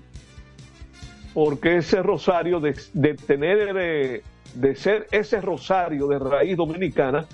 porque 1.33 1.77
ese 1.77 2.03
rosario 2.03 2.59
de, 2.59 2.75
de 2.93 3.15
tener 3.15 3.73
de, 3.73 4.23
de 4.53 4.75
ser 4.75 5.07
ese 5.09 5.41
rosario 5.41 6.05
de 6.05 6.19
raíz 6.19 6.55
dominicana, 6.57 7.25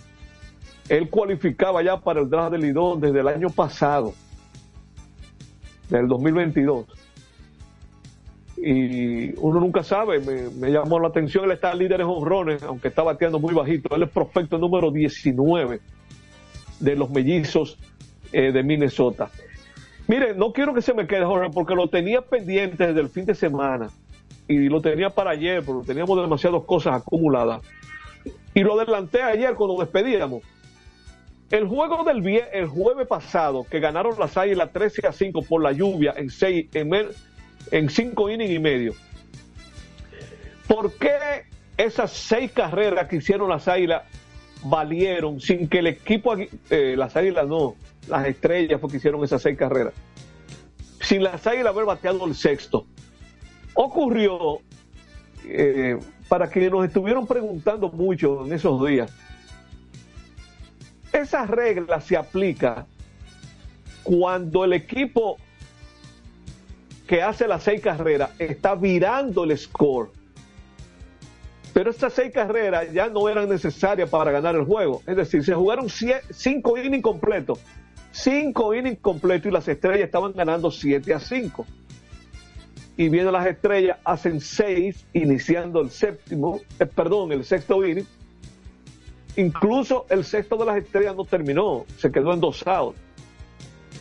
él 0.87 1.09
cualificaba 1.09 1.83
ya 1.83 1.97
para 1.97 2.21
el 2.21 2.29
draft 2.29 2.53
del 2.53 2.61
Lidón 2.61 3.01
desde 3.01 3.19
el 3.19 3.27
año 3.27 3.49
pasado, 3.49 4.13
del 5.97 6.07
2022. 6.07 6.85
Y 8.57 9.33
uno 9.39 9.59
nunca 9.59 9.83
sabe, 9.83 10.19
me, 10.19 10.71
llamó 10.71 10.99
la 10.99 11.09
atención, 11.09 11.45
él 11.45 11.51
está 11.51 11.73
líder 11.73 12.01
en 12.01 12.07
honrones, 12.07 12.63
aunque 12.63 12.87
está 12.87 13.03
bateando 13.03 13.39
muy 13.39 13.53
bajito. 13.53 13.93
Él 13.95 14.03
es 14.03 14.09
prospecto 14.09 14.57
número 14.57 14.91
19 14.91 15.81
de 16.79 16.95
los 16.95 17.09
mellizos 17.09 17.77
eh, 18.31 18.51
de 18.51 18.63
Minnesota. 18.63 19.29
Mire, 20.07 20.33
no 20.33 20.53
quiero 20.53 20.73
que 20.73 20.81
se 20.81 20.93
me 20.93 21.07
quede, 21.07 21.25
Jorge, 21.25 21.49
porque 21.53 21.75
lo 21.75 21.87
tenía 21.89 22.21
pendiente 22.21 22.87
desde 22.87 23.01
el 23.01 23.09
fin 23.09 23.25
de 23.25 23.35
semana 23.35 23.89
y 24.47 24.69
lo 24.69 24.81
tenía 24.81 25.09
para 25.09 25.31
ayer, 25.31 25.63
porque 25.63 25.87
teníamos 25.87 26.21
demasiadas 26.21 26.63
cosas 26.63 27.01
acumuladas. 27.01 27.61
Y 28.53 28.61
lo 28.61 28.79
adelanté 28.79 29.21
ayer 29.21 29.55
cuando 29.55 29.77
despedíamos. 29.79 30.41
El 31.53 31.67
juego 31.67 32.03
del 32.03 32.23
vie- 32.23 32.47
el 32.51 32.65
jueves 32.65 33.05
pasado, 33.07 33.63
que 33.69 33.79
ganaron 33.79 34.17
las 34.17 34.35
Águilas 34.37 34.71
13 34.73 35.05
a 35.05 35.11
5 35.11 35.43
por 35.43 35.61
la 35.61 35.71
lluvia 35.71 36.11
en 36.17 36.31
6 36.31 36.69
en, 36.73 37.89
5 37.91 38.29
innings 38.31 38.49
y 38.51 38.57
medio. 38.57 38.95
¿Por 40.67 40.93
qué 40.93 41.43
esas 41.77 42.09
seis 42.11 42.51
carreras 42.51 43.07
que 43.07 43.17
hicieron 43.17 43.49
las 43.49 43.67
Águilas 43.67 44.01
valieron 44.63 45.39
sin 45.39 45.67
que 45.67 45.77
el 45.77 45.85
equipo, 45.87 46.33
eh, 46.71 46.95
las 46.97 47.15
Águilas 47.15 47.47
no, 47.47 47.75
las 48.07 48.25
estrellas 48.25 48.79
porque 48.81 48.97
hicieron 48.97 49.23
esas 49.23 49.43
seis 49.43 49.55
carreras? 49.55 49.93
Sin 51.01 51.21
las 51.21 51.45
Águilas 51.45 51.67
haber 51.71 51.85
bateado 51.85 52.25
el 52.25 52.33
sexto. 52.33 52.87
Ocurrió, 53.75 54.57
eh, 55.45 55.99
para 56.27 56.47
quienes 56.47 56.71
nos 56.71 56.83
estuvieron 56.83 57.27
preguntando 57.27 57.89
mucho 57.91 58.43
en 58.43 58.53
esos 58.53 58.83
días, 58.87 59.13
esa 61.13 61.45
regla 61.45 62.01
se 62.01 62.17
aplica 62.17 62.85
cuando 64.03 64.65
el 64.65 64.73
equipo 64.73 65.37
que 67.07 67.21
hace 67.21 67.47
las 67.47 67.63
seis 67.63 67.81
carreras 67.81 68.31
está 68.39 68.75
virando 68.75 69.43
el 69.43 69.57
score. 69.57 70.09
Pero 71.73 71.89
estas 71.89 72.13
seis 72.13 72.31
carreras 72.31 72.91
ya 72.93 73.09
no 73.09 73.27
eran 73.27 73.49
necesarias 73.49 74.09
para 74.09 74.31
ganar 74.31 74.55
el 74.55 74.63
juego. 74.65 75.01
Es 75.07 75.15
decir, 75.15 75.43
se 75.43 75.53
jugaron 75.53 75.87
cinco 75.89 76.77
innings 76.77 77.03
completos. 77.03 77.59
Cinco 78.11 78.75
innings 78.75 78.99
completos 78.99 79.47
y 79.47 79.51
las 79.51 79.67
estrellas 79.67 80.05
estaban 80.05 80.33
ganando 80.33 80.69
7 80.69 81.13
a 81.15 81.19
5. 81.19 81.65
Y 82.95 83.09
vienen 83.09 83.33
las 83.33 83.47
estrellas, 83.47 83.97
hacen 84.03 84.39
seis, 84.39 85.03
iniciando 85.13 85.81
el 85.81 85.89
séptimo, 85.89 86.61
eh, 86.79 86.85
perdón, 86.85 87.31
el 87.31 87.43
sexto 87.43 87.83
inning. 87.83 88.05
Incluso 89.35 90.05
el 90.09 90.23
sexto 90.23 90.57
de 90.57 90.65
las 90.65 90.77
estrellas 90.77 91.15
no 91.15 91.25
terminó, 91.25 91.85
se 91.97 92.11
quedó 92.11 92.33
en 92.33 92.39
dos 92.39 92.65
outs. 92.67 92.99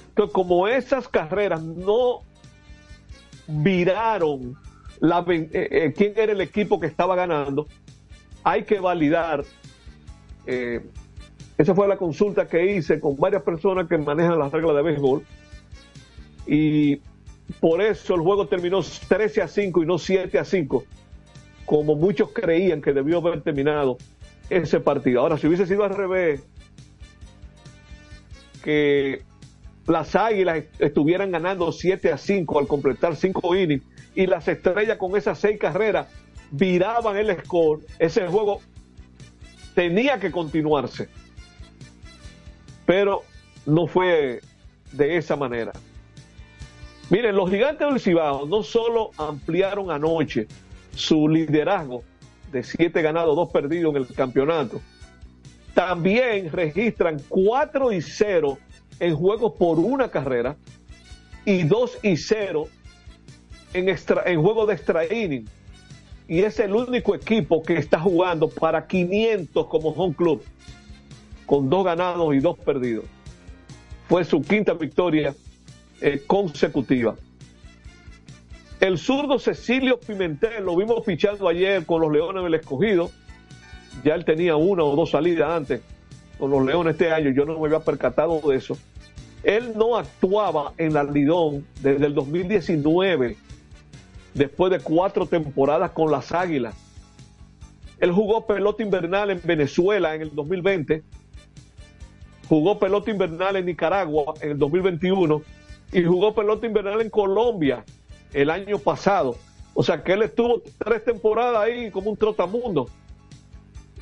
Entonces, 0.09 0.33
como 0.35 0.69
esas 0.69 1.09
carreras 1.09 1.63
no 1.63 2.21
viraron 3.47 4.57
eh, 5.03 5.49
eh, 5.53 5.95
quién 5.97 6.13
era 6.17 6.33
el 6.33 6.41
equipo 6.41 6.79
que 6.79 6.87
estaba 6.87 7.17
ganando, 7.17 7.67
hay 8.45 8.65
que 8.65 8.79
validar. 8.79 9.45
eh, 10.47 10.81
esa 11.59 11.75
fue 11.75 11.87
la 11.87 11.97
consulta 11.97 12.47
que 12.49 12.75
hice 12.75 12.99
con 12.99 13.17
varias 13.17 13.43
personas 13.43 13.87
que 13.89 13.99
manejan 13.99 14.39
las 14.39 14.51
reglas 14.51 14.75
de 14.77 14.83
béisbol. 14.83 15.25
Y 16.47 17.01
por 17.61 17.81
eso 17.81 18.15
el 18.15 18.21
juego 18.21 18.47
terminó 18.49 18.81
13 18.83 19.43
a 19.43 19.49
5 19.49 19.83
y 19.83 19.87
no 19.87 19.99
7 19.99 20.39
a 20.39 20.45
5, 20.45 20.85
como 21.65 21.95
muchos 21.95 22.31
creían 22.33 22.81
que 22.81 22.93
debió 22.93 23.19
haber 23.19 23.43
terminado 23.43 23.99
ese 24.57 24.81
partido. 24.81 25.21
Ahora, 25.21 25.39
si 25.39 25.47
hubiese 25.47 25.67
sido 25.67 25.85
al 25.85 25.95
revés, 25.95 26.43
que 28.63 29.23
las 29.87 30.15
águilas 30.15 30.59
est- 30.59 30.81
estuvieran 30.81 31.31
ganando 31.31 31.73
7 31.73 32.13
a 32.13 32.19
5 32.19 32.59
al 32.59 32.67
completar 32.67 33.17
5 33.17 33.57
innings 33.57 33.83
y 34.15 34.27
las 34.27 34.47
estrellas 34.49 34.99
con 34.99 35.17
esas 35.17 35.39
6 35.39 35.59
carreras 35.59 36.07
viraban 36.51 37.17
el 37.17 37.37
score, 37.45 37.81
ese 37.99 38.27
juego 38.29 38.61
tenía 39.75 40.21
que 40.21 40.31
continuarse. 40.31 41.09
Pero 42.87 43.23
no 43.67 43.87
fue 43.87 44.41
de 44.93 45.17
esa 45.17 45.35
manera. 45.37 45.73
Miren, 47.11 47.35
los 47.37 47.51
gigantes 47.51 47.87
del 47.89 48.01
Cibao 48.01 48.47
no 48.47 48.63
solo 48.63 49.11
ampliaron 49.19 49.91
anoche 49.91 50.47
su 50.95 51.29
liderazgo 51.29 52.05
de 52.53 52.63
7 52.63 53.03
ganados, 53.03 53.35
2 53.35 53.51
perdidos 53.51 53.95
en 53.97 54.03
el 54.03 54.15
campeonato, 54.15 54.81
también 55.75 56.53
registran 56.53 57.21
4 57.29 57.93
y 57.93 58.03
0 58.03 58.59
en 59.01 59.17
juegos 59.17 59.55
por 59.59 59.79
una 59.79 60.09
carrera 60.11 60.57
y 61.45 61.65
2 61.65 61.99
y 62.03 62.17
0 62.17 62.69
en, 63.75 63.89
en 63.89 64.43
juegos 64.43 64.69
de 64.69 64.75
extra 64.75 65.05
inning. 65.13 65.47
Y 66.29 66.41
es 66.43 66.61
el 66.61 66.73
único 66.75 67.15
equipo 67.15 67.63
que 67.63 67.77
está 67.77 67.99
jugando 67.99 68.49
para 68.49 68.87
500 68.87 69.67
como 69.67 69.89
home 69.91 70.15
club, 70.15 70.43
con 71.47 71.69
2 71.69 71.85
ganados 71.85 72.35
y 72.35 72.39
2 72.39 72.59
perdidos. 72.59 73.05
Fue 74.09 74.25
su 74.25 74.43
quinta 74.43 74.75
victoria 74.75 75.35
eh, 76.01 76.23
consecutiva. 76.27 77.17
El 78.83 78.99
zurdo 78.99 79.39
Cecilio 79.39 80.01
Pimentel 80.01 80.65
lo 80.65 80.75
vimos 80.75 81.05
fichando 81.07 81.47
ayer 81.47 81.87
con 81.87 82.01
los 82.01 82.11
Leones 82.11 82.43
del 82.43 82.55
Escogido. 82.55 83.13
Ya 84.03 84.17
él 84.17 84.25
tenía 84.25 84.57
una 84.57 84.83
o 84.83 84.97
dos 84.97 85.11
salidas 85.11 85.53
antes 85.53 85.83
con 86.37 86.51
los 86.51 86.65
Leones 86.67 86.95
este 86.95 87.13
año. 87.13 87.31
Yo 87.31 87.45
no 87.45 87.57
me 87.61 87.67
había 87.67 87.79
percatado 87.79 88.41
de 88.41 88.57
eso. 88.57 88.77
Él 89.45 89.75
no 89.77 89.97
actuaba 89.97 90.73
en 90.79 90.95
la 90.95 91.05
Lidón 91.05 91.65
desde 91.81 92.07
el 92.07 92.13
2019, 92.13 93.37
después 94.35 94.73
de 94.73 94.81
cuatro 94.81 95.27
temporadas 95.27 95.93
con 95.93 96.11
las 96.11 96.33
Águilas. 96.33 96.75
Él 98.01 98.11
jugó 98.11 98.49
pelota 98.49 98.83
invernal 98.83 99.31
en 99.31 99.41
Venezuela 99.45 100.13
en 100.17 100.23
el 100.23 100.35
2020, 100.35 101.05
jugó 102.49 102.81
pelota 102.81 103.13
invernal 103.13 103.55
en 103.55 103.67
Nicaragua 103.67 104.35
en 104.41 104.51
el 104.51 104.59
2021 104.59 105.41
y 105.93 106.03
jugó 106.03 106.35
pelota 106.35 106.67
invernal 106.67 107.01
en 107.01 107.11
Colombia 107.11 107.85
el 108.33 108.51
año 108.51 108.79
pasado. 108.79 109.37
O 109.75 109.83
sea 109.83 110.03
que 110.03 110.13
él 110.13 110.23
estuvo 110.23 110.63
tres 110.79 111.05
temporadas 111.05 111.63
ahí 111.63 111.91
como 111.91 112.11
un 112.11 112.17
trotamundo. 112.17 112.89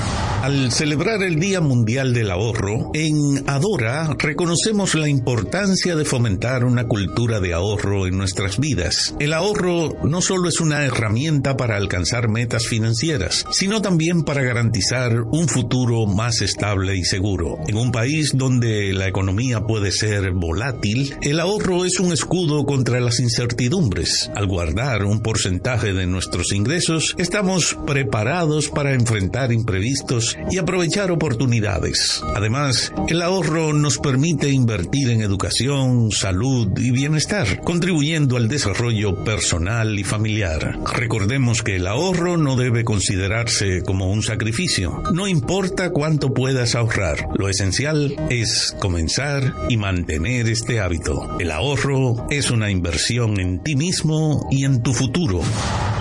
Al 0.42 0.70
celebrar 0.70 1.22
el 1.22 1.40
Día 1.40 1.62
Mundial 1.62 2.12
del 2.12 2.30
Ahorro, 2.30 2.90
en 2.92 3.48
Adora 3.48 4.14
reconocemos 4.18 4.94
la 4.94 5.08
importancia 5.08 5.96
de 5.96 6.04
fomentar 6.04 6.64
una 6.64 6.84
cultura 6.84 7.40
de 7.40 7.54
ahorro 7.54 8.06
en 8.06 8.18
nuestras 8.18 8.58
vidas. 8.58 9.14
El 9.18 9.32
ahorro 9.32 9.96
no 10.04 10.20
solo 10.20 10.46
es 10.50 10.60
una 10.60 10.84
herramienta 10.84 11.56
para 11.56 11.78
alcanzar 11.78 12.28
metas 12.28 12.66
financieras, 12.66 13.46
sino 13.50 13.80
también 13.80 14.24
para 14.24 14.42
garantizar 14.42 15.22
un 15.22 15.48
futuro 15.48 16.06
más 16.06 16.42
estable 16.42 16.96
y 16.96 17.04
seguro. 17.04 17.56
En 17.66 17.76
un 17.76 17.92
país 17.92 18.32
donde 18.34 18.92
la 18.92 19.08
economía 19.08 19.62
puede 19.62 19.90
ser 19.90 20.32
volátil, 20.32 21.16
el 21.22 21.40
ahorro 21.40 21.86
es 21.86 21.98
un 21.98 22.12
escudo 22.12 22.66
contra 22.66 23.00
las 23.00 23.20
incertidumbres. 23.20 24.30
Al 24.34 24.46
guardar 24.46 25.04
un 25.04 25.22
porcentaje 25.30 25.92
de 25.92 26.08
nuestros 26.08 26.52
ingresos, 26.52 27.14
estamos 27.16 27.78
preparados 27.86 28.68
para 28.68 28.94
enfrentar 28.94 29.52
imprevistos 29.52 30.36
y 30.50 30.58
aprovechar 30.58 31.12
oportunidades. 31.12 32.20
Además, 32.34 32.92
el 33.06 33.22
ahorro 33.22 33.72
nos 33.72 33.98
permite 33.98 34.50
invertir 34.50 35.08
en 35.08 35.20
educación, 35.20 36.10
salud 36.10 36.76
y 36.76 36.90
bienestar, 36.90 37.60
contribuyendo 37.60 38.36
al 38.36 38.48
desarrollo 38.48 39.22
personal 39.22 39.96
y 40.00 40.02
familiar. 40.02 40.80
Recordemos 40.96 41.62
que 41.62 41.76
el 41.76 41.86
ahorro 41.86 42.36
no 42.36 42.56
debe 42.56 42.82
considerarse 42.82 43.82
como 43.82 44.10
un 44.10 44.24
sacrificio. 44.24 45.00
No 45.14 45.28
importa 45.28 45.90
cuánto 45.90 46.34
puedas 46.34 46.74
ahorrar, 46.74 47.28
lo 47.38 47.48
esencial 47.48 48.16
es 48.30 48.74
comenzar 48.80 49.54
y 49.68 49.76
mantener 49.76 50.48
este 50.48 50.80
hábito. 50.80 51.38
El 51.38 51.52
ahorro 51.52 52.26
es 52.30 52.50
una 52.50 52.72
inversión 52.72 53.38
en 53.38 53.62
ti 53.62 53.76
mismo 53.76 54.48
y 54.50 54.64
en 54.64 54.82
tu 54.82 54.92
futuro. 54.92 55.19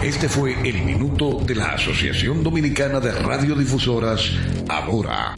Este 0.01 0.29
fue 0.29 0.53
el 0.63 0.81
minuto 0.83 1.41
de 1.45 1.53
la 1.53 1.71
Asociación 1.73 2.41
Dominicana 2.41 3.01
de 3.01 3.11
Radiodifusoras, 3.11 4.31
Adora. 4.69 5.37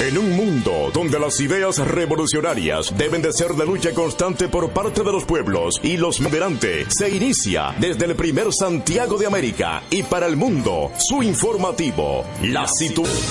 En 0.00 0.18
un 0.18 0.30
mundo 0.32 0.90
donde 0.92 1.20
las 1.20 1.38
ideas 1.38 1.78
revolucionarias 1.78 2.92
deben 2.98 3.22
de 3.22 3.32
ser 3.32 3.52
de 3.52 3.64
lucha 3.64 3.92
constante 3.94 4.48
por 4.48 4.70
parte 4.70 5.04
de 5.04 5.12
los 5.12 5.24
pueblos 5.24 5.78
y 5.84 5.96
los 5.96 6.20
moderantes, 6.20 6.88
se 6.90 7.08
inicia 7.08 7.72
desde 7.78 8.06
el 8.06 8.16
primer 8.16 8.52
Santiago 8.52 9.16
de 9.18 9.26
América 9.26 9.84
y 9.90 10.02
para 10.02 10.26
el 10.26 10.36
mundo 10.36 10.90
su 10.98 11.22
informativo, 11.22 12.24
la 12.42 12.66
situación. 12.66 13.24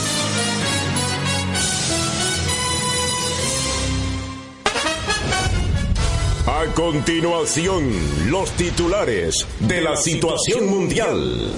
A 6.47 6.65
continuación, 6.73 7.91
los 8.31 8.49
titulares 8.51 9.45
de 9.59 9.81
la 9.81 9.97
situación 9.97 10.69
mundial. 10.69 11.51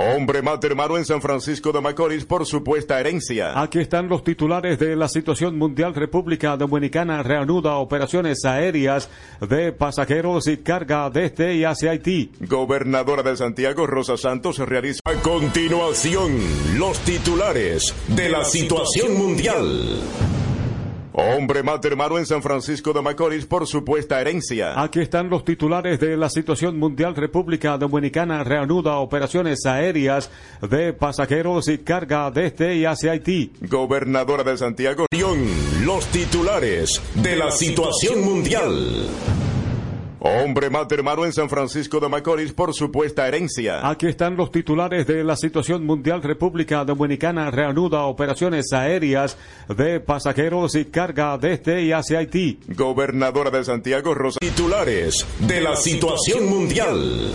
Hombre 0.00 0.40
mata 0.40 0.66
hermano 0.66 0.96
en 0.96 1.04
San 1.04 1.20
Francisco 1.20 1.72
de 1.72 1.80
Macorís 1.82 2.24
por 2.24 2.46
supuesta 2.46 2.98
herencia. 2.98 3.60
Aquí 3.60 3.80
están 3.80 4.08
los 4.08 4.24
titulares 4.24 4.78
de 4.78 4.96
la 4.96 5.08
situación 5.08 5.58
mundial. 5.58 5.94
República 5.94 6.56
Dominicana 6.56 7.22
reanuda 7.22 7.76
operaciones 7.76 8.46
aéreas 8.46 9.10
de 9.46 9.72
pasajeros 9.72 10.46
y 10.46 10.56
carga 10.56 11.10
desde 11.10 11.54
y 11.54 11.64
hacia 11.64 11.90
Haití. 11.90 12.32
Gobernadora 12.40 13.22
de 13.22 13.36
Santiago, 13.36 13.86
Rosa 13.86 14.16
Santos, 14.16 14.58
realiza. 14.58 15.00
A 15.04 15.14
continuación, 15.20 16.32
los 16.78 16.98
titulares 17.00 17.94
de 18.08 18.30
la 18.30 18.42
situación 18.44 19.18
mundial. 19.18 20.00
Hombre 21.12 21.62
mata 21.62 21.88
hermano 21.88 22.18
en 22.18 22.26
San 22.26 22.42
Francisco 22.42 22.92
de 22.92 23.02
Macorís 23.02 23.44
por 23.44 23.66
supuesta 23.66 24.20
herencia. 24.20 24.80
Aquí 24.80 25.00
están 25.00 25.28
los 25.28 25.44
titulares 25.44 25.98
de 25.98 26.16
la 26.16 26.30
situación 26.30 26.78
mundial. 26.78 27.16
República 27.16 27.76
Dominicana 27.76 28.44
reanuda 28.44 28.96
operaciones 28.96 29.66
aéreas 29.66 30.30
de 30.62 30.92
pasajeros 30.92 31.68
y 31.68 31.78
carga 31.78 32.30
desde 32.30 32.76
y 32.76 32.84
hacia 32.84 33.12
Haití. 33.12 33.52
Gobernadora 33.60 34.44
de 34.44 34.56
Santiago, 34.56 35.06
los 35.84 36.06
titulares 36.06 37.02
de 37.14 37.36
la 37.36 37.50
situación 37.50 38.24
mundial. 38.24 39.08
Hombre 40.22 40.68
mata 40.68 40.94
hermano 40.94 41.24
en 41.24 41.32
San 41.32 41.48
Francisco 41.48 41.98
de 41.98 42.08
Macorís 42.08 42.52
por 42.52 42.74
supuesta 42.74 43.26
herencia. 43.26 43.88
Aquí 43.88 44.06
están 44.06 44.36
los 44.36 44.52
titulares 44.52 45.06
de 45.06 45.24
la 45.24 45.34
situación 45.34 45.86
mundial. 45.86 46.22
República 46.22 46.84
Dominicana 46.84 47.50
reanuda 47.50 48.02
operaciones 48.02 48.70
aéreas 48.74 49.38
de 49.74 49.98
pasajeros 49.98 50.74
y 50.74 50.84
carga 50.84 51.38
desde 51.38 51.82
y 51.84 51.92
hacia 51.92 52.18
Haití. 52.18 52.60
Gobernadora 52.68 53.50
de 53.50 53.64
Santiago 53.64 54.12
Rosa. 54.12 54.38
Titulares 54.40 55.26
de 55.38 55.60
la 55.62 55.74
situación 55.74 56.50
mundial. 56.50 57.32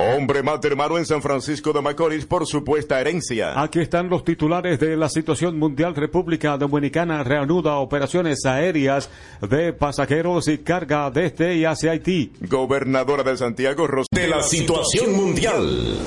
Hombre 0.00 0.44
mata 0.44 0.68
hermano 0.68 0.96
en 0.96 1.04
San 1.04 1.20
Francisco 1.20 1.72
de 1.72 1.82
Macorís 1.82 2.24
por 2.24 2.46
supuesta 2.46 3.00
herencia. 3.00 3.60
Aquí 3.60 3.80
están 3.80 4.08
los 4.08 4.22
titulares 4.22 4.78
de 4.78 4.96
la 4.96 5.08
situación 5.08 5.58
mundial. 5.58 5.96
República 5.96 6.56
Dominicana 6.56 7.24
reanuda 7.24 7.78
operaciones 7.78 8.46
aéreas 8.46 9.10
de 9.40 9.72
pasajeros 9.72 10.46
y 10.46 10.58
carga 10.58 11.10
desde 11.10 11.56
y 11.56 11.64
hacia 11.64 11.90
Haití. 11.90 12.32
Gobernadora 12.42 13.24
de 13.24 13.36
Santiago 13.36 13.88
Rosa. 13.88 14.06
De 14.12 14.28
la 14.28 14.40
situación 14.40 15.16
mundial. 15.16 15.98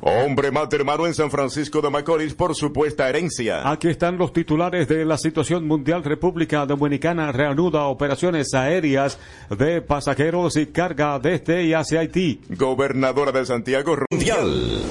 Hombre 0.00 0.50
mata 0.50 0.76
hermano 0.76 1.06
en 1.06 1.14
San 1.14 1.30
Francisco 1.30 1.80
de 1.80 1.90
Macorís 1.90 2.34
por 2.34 2.54
supuesta 2.54 3.08
herencia. 3.08 3.68
Aquí 3.68 3.88
están 3.88 4.16
los 4.16 4.32
titulares 4.32 4.86
de 4.88 5.04
la 5.04 5.18
situación 5.18 5.66
mundial. 5.66 6.04
República 6.04 6.64
Dominicana 6.66 7.32
reanuda 7.32 7.84
operaciones 7.84 8.54
aéreas 8.54 9.18
de 9.50 9.82
pasajeros 9.82 10.56
y 10.56 10.66
carga 10.66 11.18
desde 11.18 11.64
y 11.64 11.72
hacia 11.74 12.00
Haití. 12.00 12.40
Gobernadora 12.48 13.32
de 13.32 13.44
Santiago. 13.44 13.96
Mundial. 14.10 14.82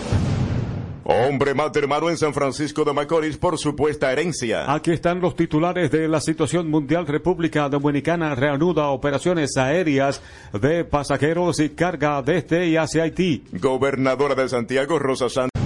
Hombre 1.10 1.54
mata 1.54 1.80
hermano 1.80 2.10
en 2.10 2.18
San 2.18 2.34
Francisco 2.34 2.84
de 2.84 2.92
Macorís 2.92 3.38
por 3.38 3.58
supuesta 3.58 4.12
herencia. 4.12 4.70
Aquí 4.74 4.92
están 4.92 5.22
los 5.22 5.38
titulares 5.38 5.90
de 5.90 6.10
la 6.10 6.20
situación 6.20 6.70
mundial. 6.70 7.08
República 7.08 7.70
Dominicana 7.70 8.36
reanuda 8.36 8.90
operaciones 8.90 9.56
aéreas 9.56 10.22
de 10.52 10.84
pasajeros 10.84 11.62
y 11.62 11.70
carga 11.70 12.22
desde 12.22 12.68
y 12.68 12.76
hacia 12.76 13.04
Haití. 13.04 13.46
Gobernadora 13.54 14.36
de 14.36 14.50
Santiago 14.50 15.00
Rosa 15.00 15.30
Santos. 15.30 15.57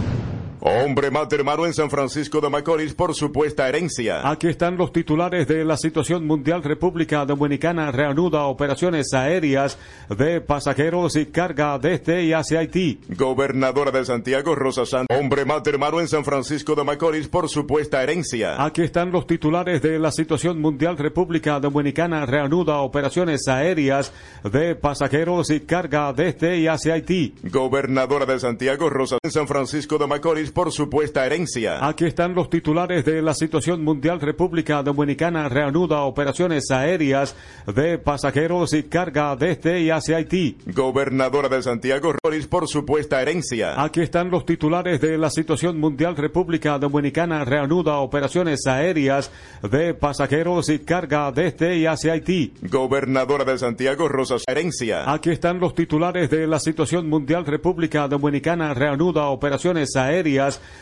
Hombre 0.64 1.10
mata 1.10 1.36
hermano 1.36 1.66
en 1.66 1.74
San 1.74 1.90
Francisco 1.90 2.40
de 2.40 2.48
Macorís 2.48 2.94
por 2.94 3.16
supuesta 3.16 3.68
herencia. 3.68 4.30
Aquí 4.30 4.48
están 4.48 4.78
los 4.78 4.94
titulares 4.94 5.48
de 5.48 5.66
la 5.66 5.76
situación 5.76 6.28
mundial. 6.28 6.62
República 6.62 7.26
Dominicana 7.26 7.92
reanuda 7.92 8.44
operaciones 8.44 9.12
aéreas 9.12 9.80
de 10.08 10.40
pasajeros 10.40 11.16
y 11.16 11.26
carga 11.26 11.80
desde 11.80 12.26
y 12.26 12.34
hacia 12.34 12.60
Haití. 12.60 13.00
Gobernadora 13.10 13.90
de 13.90 14.06
Santiago 14.06 14.54
Rosa 14.54 14.86
Santos. 14.86 15.18
Hombre 15.18 15.46
mata 15.46 15.72
hermano 15.72 16.00
en 16.00 16.08
San 16.08 16.24
Francisco 16.24 16.76
de 16.76 16.84
Macorís 16.84 17.28
por 17.28 17.50
supuesta 17.50 18.04
herencia. 18.04 18.64
Aquí 18.64 18.84
están 18.84 19.12
los 19.12 19.26
titulares 19.26 19.82
de 19.82 19.98
la 19.98 20.12
situación 20.12 20.62
mundial. 20.62 20.96
República 20.96 21.60
Dominicana 21.60 22.28
reanuda 22.28 22.82
operaciones 22.82 23.48
aéreas 23.48 24.14
de 24.44 24.76
pasajeros 24.76 25.50
y 25.50 25.62
carga 25.62 26.14
desde 26.14 26.60
y 26.60 26.68
hacia 26.68 26.94
Haití. 26.94 27.34
Gobernadora 27.46 28.28
de 28.28 28.40
Santiago 28.40 28.92
Rosa 28.92 29.18
en 29.24 29.32
San 29.32 29.48
Francisco 29.48 29.98
de 29.98 30.06
Macorís 30.06 30.51
por 30.52 30.72
supuesta 30.72 31.26
herencia. 31.26 31.86
Aquí 31.88 32.06
están 32.06 32.36
los 32.36 32.50
titulares 32.50 33.06
de 33.06 33.22
la 33.22 33.34
situación 33.34 33.84
mundial. 33.84 34.20
República 34.20 34.84
Dominicana 34.84 35.50
reanuda 35.50 36.02
operaciones 36.02 36.70
aéreas 36.72 37.36
de 37.66 37.98
pasajeros 37.98 38.74
y 38.74 38.84
carga 38.84 39.36
desde 39.36 39.82
y 39.82 39.90
hacia 39.90 40.18
Haití. 40.18 40.58
Gobernadora 40.68 41.50
de 41.50 41.62
Santiago 41.62 42.14
Roris 42.24 42.48
por 42.48 42.68
supuesta 42.68 43.22
herencia. 43.22 43.82
Aquí 43.82 44.02
están 44.02 44.30
los 44.30 44.46
titulares 44.46 45.02
de 45.02 45.18
la 45.18 45.30
situación 45.30 45.80
mundial. 45.80 46.16
República 46.16 46.78
Dominicana 46.78 47.46
reanuda 47.46 47.98
operaciones 47.98 48.68
aéreas 48.68 49.32
de 49.62 49.94
pasajeros 49.94 50.70
y 50.70 50.80
carga 50.80 51.32
desde 51.32 51.78
y 51.78 51.86
hacia 51.86 52.14
Haití. 52.14 52.54
Gobernadora 52.62 53.46
de 53.46 53.58
Santiago 53.58 54.08
Rosas 54.08 54.44
herencia. 54.48 55.12
Aquí 55.12 55.30
están 55.30 55.60
los 55.60 55.76
titulares 55.76 56.30
de 56.30 56.48
la 56.48 56.60
situación 56.60 57.08
mundial. 57.10 57.46
República 57.46 58.08
Dominicana 58.08 58.74
reanuda 58.74 59.28
operaciones 59.28 59.96
aéreas 59.96 60.41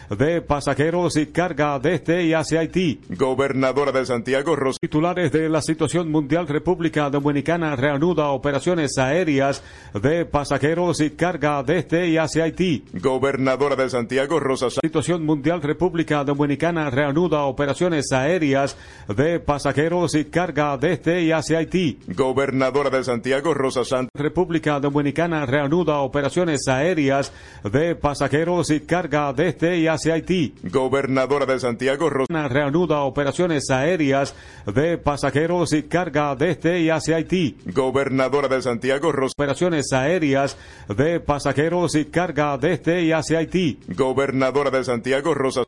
de 0.09 0.41
pasajeros 0.41 1.17
y 1.17 1.27
carga 1.27 1.79
desde 1.79 2.23
y 2.25 2.33
hacia 2.33 2.61
Haití. 2.61 2.99
Gobernadora 3.09 3.91
de 3.91 4.05
Santiago 4.05 4.55
Rosa. 4.55 4.77
Titulares 4.81 5.31
de 5.31 5.49
la 5.49 5.61
situación 5.61 6.11
mundial. 6.11 6.47
República 6.47 7.09
Dominicana 7.09 7.75
reanuda 7.75 8.29
operaciones 8.29 8.97
aéreas 8.97 9.63
de 9.93 10.25
pasajeros 10.25 10.99
y 11.01 11.11
carga 11.11 11.61
desde 11.63 12.07
y 12.07 12.17
hacia 12.17 12.45
Haití. 12.45 12.85
Gobernadora 12.93 13.75
de 13.75 13.89
Santiago 13.89 14.39
Rosa. 14.39 14.69
Situación 14.69 15.25
mundial. 15.25 15.61
República 15.61 16.23
Dominicana 16.23 16.89
reanuda 16.89 17.43
operaciones 17.43 18.11
aéreas 18.11 18.77
de 19.07 19.39
pasajeros 19.39 20.15
y 20.15 20.25
carga 20.25 20.77
desde 20.77 21.23
y 21.23 21.31
hacia 21.31 21.59
Haití. 21.59 21.99
Gobernadora 22.07 22.89
de 22.89 23.03
Santiago 23.03 23.53
Rosa 23.53 23.83
Santos. 23.83 24.11
República 24.13 24.79
Dominicana 24.79 25.45
reanuda 25.45 25.99
operaciones 25.99 26.67
aéreas 26.67 27.31
de 27.63 27.95
pasajeros 27.95 28.69
y 28.69 28.81
carga 28.81 29.33
desde 29.33 29.48
y 29.49 29.87
hacia 29.87 30.13
Haití. 30.13 30.53
Gobernadora 30.63 31.45
de 31.45 31.59
Santiago 31.59 32.09
Rosa. 32.09 32.47
Reanuda 32.47 33.01
operaciones 33.01 33.69
aéreas 33.69 34.35
de 34.65 34.97
pasajeros 34.97 35.73
y 35.73 35.83
carga 35.83 36.35
desde 36.35 36.81
y 36.81 36.89
hacia 36.89 37.17
Haití. 37.17 37.57
Gobernadora 37.65 38.47
de 38.47 38.61
Santiago 38.61 39.11
Rosa. 39.11 39.33
Operaciones 39.37 39.91
aéreas 39.91 40.57
de 40.87 41.19
pasajeros 41.19 41.95
y 41.95 42.05
carga 42.05 42.57
desde 42.57 43.03
y 43.03 43.11
hacia 43.11 43.39
Haití. 43.39 43.79
Gobernadora 43.87 44.69
de 44.69 44.83
Santiago 44.83 45.33
Rosa. 45.33 45.63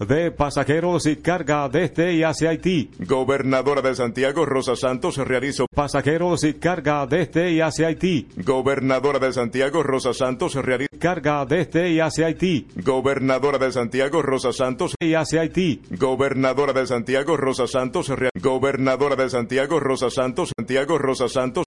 De 0.00 0.30
pasajeros 0.30 1.06
y 1.06 1.16
carga 1.16 1.68
desde 1.68 2.14
y 2.14 2.22
hacia 2.22 2.50
Haití. 2.50 2.90
Gobernadora 3.00 3.82
de 3.82 3.94
Santiago 3.94 4.46
Rosa 4.46 4.76
Santos 4.76 5.16
realizó 5.18 5.66
pasajeros 5.74 6.44
y 6.44 6.54
carga 6.54 7.06
desde 7.06 7.52
y 7.52 7.60
hacia 7.60 7.88
Haití. 7.88 8.28
Gobernadora 8.36 9.18
de 9.18 9.32
Santiago 9.32 9.82
Rosa 9.82 10.14
Santos 10.14 10.54
realizó 10.54 10.90
carga 10.98 11.44
desde 11.44 11.90
y 11.90 12.00
hacia 12.00 12.26
Haití. 12.26 12.66
Gobernadora 12.76 13.09
de 13.14 13.72
Santiago 13.72 14.22
Rosa 14.22 14.52
Santos. 14.52 14.94
Y 15.00 15.14
hacia 15.14 15.40
Haití. 15.40 15.82
Gobernadora 15.90 16.72
de 16.72 16.86
Santiago 16.86 17.36
Rosa 17.36 17.66
Santos. 17.66 18.12
Gobernadora 18.40 19.16
de 19.16 19.28
Santiago 19.28 19.80
Rosa 19.80 20.10
Santos. 20.10 20.52
Santiago 20.56 20.98
Rosa 20.98 21.28
Santos 21.28 21.64